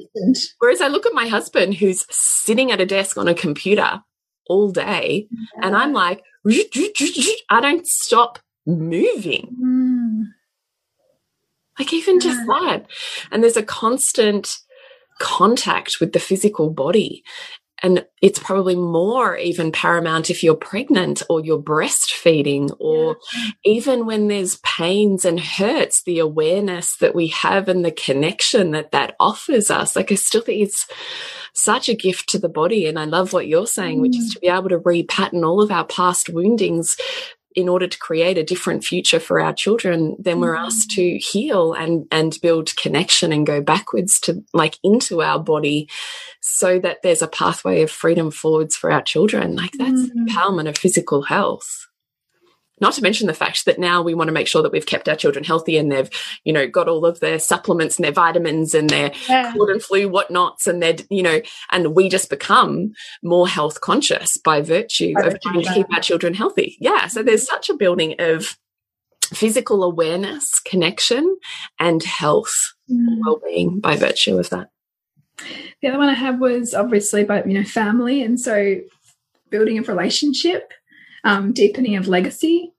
Whereas 0.59 0.81
I 0.81 0.89
look 0.89 1.07
at 1.07 1.15
my 1.15 1.29
husband 1.29 1.75
who's 1.75 2.05
sitting 2.11 2.71
at 2.71 2.81
a 2.81 2.87
desk 2.87 3.17
on 3.17 3.27
a 3.27 3.35
computer 3.35 4.03
all 4.49 4.71
day. 4.71 5.29
Yeah. 5.31 5.67
And 5.67 5.77
I'm 5.77 5.93
like, 5.93 6.23
I 6.45 7.61
don't 7.61 7.87
stop 7.87 8.39
moving. 8.67 9.57
Mm. 9.61 10.25
Like 11.79 11.93
even 11.93 12.17
yeah. 12.17 12.21
just 12.21 12.47
that. 12.47 12.87
And 13.31 13.43
there's 13.43 13.57
a 13.57 13.63
constant 13.63 14.57
contact 15.19 15.99
with 16.01 16.13
the 16.13 16.21
physical 16.21 16.71
body. 16.71 17.23
And 17.83 18.05
it's 18.21 18.39
probably 18.39 18.75
more 18.75 19.37
even 19.37 19.71
paramount 19.73 20.31
if 20.31 20.43
you're 20.43 20.57
pregnant 20.57 21.23
or 21.31 21.45
you're 21.45 21.63
breastfeeding 21.63 22.75
or 22.81 23.17
yeah. 23.35 23.51
even 23.65 24.07
when 24.07 24.29
there's 24.29 24.57
pains 24.57 25.25
and 25.25 25.39
hurts, 25.39 26.03
the 26.03 26.19
awareness 26.19 26.97
that 26.97 27.15
we 27.15 27.29
have 27.29 27.69
and 27.69 27.85
the 27.85 27.93
connection 27.93 28.73
that 28.73 28.91
that 28.93 29.15
offers 29.21 29.71
us. 29.71 29.95
Like 29.95 30.11
I 30.11 30.17
still 30.17 30.43
think 30.43 30.63
it's 30.63 30.87
such 31.55 31.89
a 31.89 31.95
gift 31.95 32.29
to 32.31 32.39
the 32.39 32.49
body. 32.49 32.87
And 32.87 32.99
I 32.99 33.05
love 33.05 33.33
what 33.33 33.49
you're 33.49 33.67
saying, 33.67 33.99
mm. 33.99 34.03
which 34.03 34.17
is 34.17 34.31
mm. 34.31 34.35
to 34.35 34.41
be 34.41 34.49
able 34.49 34.69
to 34.71 34.79
repattern 34.79 35.47
all 35.47 35.63
of 35.63 35.71
our 35.71 35.87
past 35.87 36.29
woundings 36.29 36.97
in 37.59 37.69
order 37.69 37.89
to 37.89 37.99
create 37.99 38.39
a 38.39 38.45
different 38.45 38.85
future 38.85 39.19
for 39.19 39.41
our 39.41 39.53
children, 39.53 40.15
then 40.21 40.39
we're 40.39 40.55
asked 40.55 40.93
to 40.93 41.19
heal 41.19 41.73
and, 41.73 42.07
and 42.13 42.39
build 42.41 42.77
connection 42.77 43.33
and 43.33 43.45
go 43.45 43.61
backwards 43.61 44.21
to 44.21 44.45
like 44.55 44.79
into 44.85 45.23
our 45.23 45.41
body 45.41 45.89
so 46.41 46.79
that 46.79 47.03
there's 47.03 47.21
a 47.21 47.27
pathway 47.27 47.83
of 47.83 47.91
freedom 47.91 48.31
forwards 48.31 48.77
for 48.77 48.93
our 48.93 49.03
children. 49.03 49.57
Like 49.57 49.73
that's 49.73 50.03
mm 50.03 50.09
empowerment 50.29 50.69
of 50.69 50.77
physical 50.77 51.23
health. 51.23 51.88
Not 52.81 52.95
to 52.95 53.03
mention 53.03 53.27
the 53.27 53.35
fact 53.35 53.65
that 53.65 53.79
now 53.79 54.03
we 54.03 54.15
want 54.15 54.29
to 54.29 54.33
make 54.33 54.49
sure 54.49 54.63
that 54.63 54.73
we've 54.73 54.87
kept 54.87 55.09
our 55.09 55.17
children 55.17 55.45
healthy 55.45 55.77
and 55.77 55.91
they've, 55.91 56.11
you 56.45 56.53
know, 56.53 56.67
got 56.67 56.89
all 56.89 57.05
of 57.05 57.21
their 57.21 57.39
supplements 57.39 57.97
and 57.97 58.05
their 58.05 58.13
vitamins 58.13 58.75
and 58.75 58.89
their 58.91 59.13
yeah. 59.29 59.53
cold 59.53 59.71
and 59.71 59.83
flu 59.83 60.09
whatnots 60.09 60.67
and 60.67 60.83
their, 60.83 60.97
you 61.11 61.23
know, 61.23 61.41
and 61.71 61.95
we 61.95 62.09
just 62.09 62.31
become 62.31 62.93
more 63.23 63.49
health 63.49 63.81
conscious 63.81 64.37
by 64.37 64.61
virtue 64.61 65.15
of 65.19 65.41
trying 65.41 65.63
to 65.63 65.73
keep 65.75 65.93
our 65.95 66.01
children 66.01 66.35
healthy. 66.35 66.77
Yeah. 66.81 67.07
So 67.09 67.23
there's 67.23 67.47
such 67.47 67.69
a 67.69 67.75
building 67.75 68.17
of 68.19 68.57
physical 69.33 69.85
awareness, 69.85 70.61
connection, 70.61 71.37
and 71.79 72.03
health, 72.03 72.75
mm. 72.91 73.19
well-being 73.25 73.81
by 73.81 73.97
virtue 73.97 74.39
of 74.39 74.51
that. 74.51 74.71
The 75.83 75.89
other 75.89 75.99
one 75.99 76.09
I 76.09 76.15
had 76.15 76.41
was 76.41 76.75
obviously 76.75 77.23
about 77.23 77.47
you 77.47 77.55
know 77.55 77.65
family, 77.65 78.23
and 78.23 78.41
so 78.41 78.81
building 79.51 79.79
of 79.79 79.89
relationship 79.89 80.73
um, 81.29 81.53
deepening 81.53 81.97
of 81.97 82.09
legacy, 82.09 82.73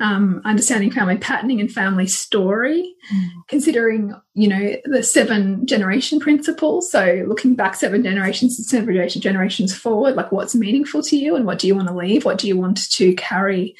um, 0.00 0.42
understanding 0.44 0.90
family 0.90 1.16
patterning 1.16 1.60
and 1.60 1.70
family 1.70 2.08
story, 2.08 2.92
mm. 3.14 3.28
considering, 3.46 4.12
you 4.34 4.48
know, 4.48 4.76
the 4.86 5.04
seven 5.04 5.64
generation 5.66 6.18
principle. 6.18 6.82
So 6.82 7.24
looking 7.28 7.54
back 7.54 7.76
seven 7.76 8.02
generations 8.02 8.58
and 8.58 8.66
seven 8.66 9.08
generations 9.20 9.72
forward, 9.72 10.16
like 10.16 10.32
what's 10.32 10.56
meaningful 10.56 11.02
to 11.04 11.16
you 11.16 11.36
and 11.36 11.46
what 11.46 11.60
do 11.60 11.68
you 11.68 11.76
want 11.76 11.86
to 11.86 11.94
leave? 11.94 12.24
What 12.24 12.38
do 12.38 12.48
you 12.48 12.56
want 12.56 12.90
to 12.90 13.14
carry? 13.14 13.76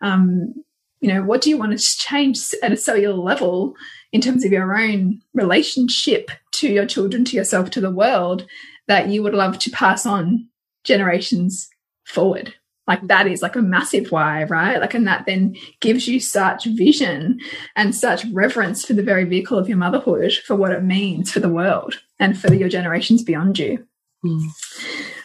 Um, 0.00 0.54
you 1.00 1.08
know, 1.14 1.22
what 1.22 1.40
do 1.40 1.48
you 1.48 1.56
want 1.56 1.78
to 1.78 1.98
change 1.98 2.40
at 2.64 2.72
a 2.72 2.76
cellular 2.76 3.14
level 3.14 3.76
in 4.12 4.20
terms 4.20 4.44
of 4.44 4.50
your 4.50 4.76
own 4.76 5.20
relationship 5.34 6.32
to 6.52 6.68
your 6.68 6.86
children, 6.86 7.24
to 7.26 7.36
yourself, 7.36 7.70
to 7.70 7.80
the 7.80 7.92
world 7.92 8.44
that 8.88 9.08
you 9.08 9.22
would 9.22 9.34
love 9.34 9.60
to 9.60 9.70
pass 9.70 10.04
on 10.04 10.48
generations 10.82 11.68
forward? 12.04 12.54
Like 12.86 13.06
that 13.06 13.26
is 13.26 13.42
like 13.42 13.56
a 13.56 13.62
massive 13.62 14.10
why 14.10 14.44
right 14.44 14.80
like 14.80 14.94
and 14.94 15.06
that 15.06 15.24
then 15.26 15.56
gives 15.80 16.08
you 16.08 16.18
such 16.18 16.64
vision 16.64 17.38
and 17.76 17.94
such 17.94 18.24
reverence 18.32 18.84
for 18.84 18.92
the 18.92 19.02
very 19.02 19.24
vehicle 19.24 19.58
of 19.58 19.68
your 19.68 19.78
motherhood 19.78 20.32
for 20.44 20.56
what 20.56 20.72
it 20.72 20.82
means 20.82 21.30
for 21.30 21.40
the 21.40 21.48
world 21.48 22.00
and 22.18 22.38
for 22.38 22.52
your 22.54 22.68
generations 22.68 23.22
beyond 23.22 23.58
you 23.58 23.86
mm. 24.24 24.46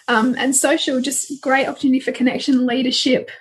um, 0.07 0.35
and 0.37 0.55
social 0.55 1.01
just 1.01 1.41
great 1.41 1.67
opportunity 1.67 1.99
for 1.99 2.11
connection 2.11 2.65
leadership 2.65 3.31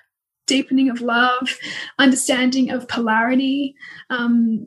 deepening 0.47 0.89
of 0.89 1.01
love 1.01 1.59
understanding 1.99 2.71
of 2.71 2.89
polarity 2.89 3.75
um, 4.11 4.67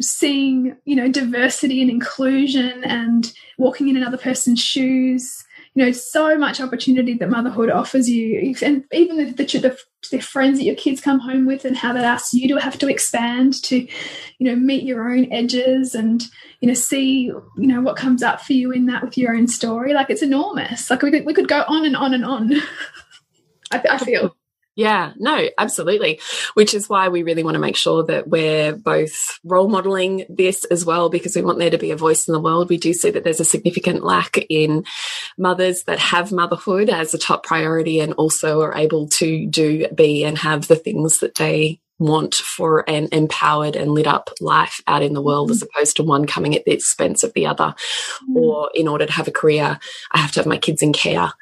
seeing 0.00 0.76
you 0.84 0.94
know 0.94 1.10
diversity 1.10 1.82
and 1.82 1.90
inclusion 1.90 2.84
and 2.84 3.32
walking 3.58 3.88
in 3.88 3.96
another 3.96 4.18
person's 4.18 4.60
shoes 4.60 5.44
you 5.74 5.84
know 5.84 5.92
so 5.92 6.36
much 6.36 6.60
opportunity 6.60 7.14
that 7.14 7.30
motherhood 7.30 7.70
offers 7.70 8.08
you. 8.08 8.54
And 8.62 8.84
even 8.92 9.16
the, 9.16 9.32
the, 9.32 9.78
the, 10.10 10.20
friends 10.20 10.58
that 10.58 10.64
your 10.64 10.74
kids 10.74 11.00
come 11.00 11.20
home 11.20 11.46
with 11.46 11.64
and 11.64 11.76
how 11.76 11.92
that 11.92 12.04
asks 12.04 12.34
you 12.34 12.48
to 12.48 12.56
have 12.60 12.78
to 12.78 12.88
expand 12.88 13.62
to 13.64 13.76
you 13.76 13.88
know 14.40 14.56
meet 14.56 14.84
your 14.84 15.10
own 15.12 15.30
edges 15.32 15.94
and 15.94 16.24
you 16.60 16.68
know 16.68 16.74
see 16.74 17.24
you 17.24 17.44
know 17.56 17.80
what 17.80 17.96
comes 17.96 18.22
up 18.22 18.40
for 18.40 18.52
you 18.52 18.72
in 18.72 18.86
that 18.86 19.04
with 19.04 19.18
your 19.18 19.34
own 19.34 19.48
story. 19.48 19.92
Like 19.92 20.10
it's 20.10 20.22
enormous. 20.22 20.90
Like 20.90 21.02
we 21.02 21.10
could, 21.10 21.26
we 21.26 21.34
could 21.34 21.48
go 21.48 21.64
on 21.68 21.84
and 21.84 21.96
on 21.96 22.14
and 22.14 22.24
on. 22.24 22.54
I, 23.70 23.82
I 23.90 23.98
feel 23.98 24.34
yeah, 24.78 25.12
no, 25.16 25.48
absolutely. 25.58 26.20
Which 26.54 26.72
is 26.72 26.88
why 26.88 27.08
we 27.08 27.24
really 27.24 27.42
want 27.42 27.56
to 27.56 27.60
make 27.60 27.74
sure 27.74 28.04
that 28.04 28.28
we're 28.28 28.76
both 28.76 29.40
role 29.42 29.66
modeling 29.66 30.24
this 30.28 30.64
as 30.66 30.84
well, 30.84 31.08
because 31.08 31.34
we 31.34 31.42
want 31.42 31.58
there 31.58 31.70
to 31.70 31.78
be 31.78 31.90
a 31.90 31.96
voice 31.96 32.28
in 32.28 32.32
the 32.32 32.38
world. 32.38 32.68
We 32.68 32.76
do 32.76 32.92
see 32.92 33.10
that 33.10 33.24
there's 33.24 33.40
a 33.40 33.44
significant 33.44 34.04
lack 34.04 34.38
in 34.48 34.84
mothers 35.36 35.82
that 35.88 35.98
have 35.98 36.30
motherhood 36.30 36.90
as 36.90 37.12
a 37.12 37.18
top 37.18 37.42
priority 37.42 37.98
and 37.98 38.12
also 38.12 38.62
are 38.62 38.76
able 38.76 39.08
to 39.08 39.48
do, 39.48 39.88
be, 39.88 40.22
and 40.22 40.38
have 40.38 40.68
the 40.68 40.76
things 40.76 41.18
that 41.18 41.34
they 41.34 41.80
want 41.98 42.34
for 42.34 42.88
an 42.88 43.08
empowered 43.12 43.76
and 43.76 43.92
lit 43.92 44.06
up 44.06 44.30
life 44.40 44.80
out 44.86 45.02
in 45.02 45.14
the 45.14 45.22
world 45.22 45.50
as 45.50 45.62
opposed 45.62 45.96
to 45.96 46.02
one 46.02 46.26
coming 46.26 46.54
at 46.54 46.64
the 46.64 46.72
expense 46.72 47.22
of 47.22 47.32
the 47.34 47.46
other. 47.46 47.74
Mm 48.22 48.34
-hmm. 48.34 48.42
Or 48.42 48.70
in 48.74 48.88
order 48.88 49.06
to 49.06 49.12
have 49.12 49.28
a 49.28 49.38
career, 49.40 49.78
I 50.14 50.18
have 50.18 50.32
to 50.32 50.40
have 50.40 50.48
my 50.48 50.58
kids 50.58 50.82
in 50.82 50.92
care 50.92 51.32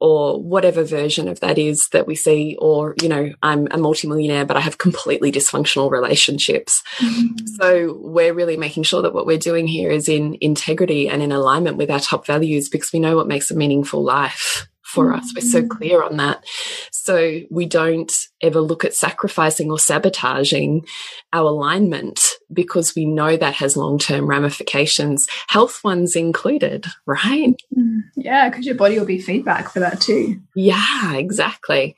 or 0.00 0.42
whatever 0.42 0.82
version 0.82 1.28
of 1.28 1.40
that 1.40 1.58
is 1.58 1.88
that 1.92 2.06
we 2.06 2.14
see. 2.14 2.56
Or, 2.58 2.94
you 3.02 3.08
know, 3.08 3.32
I'm 3.42 3.68
a 3.70 3.76
multimillionaire, 3.76 4.46
but 4.46 4.56
I 4.56 4.60
have 4.60 4.78
completely 4.78 5.30
dysfunctional 5.30 5.90
relationships. 5.90 6.82
Mm. 6.98 7.48
So 7.60 7.98
we're 8.00 8.34
really 8.34 8.56
making 8.56 8.84
sure 8.84 9.02
that 9.02 9.12
what 9.12 9.26
we're 9.26 9.38
doing 9.38 9.68
here 9.68 9.90
is 9.90 10.08
in 10.08 10.38
integrity 10.40 11.08
and 11.08 11.22
in 11.22 11.32
alignment 11.32 11.76
with 11.76 11.90
our 11.90 12.00
top 12.00 12.26
values 12.26 12.68
because 12.68 12.92
we 12.92 12.98
know 12.98 13.16
what 13.16 13.28
makes 13.28 13.50
a 13.50 13.56
meaningful 13.56 14.02
life 14.02 14.69
for 14.90 15.12
us. 15.12 15.32
We're 15.34 15.42
so 15.42 15.66
clear 15.66 16.02
on 16.02 16.16
that. 16.16 16.44
So 16.90 17.40
we 17.50 17.66
don't 17.66 18.12
ever 18.42 18.60
look 18.60 18.84
at 18.84 18.94
sacrificing 18.94 19.70
or 19.70 19.78
sabotaging 19.78 20.86
our 21.32 21.46
alignment 21.46 22.20
because 22.52 22.94
we 22.94 23.06
know 23.06 23.36
that 23.36 23.54
has 23.54 23.76
long 23.76 23.98
term 23.98 24.26
ramifications, 24.26 25.28
health 25.48 25.82
ones 25.84 26.16
included, 26.16 26.86
right? 27.06 27.54
Mm. 27.76 28.00
Yeah, 28.16 28.50
because 28.50 28.66
your 28.66 28.74
body 28.74 28.98
will 28.98 29.06
be 29.06 29.20
feedback 29.20 29.70
for 29.70 29.80
that 29.80 30.00
too. 30.00 30.40
Yeah, 30.54 31.14
exactly. 31.14 31.96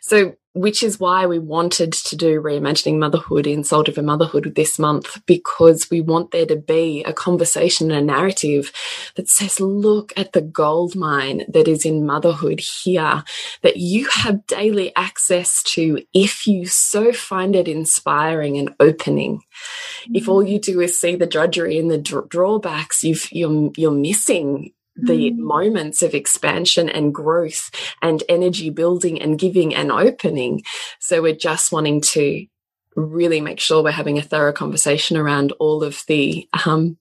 So 0.00 0.36
which 0.54 0.82
is 0.82 1.00
why 1.00 1.26
we 1.26 1.38
wanted 1.38 1.92
to 1.92 2.14
do 2.14 2.40
reimagining 2.40 2.98
motherhood 2.98 3.46
in 3.46 3.64
soul 3.64 3.82
driven 3.82 4.04
motherhood 4.04 4.52
this 4.54 4.78
month 4.78 5.24
because 5.26 5.88
we 5.90 6.00
want 6.00 6.30
there 6.30 6.44
to 6.44 6.56
be 6.56 7.02
a 7.04 7.12
conversation 7.12 7.90
and 7.90 8.00
a 8.00 8.12
narrative 8.14 8.70
that 9.16 9.28
says 9.28 9.60
look 9.60 10.12
at 10.16 10.32
the 10.32 10.42
gold 10.42 10.94
mine 10.94 11.44
that 11.48 11.68
is 11.68 11.86
in 11.86 12.04
motherhood 12.04 12.60
here 12.60 13.24
that 13.62 13.78
you 13.78 14.06
have 14.12 14.46
daily 14.46 14.94
access 14.94 15.62
to 15.62 16.02
if 16.12 16.46
you 16.46 16.66
so 16.66 17.12
find 17.12 17.56
it 17.56 17.66
inspiring 17.68 18.58
and 18.58 18.74
opening 18.78 19.36
mm 19.36 19.38
-hmm. 19.38 20.16
if 20.16 20.28
all 20.28 20.42
you 20.42 20.58
do 20.58 20.80
is 20.80 20.98
see 20.98 21.16
the 21.16 21.26
drudgery 21.26 21.78
and 21.78 21.90
the 21.90 22.24
drawbacks 22.28 23.02
you've 23.02 23.28
you're 23.32 23.70
you're 23.76 24.00
missing 24.08 24.72
the 24.96 25.30
mm. 25.30 25.38
moments 25.38 26.02
of 26.02 26.14
expansion 26.14 26.88
and 26.88 27.14
growth 27.14 27.70
and 28.02 28.22
energy 28.28 28.70
building 28.70 29.20
and 29.20 29.38
giving 29.38 29.74
and 29.74 29.90
opening. 29.90 30.62
So 31.00 31.22
we're 31.22 31.34
just 31.34 31.72
wanting 31.72 32.00
to 32.12 32.46
really 32.94 33.40
make 33.40 33.58
sure 33.58 33.82
we're 33.82 33.90
having 33.90 34.18
a 34.18 34.22
thorough 34.22 34.52
conversation 34.52 35.16
around 35.16 35.52
all 35.52 35.82
of 35.82 36.02
the 36.08 36.48
um, 36.66 36.98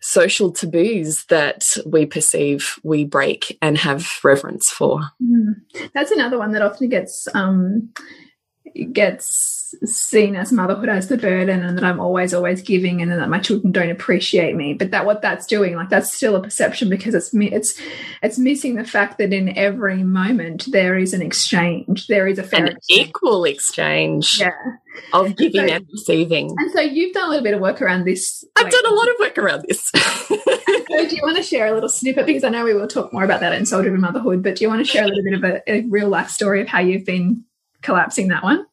social 0.00 0.50
taboos 0.50 1.26
that 1.26 1.64
we 1.84 2.06
perceive 2.06 2.78
we 2.82 3.04
break 3.04 3.58
and 3.60 3.76
have 3.78 4.08
reverence 4.24 4.70
for. 4.70 5.00
Mm. 5.22 5.90
That's 5.94 6.10
another 6.10 6.38
one 6.38 6.52
that 6.52 6.62
often 6.62 6.88
gets 6.88 7.28
um, 7.34 7.92
gets 8.92 9.59
seen 9.84 10.36
as 10.36 10.52
motherhood 10.52 10.88
as 10.88 11.08
the 11.08 11.16
burden 11.16 11.62
and 11.62 11.76
that 11.76 11.84
I'm 11.84 12.00
always 12.00 12.34
always 12.34 12.62
giving 12.62 13.00
and 13.02 13.10
that 13.10 13.28
my 13.28 13.38
children 13.38 13.72
don't 13.72 13.90
appreciate 13.90 14.54
me. 14.56 14.74
But 14.74 14.90
that 14.90 15.06
what 15.06 15.22
that's 15.22 15.46
doing 15.46 15.76
like 15.76 15.88
that's 15.88 16.12
still 16.12 16.36
a 16.36 16.42
perception 16.42 16.88
because 16.88 17.14
it's 17.14 17.30
it's 17.34 17.80
it's 18.22 18.38
missing 18.38 18.76
the 18.76 18.84
fact 18.84 19.18
that 19.18 19.32
in 19.32 19.56
every 19.56 20.02
moment 20.02 20.66
there 20.70 20.96
is 20.96 21.14
an 21.14 21.22
exchange 21.22 22.06
there 22.06 22.26
is 22.26 22.38
a 22.38 22.42
fair 22.42 22.66
an 22.66 22.76
exchange. 22.76 23.08
equal 23.08 23.44
exchange 23.44 24.40
yeah. 24.40 24.50
of 25.12 25.36
giving 25.36 25.68
so, 25.68 25.74
and 25.74 25.86
receiving. 25.90 26.54
and 26.58 26.70
so 26.72 26.80
you've 26.80 27.14
done 27.14 27.26
a 27.26 27.28
little 27.28 27.44
bit 27.44 27.54
of 27.54 27.60
work 27.60 27.80
around 27.80 28.04
this 28.04 28.44
I've 28.56 28.70
done 28.70 28.86
a 28.86 28.94
lot 28.94 29.08
of 29.08 29.14
work 29.20 29.38
around 29.38 29.64
this. 29.68 29.90
So 30.90 31.08
do 31.08 31.14
you 31.14 31.22
want 31.22 31.36
to 31.36 31.42
share 31.42 31.68
a 31.68 31.72
little 31.72 31.88
snippet? 31.88 32.26
Because 32.26 32.42
I 32.42 32.48
know 32.48 32.64
we 32.64 32.74
will 32.74 32.88
talk 32.88 33.12
more 33.12 33.22
about 33.22 33.40
that 33.40 33.52
in 33.52 33.64
soul 33.64 33.80
driven 33.80 34.00
motherhood 34.00 34.42
but 34.42 34.56
do 34.56 34.64
you 34.64 34.68
want 34.68 34.84
to 34.84 34.90
share 34.90 35.04
a 35.04 35.06
little 35.06 35.22
bit 35.22 35.34
of 35.34 35.44
a, 35.44 35.70
a 35.70 35.80
real 35.88 36.08
life 36.08 36.30
story 36.30 36.60
of 36.60 36.66
how 36.66 36.80
you've 36.80 37.06
been 37.06 37.44
collapsing 37.80 38.28
that 38.28 38.42
one 38.42 38.66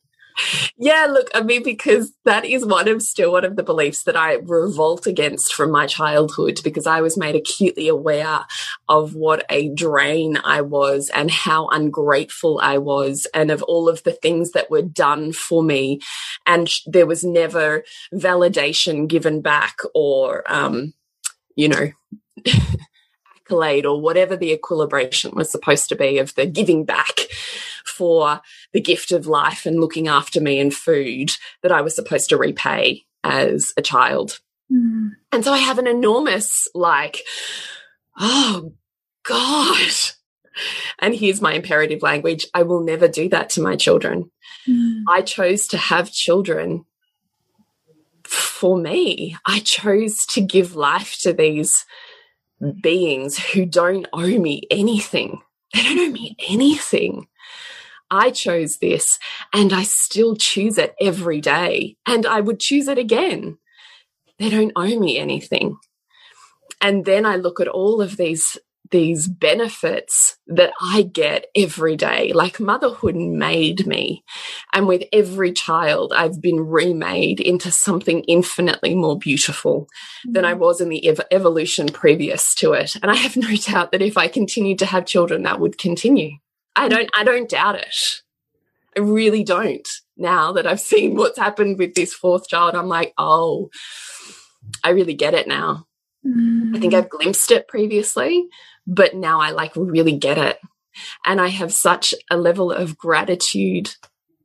yeah, 0.77 1.07
look, 1.09 1.29
I 1.33 1.41
mean, 1.41 1.63
because 1.63 2.13
that 2.25 2.45
is 2.45 2.65
one 2.65 2.87
of 2.87 3.01
still 3.01 3.31
one 3.31 3.45
of 3.45 3.55
the 3.55 3.63
beliefs 3.63 4.03
that 4.03 4.15
I 4.15 4.35
revolt 4.35 5.07
against 5.07 5.53
from 5.53 5.71
my 5.71 5.87
childhood 5.87 6.59
because 6.63 6.85
I 6.85 7.01
was 7.01 7.17
made 7.17 7.35
acutely 7.35 7.87
aware 7.87 8.45
of 8.87 9.15
what 9.15 9.45
a 9.49 9.69
drain 9.69 10.37
I 10.43 10.61
was 10.61 11.09
and 11.13 11.31
how 11.31 11.67
ungrateful 11.69 12.59
I 12.61 12.77
was 12.77 13.27
and 13.33 13.51
of 13.51 13.63
all 13.63 13.89
of 13.89 14.03
the 14.03 14.13
things 14.13 14.51
that 14.51 14.69
were 14.69 14.81
done 14.81 15.31
for 15.33 15.63
me. 15.63 16.01
And 16.45 16.69
there 16.85 17.07
was 17.07 17.23
never 17.23 17.83
validation 18.13 19.07
given 19.07 19.41
back 19.41 19.77
or, 19.93 20.43
um, 20.51 20.93
you 21.55 21.69
know, 21.69 21.91
accolade 23.47 23.85
or 23.85 23.99
whatever 23.99 24.35
the 24.35 24.51
equilibration 24.51 25.31
was 25.33 25.49
supposed 25.49 25.89
to 25.89 25.95
be 25.95 26.19
of 26.19 26.35
the 26.35 26.45
giving 26.45 26.85
back 26.85 27.27
for 27.85 28.41
the 28.73 28.81
gift 28.81 29.11
of 29.11 29.27
life 29.27 29.65
and 29.65 29.79
looking 29.79 30.07
after 30.07 30.41
me 30.41 30.59
and 30.59 30.73
food 30.73 31.31
that 31.63 31.71
I 31.71 31.81
was 31.81 31.95
supposed 31.95 32.29
to 32.29 32.37
repay 32.37 33.05
as 33.23 33.73
a 33.77 33.81
child. 33.81 34.39
Mm. 34.71 35.11
And 35.31 35.43
so 35.43 35.53
I 35.53 35.59
have 35.59 35.79
an 35.79 35.87
enormous, 35.87 36.67
like, 36.73 37.23
oh 38.19 38.73
God, 39.23 39.91
and 40.99 41.15
here's 41.15 41.41
my 41.41 41.53
imperative 41.53 42.01
language 42.01 42.45
I 42.53 42.63
will 42.63 42.83
never 42.83 43.07
do 43.07 43.29
that 43.29 43.49
to 43.51 43.61
my 43.61 43.75
children. 43.75 44.31
Mm. 44.67 45.03
I 45.07 45.21
chose 45.21 45.67
to 45.67 45.77
have 45.77 46.11
children 46.11 46.85
for 48.23 48.77
me. 48.77 49.37
I 49.45 49.59
chose 49.59 50.25
to 50.27 50.41
give 50.41 50.75
life 50.75 51.17
to 51.21 51.33
these 51.33 51.85
beings 52.81 53.37
who 53.37 53.65
don't 53.65 54.07
owe 54.13 54.39
me 54.39 54.63
anything. 54.69 55.41
They 55.73 55.83
don't 55.83 55.99
owe 55.99 56.11
me 56.11 56.35
anything. 56.49 57.27
I 58.09 58.31
chose 58.31 58.77
this 58.77 59.19
and 59.53 59.73
I 59.73 59.83
still 59.83 60.35
choose 60.35 60.77
it 60.77 60.95
every 61.01 61.41
day 61.41 61.97
and 62.05 62.25
I 62.25 62.41
would 62.41 62.59
choose 62.59 62.87
it 62.87 62.97
again. 62.97 63.57
They 64.39 64.49
don't 64.49 64.73
owe 64.75 64.99
me 64.99 65.17
anything. 65.17 65.77
And 66.81 67.05
then 67.05 67.25
I 67.25 67.37
look 67.37 67.59
at 67.59 67.67
all 67.67 68.01
of 68.01 68.17
these 68.17 68.57
these 68.91 69.27
benefits 69.27 70.37
that 70.47 70.71
I 70.81 71.01
get 71.01 71.47
every 71.55 71.95
day. 71.95 72.31
Like 72.33 72.59
motherhood 72.59 73.15
made 73.15 73.85
me. 73.85 74.23
And 74.73 74.87
with 74.87 75.03
every 75.11 75.51
child, 75.51 76.13
I've 76.15 76.41
been 76.41 76.61
remade 76.61 77.39
into 77.39 77.71
something 77.71 78.23
infinitely 78.23 78.95
more 78.95 79.17
beautiful 79.17 79.87
than 80.25 80.45
I 80.45 80.53
mm. 80.53 80.59
was 80.59 80.81
in 80.81 80.89
the 80.89 81.05
ev 81.07 81.19
evolution 81.31 81.87
previous 81.87 82.55
to 82.55 82.73
it. 82.73 82.95
And 83.01 83.11
I 83.11 83.15
have 83.15 83.35
no 83.35 83.53
doubt 83.55 83.91
that 83.91 84.01
if 84.01 84.17
I 84.17 84.27
continued 84.27 84.79
to 84.79 84.85
have 84.85 85.05
children, 85.05 85.43
that 85.43 85.59
would 85.59 85.77
continue. 85.77 86.37
I 86.77 86.87
don't, 86.87 87.09
I 87.13 87.23
don't 87.23 87.49
doubt 87.49 87.75
it. 87.75 87.95
I 88.95 89.01
really 89.01 89.43
don't. 89.43 89.87
Now 90.15 90.53
that 90.53 90.65
I've 90.65 90.79
seen 90.79 91.15
what's 91.15 91.37
happened 91.37 91.77
with 91.77 91.93
this 91.93 92.13
fourth 92.13 92.47
child, 92.47 92.75
I'm 92.75 92.87
like, 92.87 93.13
oh, 93.17 93.69
I 94.83 94.89
really 94.89 95.13
get 95.13 95.33
it 95.33 95.47
now. 95.47 95.87
Mm. 96.25 96.75
I 96.75 96.79
think 96.79 96.93
I've 96.93 97.09
glimpsed 97.09 97.51
it 97.51 97.67
previously, 97.67 98.47
but 98.85 99.15
now 99.15 99.39
I 99.39 99.51
like 99.51 99.75
really 99.75 100.17
get 100.17 100.37
it. 100.37 100.59
And 101.25 101.39
I 101.39 101.47
have 101.47 101.73
such 101.73 102.15
a 102.31 102.37
level 102.37 102.71
of 102.71 102.97
gratitude. 102.97 103.95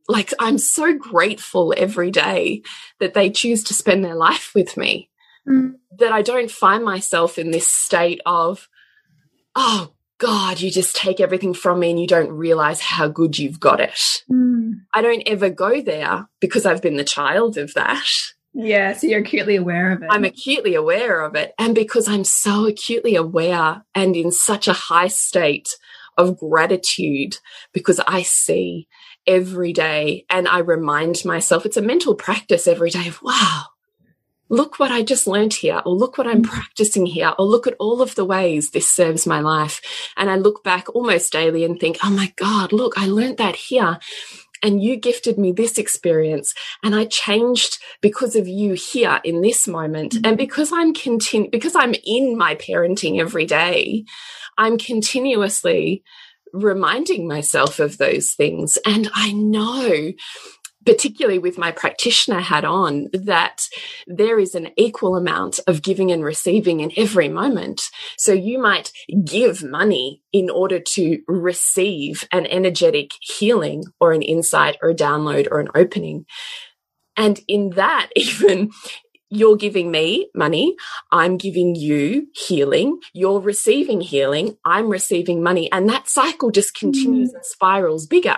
Like 0.07 0.33
I'm 0.39 0.57
so 0.57 0.93
grateful 0.93 1.73
every 1.75 2.11
day 2.11 2.61
that 2.99 3.13
they 3.13 3.31
choose 3.31 3.63
to 3.65 3.73
spend 3.73 4.03
their 4.03 4.15
life 4.15 4.51
with 4.53 4.77
me. 4.77 5.09
Mm. 5.47 5.75
That 5.97 6.11
I 6.11 6.21
don't 6.21 6.51
find 6.51 6.83
myself 6.83 7.37
in 7.37 7.51
this 7.51 7.69
state 7.69 8.21
of, 8.25 8.67
oh 9.55 9.93
God, 10.23 10.61
you 10.61 10.71
just 10.71 10.95
take 10.95 11.19
everything 11.19 11.53
from 11.53 11.81
me 11.81 11.89
and 11.89 11.99
you 11.99 12.07
don't 12.07 12.31
realize 12.31 12.79
how 12.79 13.09
good 13.09 13.37
you've 13.37 13.59
got 13.59 13.81
it. 13.81 13.99
Mm. 14.31 14.75
I 14.93 15.01
don't 15.01 15.23
ever 15.27 15.49
go 15.49 15.81
there 15.81 16.29
because 16.39 16.65
I've 16.65 16.81
been 16.81 16.95
the 16.95 17.03
child 17.03 17.57
of 17.57 17.73
that. 17.73 18.07
Yeah, 18.53 18.93
so 18.93 19.07
you're 19.07 19.19
acutely 19.19 19.57
aware 19.57 19.91
of 19.91 20.01
it. 20.01 20.07
I'm 20.09 20.23
acutely 20.23 20.75
aware 20.75 21.23
of 21.23 21.35
it. 21.35 21.51
And 21.59 21.75
because 21.75 22.07
I'm 22.07 22.23
so 22.23 22.65
acutely 22.65 23.17
aware 23.17 23.83
and 23.93 24.15
in 24.15 24.31
such 24.31 24.69
a 24.69 24.73
high 24.73 25.09
state 25.09 25.67
of 26.17 26.39
gratitude, 26.39 27.35
because 27.73 27.99
I 28.07 28.21
see 28.21 28.87
every 29.27 29.73
day 29.73 30.25
and 30.29 30.47
I 30.47 30.59
remind 30.59 31.25
myself 31.25 31.65
it's 31.65 31.75
a 31.75 31.81
mental 31.81 32.15
practice 32.15 32.65
every 32.65 32.91
day 32.91 33.09
of, 33.09 33.21
wow, 33.21 33.63
look 34.53 34.79
what 34.79 34.91
I 34.91 35.01
just 35.01 35.25
learned 35.27 35.53
here, 35.53 35.81
or 35.85 35.93
look 35.93 36.17
what 36.17 36.27
I'm 36.27 36.43
mm. 36.43 36.49
practicing 36.49 37.05
here, 37.05 37.33
or 37.37 37.45
look 37.45 37.65
at 37.67 37.75
all 37.79 38.01
of 38.01 38.15
the 38.15 38.25
ways 38.25 38.69
this 38.69 38.87
serves 38.87 39.25
my 39.25 39.39
life. 39.39 39.81
And 40.15 40.29
I 40.29 40.35
look 40.35 40.63
back 40.63 40.93
almost 40.93 41.33
daily 41.33 41.65
and 41.65 41.79
think, 41.79 41.97
oh 42.03 42.11
my 42.11 42.31
God, 42.35 42.71
look, 42.71 42.93
I 42.97 43.07
learned 43.07 43.37
that 43.37 43.55
here 43.55 43.99
and 44.61 44.81
you 44.81 44.95
gifted 44.95 45.37
me 45.37 45.51
this 45.51 45.77
experience 45.77 46.53
and 46.83 46.95
I 46.95 47.05
changed 47.05 47.79
because 47.99 48.35
of 48.35 48.47
you 48.47 48.73
here 48.73 49.19
in 49.23 49.41
this 49.41 49.67
moment. 49.67 50.13
Mm 50.13 50.19
-hmm. 50.19 50.27
And 50.27 50.37
because 50.37 50.71
I'm 50.71 50.93
continu 50.93 51.49
because 51.49 51.75
I'm 51.75 51.95
in 52.17 52.37
my 52.37 52.55
parenting 52.55 53.19
every 53.19 53.45
day, 53.45 54.05
I'm 54.57 54.77
continuously 54.77 56.03
reminding 56.53 57.27
myself 57.27 57.79
of 57.79 57.97
those 57.97 58.35
things. 58.35 58.77
And 58.85 59.09
I 59.15 59.33
know 59.33 60.13
particularly 60.85 61.39
with 61.39 61.57
my 61.57 61.71
practitioner 61.71 62.39
hat 62.39 62.65
on, 62.65 63.07
that 63.13 63.67
there 64.07 64.39
is 64.39 64.55
an 64.55 64.69
equal 64.77 65.15
amount 65.15 65.59
of 65.67 65.81
giving 65.81 66.11
and 66.11 66.23
receiving 66.23 66.79
in 66.79 66.91
every 66.97 67.29
moment. 67.29 67.81
So 68.17 68.33
you 68.33 68.59
might 68.59 68.91
give 69.23 69.63
money 69.63 70.21
in 70.31 70.49
order 70.49 70.79
to 70.79 71.19
receive 71.27 72.27
an 72.31 72.45
energetic 72.47 73.11
healing 73.21 73.85
or 73.99 74.13
an 74.13 74.21
insight 74.21 74.77
or 74.81 74.89
a 74.89 74.95
download 74.95 75.47
or 75.51 75.59
an 75.59 75.69
opening. 75.75 76.25
And 77.15 77.39
in 77.47 77.71
that, 77.71 78.09
even 78.15 78.71
you're 79.29 79.57
giving 79.57 79.89
me 79.89 80.29
money. 80.35 80.75
I'm 81.11 81.37
giving 81.37 81.75
you 81.75 82.27
healing. 82.35 82.99
You're 83.13 83.39
receiving 83.39 83.99
healing. 83.99 84.57
I'm 84.63 84.89
receiving 84.89 85.41
money. 85.41 85.71
And 85.71 85.89
that 85.89 86.07
cycle 86.07 86.51
just 86.51 86.75
continues 86.75 87.31
mm. 87.31 87.35
and 87.35 87.45
spirals 87.45 88.05
bigger. 88.05 88.37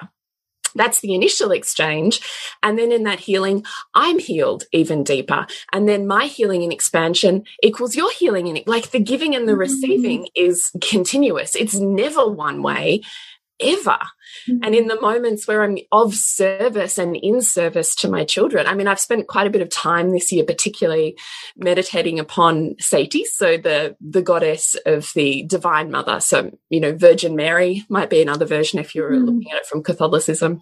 That's 0.75 1.01
the 1.01 1.15
initial 1.15 1.51
exchange. 1.51 2.21
And 2.61 2.77
then 2.77 2.91
in 2.91 3.03
that 3.03 3.21
healing, 3.21 3.65
I'm 3.93 4.19
healed 4.19 4.65
even 4.71 5.03
deeper. 5.03 5.47
And 5.71 5.87
then 5.87 6.05
my 6.05 6.25
healing 6.25 6.63
and 6.63 6.73
expansion 6.73 7.45
equals 7.63 7.95
your 7.95 8.11
healing. 8.11 8.47
And 8.47 8.61
like 8.67 8.91
the 8.91 8.99
giving 8.99 9.35
and 9.35 9.47
the 9.47 9.53
mm-hmm. 9.53 9.59
receiving 9.59 10.27
is 10.35 10.71
continuous. 10.81 11.55
It's 11.55 11.75
never 11.75 12.27
one 12.27 12.61
way 12.61 13.01
ever. 13.59 13.97
Mm 14.47 14.57
-hmm. 14.57 14.65
And 14.65 14.75
in 14.75 14.87
the 14.87 14.99
moments 15.01 15.47
where 15.47 15.63
I'm 15.63 15.77
of 15.91 16.13
service 16.13 17.01
and 17.01 17.15
in 17.15 17.41
service 17.41 17.95
to 17.95 18.09
my 18.09 18.25
children, 18.25 18.67
I 18.67 18.75
mean, 18.75 18.87
I've 18.87 18.99
spent 18.99 19.27
quite 19.27 19.47
a 19.47 19.49
bit 19.49 19.61
of 19.61 19.69
time 19.69 20.11
this 20.11 20.31
year, 20.31 20.45
particularly 20.45 21.17
meditating 21.55 22.19
upon 22.19 22.75
Sati, 22.79 23.23
so 23.25 23.57
the 23.57 23.95
the 23.99 24.21
goddess 24.21 24.75
of 24.85 25.11
the 25.13 25.45
divine 25.47 25.89
mother. 25.91 26.19
So, 26.19 26.37
you 26.69 26.79
know, 26.79 26.97
Virgin 26.97 27.35
Mary 27.35 27.83
might 27.89 28.09
be 28.09 28.21
another 28.21 28.47
version 28.47 28.79
if 28.79 28.93
you're 28.93 29.11
mm 29.11 29.21
-hmm. 29.21 29.25
looking 29.25 29.51
at 29.51 29.61
it 29.61 29.67
from 29.67 29.83
Catholicism. 29.83 30.61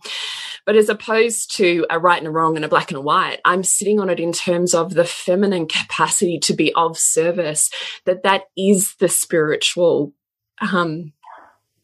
But 0.65 0.75
as 0.75 0.89
opposed 0.89 1.57
to 1.57 1.85
a 1.89 1.99
right 1.99 2.19
and 2.19 2.27
a 2.27 2.31
wrong 2.31 2.55
and 2.55 2.65
a 2.65 2.69
black 2.69 2.91
and 2.91 2.97
a 2.97 3.01
white, 3.01 3.39
I'm 3.45 3.63
sitting 3.63 3.99
on 3.99 4.09
it 4.09 4.19
in 4.19 4.31
terms 4.31 4.73
of 4.73 4.93
the 4.93 5.05
feminine 5.05 5.67
capacity 5.67 6.39
to 6.39 6.53
be 6.53 6.71
of 6.75 6.97
service, 6.97 7.69
that 8.05 8.23
that 8.23 8.43
is 8.55 8.95
the 8.95 9.09
spiritual 9.09 10.13
um, 10.61 11.13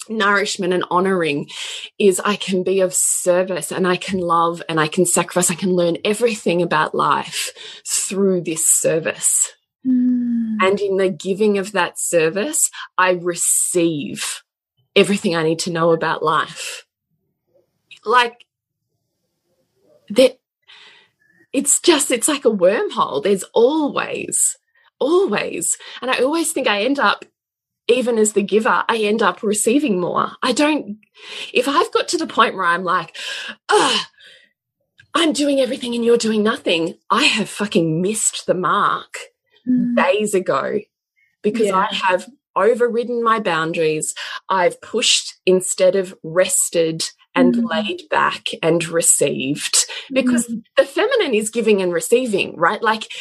nourishment 0.10 0.74
and 0.74 0.84
honoring 0.90 1.50
is 1.98 2.20
I 2.20 2.36
can 2.36 2.64
be 2.64 2.82
of 2.82 2.94
service 2.94 3.72
and 3.72 3.88
I 3.88 3.96
can 3.96 4.20
love 4.20 4.62
and 4.68 4.80
I 4.80 4.88
can 4.88 5.06
sacrifice. 5.06 5.52
I 5.52 5.56
can 5.56 5.76
learn 5.76 5.98
everything 6.04 6.62
about 6.62 6.96
life 6.96 7.52
through 7.86 8.42
this 8.42 8.66
service. 8.68 9.54
Mm. 9.86 10.58
And 10.62 10.80
in 10.80 10.98
the 10.98 11.10
giving 11.10 11.58
of 11.58 11.72
that 11.72 12.00
service, 12.00 12.70
I 12.98 13.12
receive 13.12 14.44
everything 14.96 15.36
I 15.36 15.44
need 15.44 15.60
to 15.60 15.72
know 15.72 15.92
about 15.92 16.24
life. 16.24 16.86
Like 18.06 18.46
that, 20.10 20.40
it's 21.54 21.80
just, 21.80 22.12
it's 22.12 22.28
like 22.28 22.46
a 22.46 22.52
wormhole. 22.52 23.24
There's 23.24 23.44
always, 23.54 24.58
always. 25.00 25.78
And 26.02 26.12
I 26.12 26.20
always 26.20 26.52
think 26.52 26.68
I 26.68 26.84
end 26.84 27.00
up 27.00 27.26
even 27.90 28.18
as 28.18 28.34
the 28.34 28.44
giver, 28.44 28.84
I 28.88 28.98
end 28.98 29.22
up 29.22 29.44
receiving 29.44 30.00
more. 30.00 30.32
I 30.44 30.52
don't, 30.52 31.00
if 31.54 31.68
I've 31.68 31.92
got 31.92 32.08
to 32.10 32.18
the 32.18 32.28
point 32.28 32.56
where 32.56 32.66
I'm 32.66 32.84
like, 32.84 33.18
ah, 33.70 34.10
I'm 35.14 35.34
doing 35.34 35.60
everything 35.60 35.96
and 35.96 36.06
you're 36.06 36.18
doing 36.18 36.44
nothing, 36.44 36.96
I 37.10 37.24
have 37.24 37.50
fucking 37.50 38.02
missed 38.02 38.46
the 38.46 38.54
mark 38.54 39.18
mm. 39.68 39.96
days 39.96 40.34
ago 40.34 40.80
because 41.42 41.68
yeah. 41.68 41.88
I 41.90 41.96
have 42.08 42.30
overridden 42.56 43.24
my 43.24 43.40
boundaries. 43.40 44.14
I've 44.50 44.80
pushed 44.82 45.40
instead 45.46 45.96
of 45.96 46.16
rested 46.24 47.10
and 47.34 47.56
mm. 47.56 47.70
laid 47.70 48.04
back 48.10 48.50
and 48.62 48.88
received 48.88 49.86
because 50.12 50.48
mm. 50.48 50.62
the 50.78 50.86
feminine 50.86 51.34
is 51.34 51.50
giving 51.50 51.82
and 51.82 51.92
receiving, 51.92 52.56
right? 52.56 52.82
Like 52.82 53.12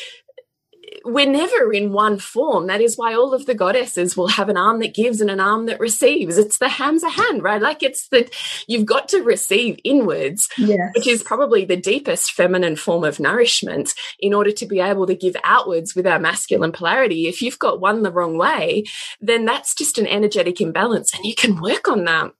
we're 1.04 1.30
never 1.30 1.72
in 1.72 1.92
one 1.92 2.18
form. 2.18 2.66
That 2.66 2.80
is 2.80 2.96
why 2.96 3.14
all 3.14 3.34
of 3.34 3.46
the 3.46 3.54
goddesses 3.54 4.16
will 4.16 4.28
have 4.28 4.48
an 4.48 4.56
arm 4.56 4.80
that 4.80 4.94
gives 4.94 5.20
and 5.20 5.30
an 5.30 5.40
arm 5.40 5.66
that 5.66 5.80
receives. 5.80 6.38
It's 6.38 6.58
the 6.58 6.66
Hamsa 6.66 7.10
hand, 7.10 7.42
right? 7.42 7.60
Like 7.60 7.82
it's 7.82 8.08
that 8.08 8.30
you've 8.66 8.86
got 8.86 9.08
to 9.10 9.22
receive 9.22 9.78
inwards, 9.84 10.48
yes. 10.56 10.90
which 10.94 11.06
is 11.06 11.22
probably 11.22 11.64
the 11.64 11.76
deepest 11.76 12.32
feminine 12.32 12.76
form 12.76 13.04
of 13.04 13.20
nourishment 13.20 13.94
in 14.20 14.34
order 14.34 14.52
to 14.52 14.66
be 14.66 14.80
able 14.80 15.06
to 15.06 15.14
give 15.14 15.36
outwards 15.44 15.94
with 15.94 16.06
our 16.06 16.18
masculine 16.18 16.72
polarity. 16.72 17.28
If 17.28 17.42
you've 17.42 17.58
got 17.58 17.80
one 17.80 18.02
the 18.02 18.12
wrong 18.12 18.38
way, 18.38 18.84
then 19.20 19.44
that's 19.44 19.74
just 19.74 19.98
an 19.98 20.06
energetic 20.06 20.60
imbalance 20.60 21.14
and 21.14 21.24
you 21.24 21.34
can 21.34 21.60
work 21.60 21.88
on 21.88 22.04
that. 22.04 22.32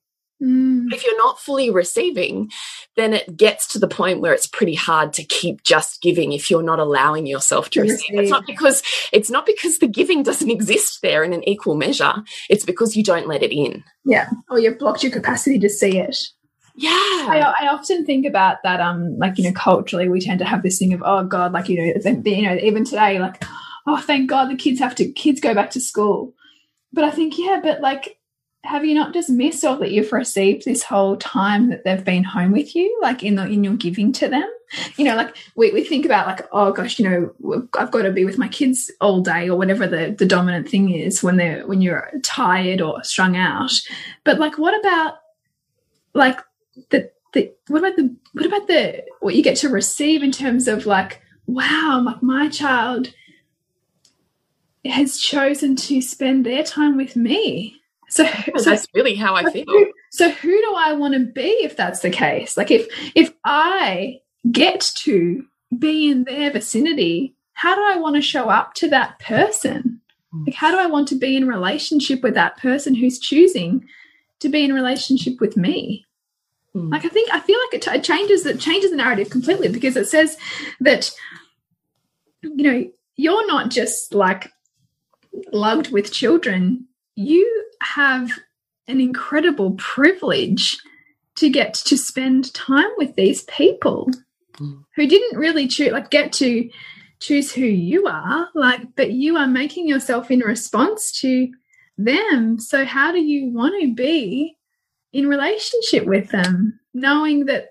Mm. 0.43 0.93
If 0.93 1.05
you're 1.05 1.18
not 1.18 1.41
fully 1.41 1.70
receiving, 1.70 2.51
then 2.97 3.12
it 3.12 3.36
gets 3.36 3.66
to 3.68 3.78
the 3.78 3.89
point 3.89 4.20
where 4.20 4.32
it's 4.32 4.47
pretty 4.47 4.74
hard 4.74 5.12
to 5.14 5.24
keep 5.24 5.64
just 5.64 6.01
giving 6.01 6.32
if 6.32 6.51
you're 6.51 6.62
not 6.62 6.78
allowing 6.78 7.26
yourself 7.26 7.70
to 7.70 7.80
receive. 7.80 8.20
It's 8.20 8.30
not 8.30 8.47
because 8.47 8.82
it's 9.12 9.30
not 9.30 9.47
because 9.47 9.78
the 9.78 9.89
giving 9.89 10.22
doesn't 10.22 10.51
exist 10.51 11.03
there 11.03 11.24
in 11.24 11.32
an 11.32 11.49
equal 11.49 11.74
measure. 11.74 12.14
It's 12.49 12.64
because 12.64 12.97
you 12.97 13.03
don't 13.03 13.26
let 13.26 13.43
it 13.43 13.53
in. 13.53 13.82
Yeah. 14.05 14.30
Or 14.49 14.61
you've 14.61 14.78
blocked 14.78 15.03
your 15.03 15.12
capacity 15.12 15.59
to 15.59 15.68
see 15.68 15.99
it. 15.99 16.16
Yeah. 16.76 16.91
I, 16.91 17.55
I, 17.61 17.68
often 17.72 18.07
think 18.07 18.24
about 18.24 18.59
that. 18.62 18.80
Um, 18.80 19.18
like, 19.18 19.36
you 19.36 19.43
know, 19.43 19.53
culturally 19.53 20.09
we 20.09 20.20
tend 20.20 20.39
to 20.39 20.45
have 20.45 20.62
this 20.62 20.78
thing 20.78 20.93
of, 20.93 21.03
oh 21.05 21.24
God, 21.24 21.51
like, 21.51 21.68
you 21.68 21.76
know, 21.76 22.11
you 22.24 22.43
know, 22.43 22.55
even 22.55 22.84
today, 22.84 23.18
like, 23.18 23.43
oh, 23.89 24.01
thank 24.01 24.30
God 24.30 24.49
the 24.49 24.55
kids 24.55 24.78
have 24.78 24.95
to, 24.95 25.11
kids 25.11 25.41
go 25.41 25.55
back 25.55 25.70
to 25.70 25.80
school. 25.80 26.34
But 26.93 27.03
I 27.03 27.11
think, 27.11 27.36
yeah, 27.36 27.59
but 27.61 27.80
like, 27.80 28.18
have 28.69 28.85
you 28.85 28.95
not 28.95 29.14
just 29.14 29.31
missed 29.31 29.64
all 29.64 29.79
that 29.79 29.93
you've 29.93 30.12
received 30.12 30.64
this 30.64 30.83
whole 30.83 31.16
time 31.16 31.71
that 31.71 31.85
they've 31.85 32.05
been 32.05 32.23
home 32.23 32.53
with 32.53 32.77
you, 32.77 32.99
like 33.01 33.23
in 33.23 33.37
the 33.37 33.47
in 33.47 33.64
your 33.64 33.75
giving 33.75 34.12
to 34.12 34.29
them? 34.29 34.49
You 34.97 35.07
know, 35.07 35.16
like 35.16 35.35
we, 35.57 35.73
we 35.73 35.83
think 35.83 36.05
about 36.05 36.27
like, 36.27 36.47
oh 36.53 36.73
gosh, 36.73 36.99
you 36.99 37.09
know, 37.09 37.62
I've 37.79 37.91
got 37.91 38.03
to 38.03 38.12
be 38.12 38.27
with 38.27 38.37
my 38.37 38.49
kids 38.49 38.91
all 39.01 39.23
day 39.23 39.49
or 39.49 39.57
whatever 39.57 39.87
the, 39.87 40.14
the 40.16 40.27
dominant 40.27 40.69
thing 40.69 40.91
is 40.91 41.23
when 41.23 41.39
they're 41.39 41.66
when 41.66 41.81
you're 41.81 42.11
tired 42.23 42.83
or 42.83 43.03
strung 43.03 43.37
out. 43.37 43.73
But 44.25 44.39
like 44.39 44.59
what 44.59 44.79
about 44.79 45.14
like 46.12 46.39
the 46.91 47.11
the 47.33 47.51
what 47.69 47.79
about 47.79 47.97
the 47.97 48.14
what 48.35 48.45
about 48.45 48.66
the 48.66 49.03
what 49.21 49.35
you 49.35 49.43
get 49.43 49.57
to 49.59 49.71
receive 49.71 50.23
in 50.23 50.31
terms 50.31 50.69
of 50.69 50.85
like, 50.85 51.23
wow, 51.47 52.03
like 52.05 52.23
my 52.23 52.51
child 52.51 53.14
has 54.85 55.19
chosen 55.19 55.75
to 55.75 56.03
spend 56.03 56.45
their 56.45 56.62
time 56.62 56.99
with 56.99 57.16
me 57.16 57.78
so, 58.09 58.24
so 58.56 58.70
that's 58.70 58.86
really 58.94 59.14
how 59.14 59.34
I 59.34 59.50
feel. 59.50 59.64
Who, 59.66 59.92
so 60.11 60.30
who 60.30 60.50
do 60.50 60.74
I 60.76 60.94
want 60.94 61.14
to 61.14 61.20
be 61.20 61.48
if 61.62 61.76
that's 61.76 62.00
the 62.00 62.11
case? 62.11 62.56
Like 62.56 62.70
if 62.70 62.86
if 63.14 63.32
I 63.44 64.20
get 64.50 64.80
to 64.96 65.44
be 65.78 66.11
in 66.11 66.24
their 66.24 66.50
vicinity, 66.50 67.34
how 67.52 67.74
do 67.74 67.82
I 67.82 68.00
want 68.00 68.16
to 68.16 68.22
show 68.22 68.48
up 68.48 68.74
to 68.74 68.88
that 68.88 69.18
person? 69.18 70.00
Like 70.46 70.54
how 70.54 70.70
do 70.70 70.78
I 70.78 70.86
want 70.86 71.09
to 71.09 71.16
be 71.16 71.36
in 71.36 71.48
relationship 71.48 72.22
with 72.22 72.34
that 72.34 72.56
person 72.59 72.94
who's 72.94 73.18
choosing 73.18 73.86
to 74.40 74.48
be 74.48 74.64
in 74.64 74.72
relationship 74.72 75.40
with 75.40 75.56
me? 75.56 76.04
Mm. 76.74 76.90
Like 76.90 77.04
I 77.04 77.09
think 77.09 77.30
I 77.32 77.40
feel 77.40 77.59
like 77.59 77.74
it, 77.74 77.86
it 77.88 78.04
changes 78.04 78.46
it 78.46 78.61
changes 78.61 78.90
the 78.90 78.96
narrative 78.96 79.30
completely 79.30 79.68
because 79.68 79.96
it 79.96 80.06
says 80.06 80.36
that 80.80 81.11
you 82.42 82.62
know 82.62 82.90
you're 83.16 83.46
not 83.46 83.70
just 83.70 84.14
like 84.14 84.52
lugged 85.52 85.90
with 85.90 86.12
children 86.12 86.86
you 87.19 87.64
have 87.83 88.31
an 88.87 89.01
incredible 89.01 89.73
privilege 89.73 90.79
to 91.35 91.51
get 91.51 91.75
to 91.75 91.97
spend 91.97 92.55
time 92.55 92.91
with 92.97 93.16
these 93.16 93.43
people 93.45 94.09
mm. 94.57 94.85
who 94.95 95.07
didn't 95.07 95.37
really 95.37 95.66
choose 95.66 95.91
like 95.91 96.11
get 96.11 96.33
to 96.33 96.71
choose 97.19 97.53
who 97.53 97.64
you 97.64 98.07
are 98.07 98.49
like 98.55 98.83
but 98.95 99.11
you 99.11 99.37
are 99.37 99.49
making 99.49 99.89
yourself 99.89 100.31
in 100.31 100.39
response 100.41 101.11
to 101.11 101.49
them 101.97 102.57
so 102.57 102.85
how 102.85 103.11
do 103.11 103.19
you 103.19 103.51
want 103.51 103.75
to 103.83 103.93
be 103.93 104.57
in 105.12 105.27
relationship 105.27 106.07
with 106.07 106.31
them 106.31 106.79
knowing 106.95 107.47
that 107.47 107.71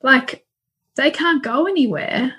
like 0.00 0.46
they 0.94 1.10
can't 1.10 1.42
go 1.42 1.66
anywhere 1.66 2.32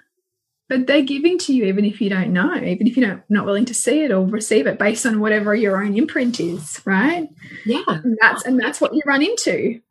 but 0.68 0.88
they're 0.88 1.04
giving 1.04 1.38
to 1.40 1.54
you 1.54 1.66
even 1.66 1.86
if 1.86 2.02
you 2.02 2.10
don't 2.10 2.34
know, 2.34 2.56
even 2.56 2.88
if 2.88 2.98
you're 2.98 3.08
not, 3.08 3.24
not 3.30 3.46
willing 3.46 3.66
to 3.66 3.74
see 3.74 4.04
it 4.04 4.12
or 4.12 4.26
receive 4.26 4.68
it 4.68 4.80
based 4.80 5.06
on 5.06 5.20
whatever 5.20 5.54
your 5.54 5.84
own 5.84 5.96
imprint 5.96 6.40
is, 6.40 6.82
right? 6.86 7.30
Yeah. 7.66 7.84
And 7.88 8.18
that's 8.20 8.46
and 8.46 8.60
that's 8.60 8.82
what 8.82 8.94
you 8.94 9.02
run 9.06 9.22
into. 9.22 9.82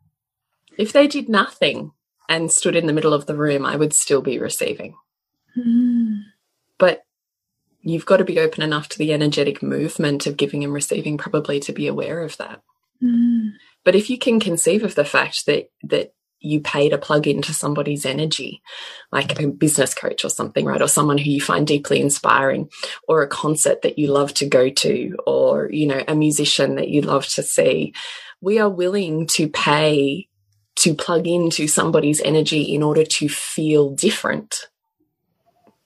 If 0.77 0.91
they 0.91 1.07
did 1.07 1.29
nothing 1.29 1.91
and 2.27 2.51
stood 2.51 2.75
in 2.75 2.87
the 2.87 2.93
middle 2.93 3.13
of 3.13 3.25
the 3.25 3.35
room, 3.35 3.65
I 3.65 3.75
would 3.75 3.93
still 3.93 4.21
be 4.21 4.39
receiving. 4.39 4.95
Mm. 5.57 6.23
But 6.77 7.05
you've 7.81 8.05
got 8.05 8.17
to 8.17 8.25
be 8.25 8.39
open 8.39 8.61
enough 8.63 8.89
to 8.89 8.97
the 8.97 9.13
energetic 9.13 9.63
movement 9.63 10.27
of 10.27 10.35
giving 10.35 10.63
and 10.63 10.73
receiving 10.73 11.17
probably 11.17 11.59
to 11.61 11.71
be 11.71 11.87
aware 11.87 12.21
of 12.21 12.35
that. 12.37 12.61
Mm. 13.01 13.51
But 13.85 13.95
if 13.95 14.09
you 14.09 14.17
can 14.17 14.39
conceive 14.39 14.83
of 14.83 14.95
the 14.95 15.05
fact 15.05 15.45
that 15.45 15.69
that 15.83 16.13
you 16.45 16.61
pay 16.61 16.89
to 16.89 16.97
plug 16.97 17.27
into 17.27 17.53
somebody's 17.53 18.05
energy, 18.05 18.61
like 19.11 19.39
a 19.39 19.47
business 19.47 19.93
coach 19.93 20.23
or 20.23 20.29
something, 20.29 20.65
right? 20.65 20.81
Or 20.81 20.87
someone 20.87 21.17
who 21.17 21.29
you 21.29 21.41
find 21.41 21.65
deeply 21.65 21.99
inspiring, 21.99 22.69
or 23.07 23.21
a 23.21 23.27
concert 23.27 23.81
that 23.81 23.97
you 23.99 24.07
love 24.07 24.33
to 24.35 24.45
go 24.45 24.69
to, 24.69 25.17
or, 25.25 25.69
you 25.71 25.87
know, 25.87 26.03
a 26.07 26.15
musician 26.15 26.75
that 26.75 26.89
you 26.89 27.01
love 27.01 27.25
to 27.27 27.43
see. 27.43 27.93
We 28.41 28.59
are 28.59 28.69
willing 28.69 29.27
to 29.27 29.47
pay 29.47 30.27
to 30.77 30.93
plug 30.93 31.25
into 31.25 31.67
somebody's 31.67 32.21
energy 32.21 32.61
in 32.63 32.83
order 32.83 33.05
to 33.05 33.29
feel 33.29 33.91
different. 33.91 34.67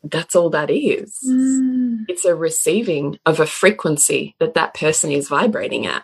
That's 0.03 0.35
all 0.35 0.49
that 0.51 0.71
is. 0.71 1.17
Mm. 1.27 2.05
It's 2.07 2.25
a 2.25 2.35
receiving 2.35 3.19
of 3.25 3.39
a 3.39 3.45
frequency 3.45 4.35
that 4.39 4.55
that 4.55 4.73
person 4.73 5.11
is 5.11 5.27
vibrating 5.27 5.85
at. 5.85 6.03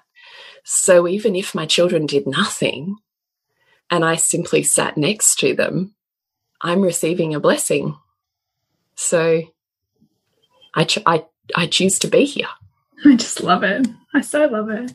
So 0.64 1.08
even 1.08 1.36
if 1.36 1.56
my 1.56 1.66
children 1.66 2.06
did 2.06 2.28
nothing, 2.28 2.98
and 3.92 4.04
I 4.04 4.16
simply 4.16 4.64
sat 4.64 4.98
next 4.98 5.40
to 5.40 5.54
them, 5.54 5.94
I'm 6.62 6.82
receiving 6.82 7.36
a 7.36 7.40
blessing. 7.40 7.98
So 8.96 9.44
I, 10.74 10.88
I, 11.06 11.26
I 11.56 11.68
choose 11.68 12.00
to 12.00 12.08
be 12.08 12.26
here. 12.26 12.48
I 13.06 13.16
just 13.16 13.42
love 13.42 13.64
it. 13.64 13.88
I 14.14 14.22
so 14.22 14.46
love 14.46 14.70
it. 14.70 14.92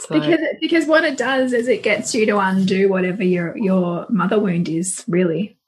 So, 0.00 0.14
because 0.14 0.38
because 0.60 0.86
what 0.86 1.02
it 1.04 1.18
does 1.18 1.52
is 1.52 1.66
it 1.66 1.82
gets 1.82 2.14
you 2.14 2.24
to 2.26 2.38
undo 2.38 2.88
whatever 2.88 3.24
your 3.24 3.58
your 3.58 4.06
mother 4.08 4.38
wound 4.38 4.68
is 4.68 5.04
really 5.08 5.58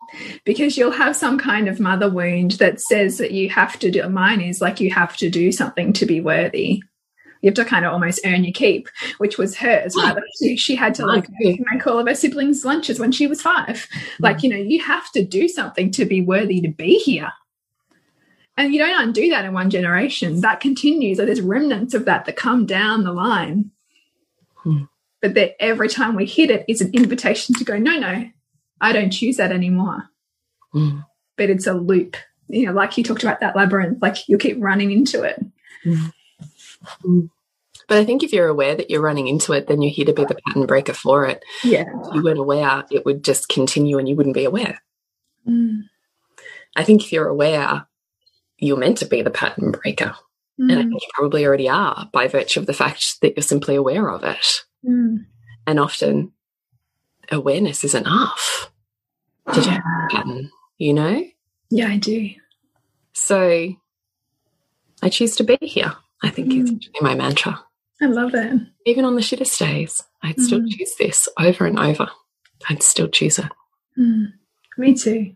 because 0.45 0.77
you'll 0.77 0.93
have 0.93 1.17
some 1.17 1.37
kind 1.37 1.69
of 1.69 1.81
mother 1.81 2.09
wound 2.09 2.53
that 2.53 2.81
says 2.81 3.19
that 3.19 3.33
you 3.33 3.49
have 3.51 3.77
to 3.81 3.91
do 3.91 4.09
mine 4.09 4.41
is 4.41 4.61
like 4.61 4.79
you 4.79 4.91
have 4.91 5.17
to 5.17 5.29
do 5.29 5.51
something 5.51 5.93
to 5.95 6.07
be 6.07 6.21
worthy 6.21 6.81
you 7.41 7.49
have 7.49 7.55
to 7.55 7.65
kind 7.65 7.85
of 7.85 7.93
almost 7.93 8.21
earn 8.25 8.45
your 8.45 8.53
keep, 8.53 8.89
which 9.19 9.39
was 9.39 9.57
hers, 9.57 9.95
right? 9.97 10.15
Like 10.15 10.25
she, 10.39 10.57
she 10.57 10.77
had 10.77 10.95
to 10.97 11.07
like 11.07 11.27
make 11.41 11.87
all 11.87 11.99
of 11.99 12.07
her 12.07 12.15
siblings' 12.15 12.65
lunches 12.65 12.99
when 12.99 13.13
she 13.13 13.27
was 13.27 13.41
five. 13.41 13.89
Like, 14.19 14.39
mm. 14.39 14.43
you 14.45 14.51
know, 14.51 14.57
you 14.57 14.83
have 14.83 15.11
to 15.13 15.25
do 15.25 15.49
something 15.49 15.91
to 15.93 16.05
be 16.05 16.21
worthy 16.21 16.61
to 16.61 16.69
be 16.69 16.99
here. 16.99 17.33
And 18.57 18.75
you 18.75 18.81
don't 18.81 19.09
undo 19.09 19.31
that 19.31 19.47
in 19.47 19.55
one 19.55 19.71
generation. 19.71 20.43
That 20.43 20.61
continues. 20.61 21.17
Like 21.17 21.27
there's 21.27 21.41
remnants 21.41 21.95
of 21.95 22.05
that 22.05 22.27
that 22.27 22.37
come 22.37 22.67
down 22.67 23.05
the 23.05 23.13
line. 23.13 23.71
Hmm. 24.57 24.85
But 25.23 25.35
that 25.35 25.63
every 25.63 25.89
time 25.89 26.17
we 26.17 26.27
hit 26.27 26.51
it 26.51 26.65
is 26.69 26.83
an 26.83 26.93
invitation 26.93 27.55
to 27.55 27.65
go, 27.65 27.79
no, 27.79 27.99
no, 27.99 28.29
I 28.81 28.93
don't 28.93 29.11
choose 29.11 29.39
that 29.39 29.53
anymore. 29.53 30.11
Hmm. 30.73 31.01
But 31.37 31.49
it's 31.49 31.67
a 31.67 31.73
loop. 31.73 32.17
You 32.49 32.67
know, 32.67 32.73
like 32.73 32.99
you 32.99 33.05
talked 33.05 33.23
about 33.23 33.41
that 33.41 33.57
labyrinth, 33.57 34.03
like 34.03 34.29
you 34.29 34.37
keep 34.37 34.57
running 34.61 34.91
into 34.91 35.23
it. 35.23 35.43
Hmm. 36.83 37.27
But 37.89 37.99
I 37.99 38.05
think 38.05 38.23
if 38.23 38.33
you're 38.33 38.49
aware 38.49 38.77
that 38.77 38.89
you're 38.89 39.01
running 39.01 39.27
into 39.27 39.53
it, 39.53 39.67
then 39.67 39.83
you're 39.83 39.91
here 39.91 40.05
to 40.05 40.13
be 40.13 40.25
the 40.25 40.39
pattern 40.47 40.67
breaker 40.67 40.95
for 40.95 41.27
it. 41.27 41.45
Yeah. 41.65 41.87
If 42.05 42.15
you 42.15 42.23
weren't 42.23 42.39
aware, 42.39 42.85
it 42.91 43.05
would 43.05 43.25
just 43.25 43.49
continue 43.49 43.99
and 43.99 44.09
you 44.09 44.15
wouldn't 44.15 44.37
be 44.37 44.45
aware. 44.45 44.81
Mm. 45.49 45.83
I 46.77 46.85
think 46.85 47.03
if 47.03 47.13
you're 47.13 47.27
aware, 47.27 47.87
you're 48.59 48.77
meant 48.77 48.99
to 48.99 49.07
be 49.07 49.23
the 49.23 49.31
pattern 49.31 49.73
breaker. 49.73 50.15
Mm. 50.61 50.71
And 50.71 50.73
I 50.73 50.83
think 50.83 51.03
you 51.03 51.09
probably 51.15 51.45
already 51.45 51.69
are 51.69 52.09
by 52.13 52.29
virtue 52.29 52.61
of 52.61 52.67
the 52.67 52.73
fact 52.73 53.21
that 53.23 53.35
you're 53.37 53.43
simply 53.43 53.75
aware 53.75 54.09
of 54.09 54.23
it. 54.23 54.65
Mm. 54.87 55.27
And 55.67 55.81
often 55.81 56.33
awareness 57.31 57.83
is 57.83 57.95
enough 57.95 58.71
to 59.53 59.63
change 59.63 59.77
the 59.77 60.09
pattern, 60.13 60.51
you 60.79 60.95
know? 60.95 61.25
Yeah, 61.71 61.89
I 61.89 61.97
do. 61.97 62.31
So 63.13 63.75
I 65.03 65.09
choose 65.09 65.37
to 65.37 65.45
be 65.45 65.59
here. 65.61 65.95
I 66.23 66.31
think 66.31 66.53
mm. 66.53 66.77
it's 66.77 66.89
my 67.01 67.15
mantra. 67.15 67.65
I 68.01 68.07
love 68.07 68.35
it. 68.35 68.61
Even 68.87 69.05
on 69.05 69.15
the 69.15 69.21
shittest 69.21 69.59
days, 69.59 70.03
I'd 70.23 70.37
mm. 70.37 70.43
still 70.43 70.67
choose 70.67 70.95
this 70.99 71.29
over 71.39 71.67
and 71.67 71.79
over. 71.79 72.09
I'd 72.69 72.83
still 72.83 73.09
choose 73.09 73.39
it. 73.39 73.51
Mm. 73.99 74.33
Me 74.79 74.95
too. 74.95 75.35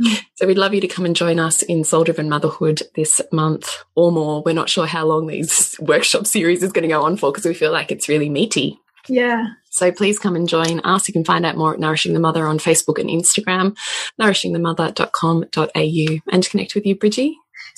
Mm. 0.00 0.20
So 0.36 0.46
we'd 0.46 0.58
love 0.58 0.74
you 0.74 0.80
to 0.80 0.88
come 0.88 1.04
and 1.04 1.16
join 1.16 1.38
us 1.38 1.62
in 1.62 1.84
Soul 1.84 2.04
Driven 2.04 2.28
Motherhood 2.28 2.82
this 2.94 3.20
month 3.32 3.84
or 3.94 4.12
more. 4.12 4.42
We're 4.42 4.54
not 4.54 4.68
sure 4.68 4.86
how 4.86 5.06
long 5.06 5.26
these 5.26 5.76
workshop 5.80 6.26
series 6.26 6.62
is 6.62 6.72
going 6.72 6.82
to 6.82 6.88
go 6.88 7.02
on 7.02 7.16
for 7.16 7.32
because 7.32 7.46
we 7.46 7.54
feel 7.54 7.72
like 7.72 7.90
it's 7.90 8.08
really 8.08 8.28
meaty. 8.28 8.78
Yeah. 9.08 9.46
So 9.70 9.92
please 9.92 10.18
come 10.18 10.36
and 10.36 10.48
join 10.48 10.80
us. 10.80 11.08
You 11.08 11.12
can 11.12 11.24
find 11.24 11.46
out 11.46 11.56
more 11.56 11.72
at 11.72 11.80
Nourishing 11.80 12.12
the 12.12 12.20
Mother 12.20 12.46
on 12.46 12.58
Facebook 12.58 12.98
and 12.98 13.08
Instagram, 13.08 13.76
nourishingthemother.com.au, 14.20 16.32
and 16.32 16.48
connect 16.48 16.74
with 16.74 16.86
you, 16.86 16.96
Bridgie 16.96 17.36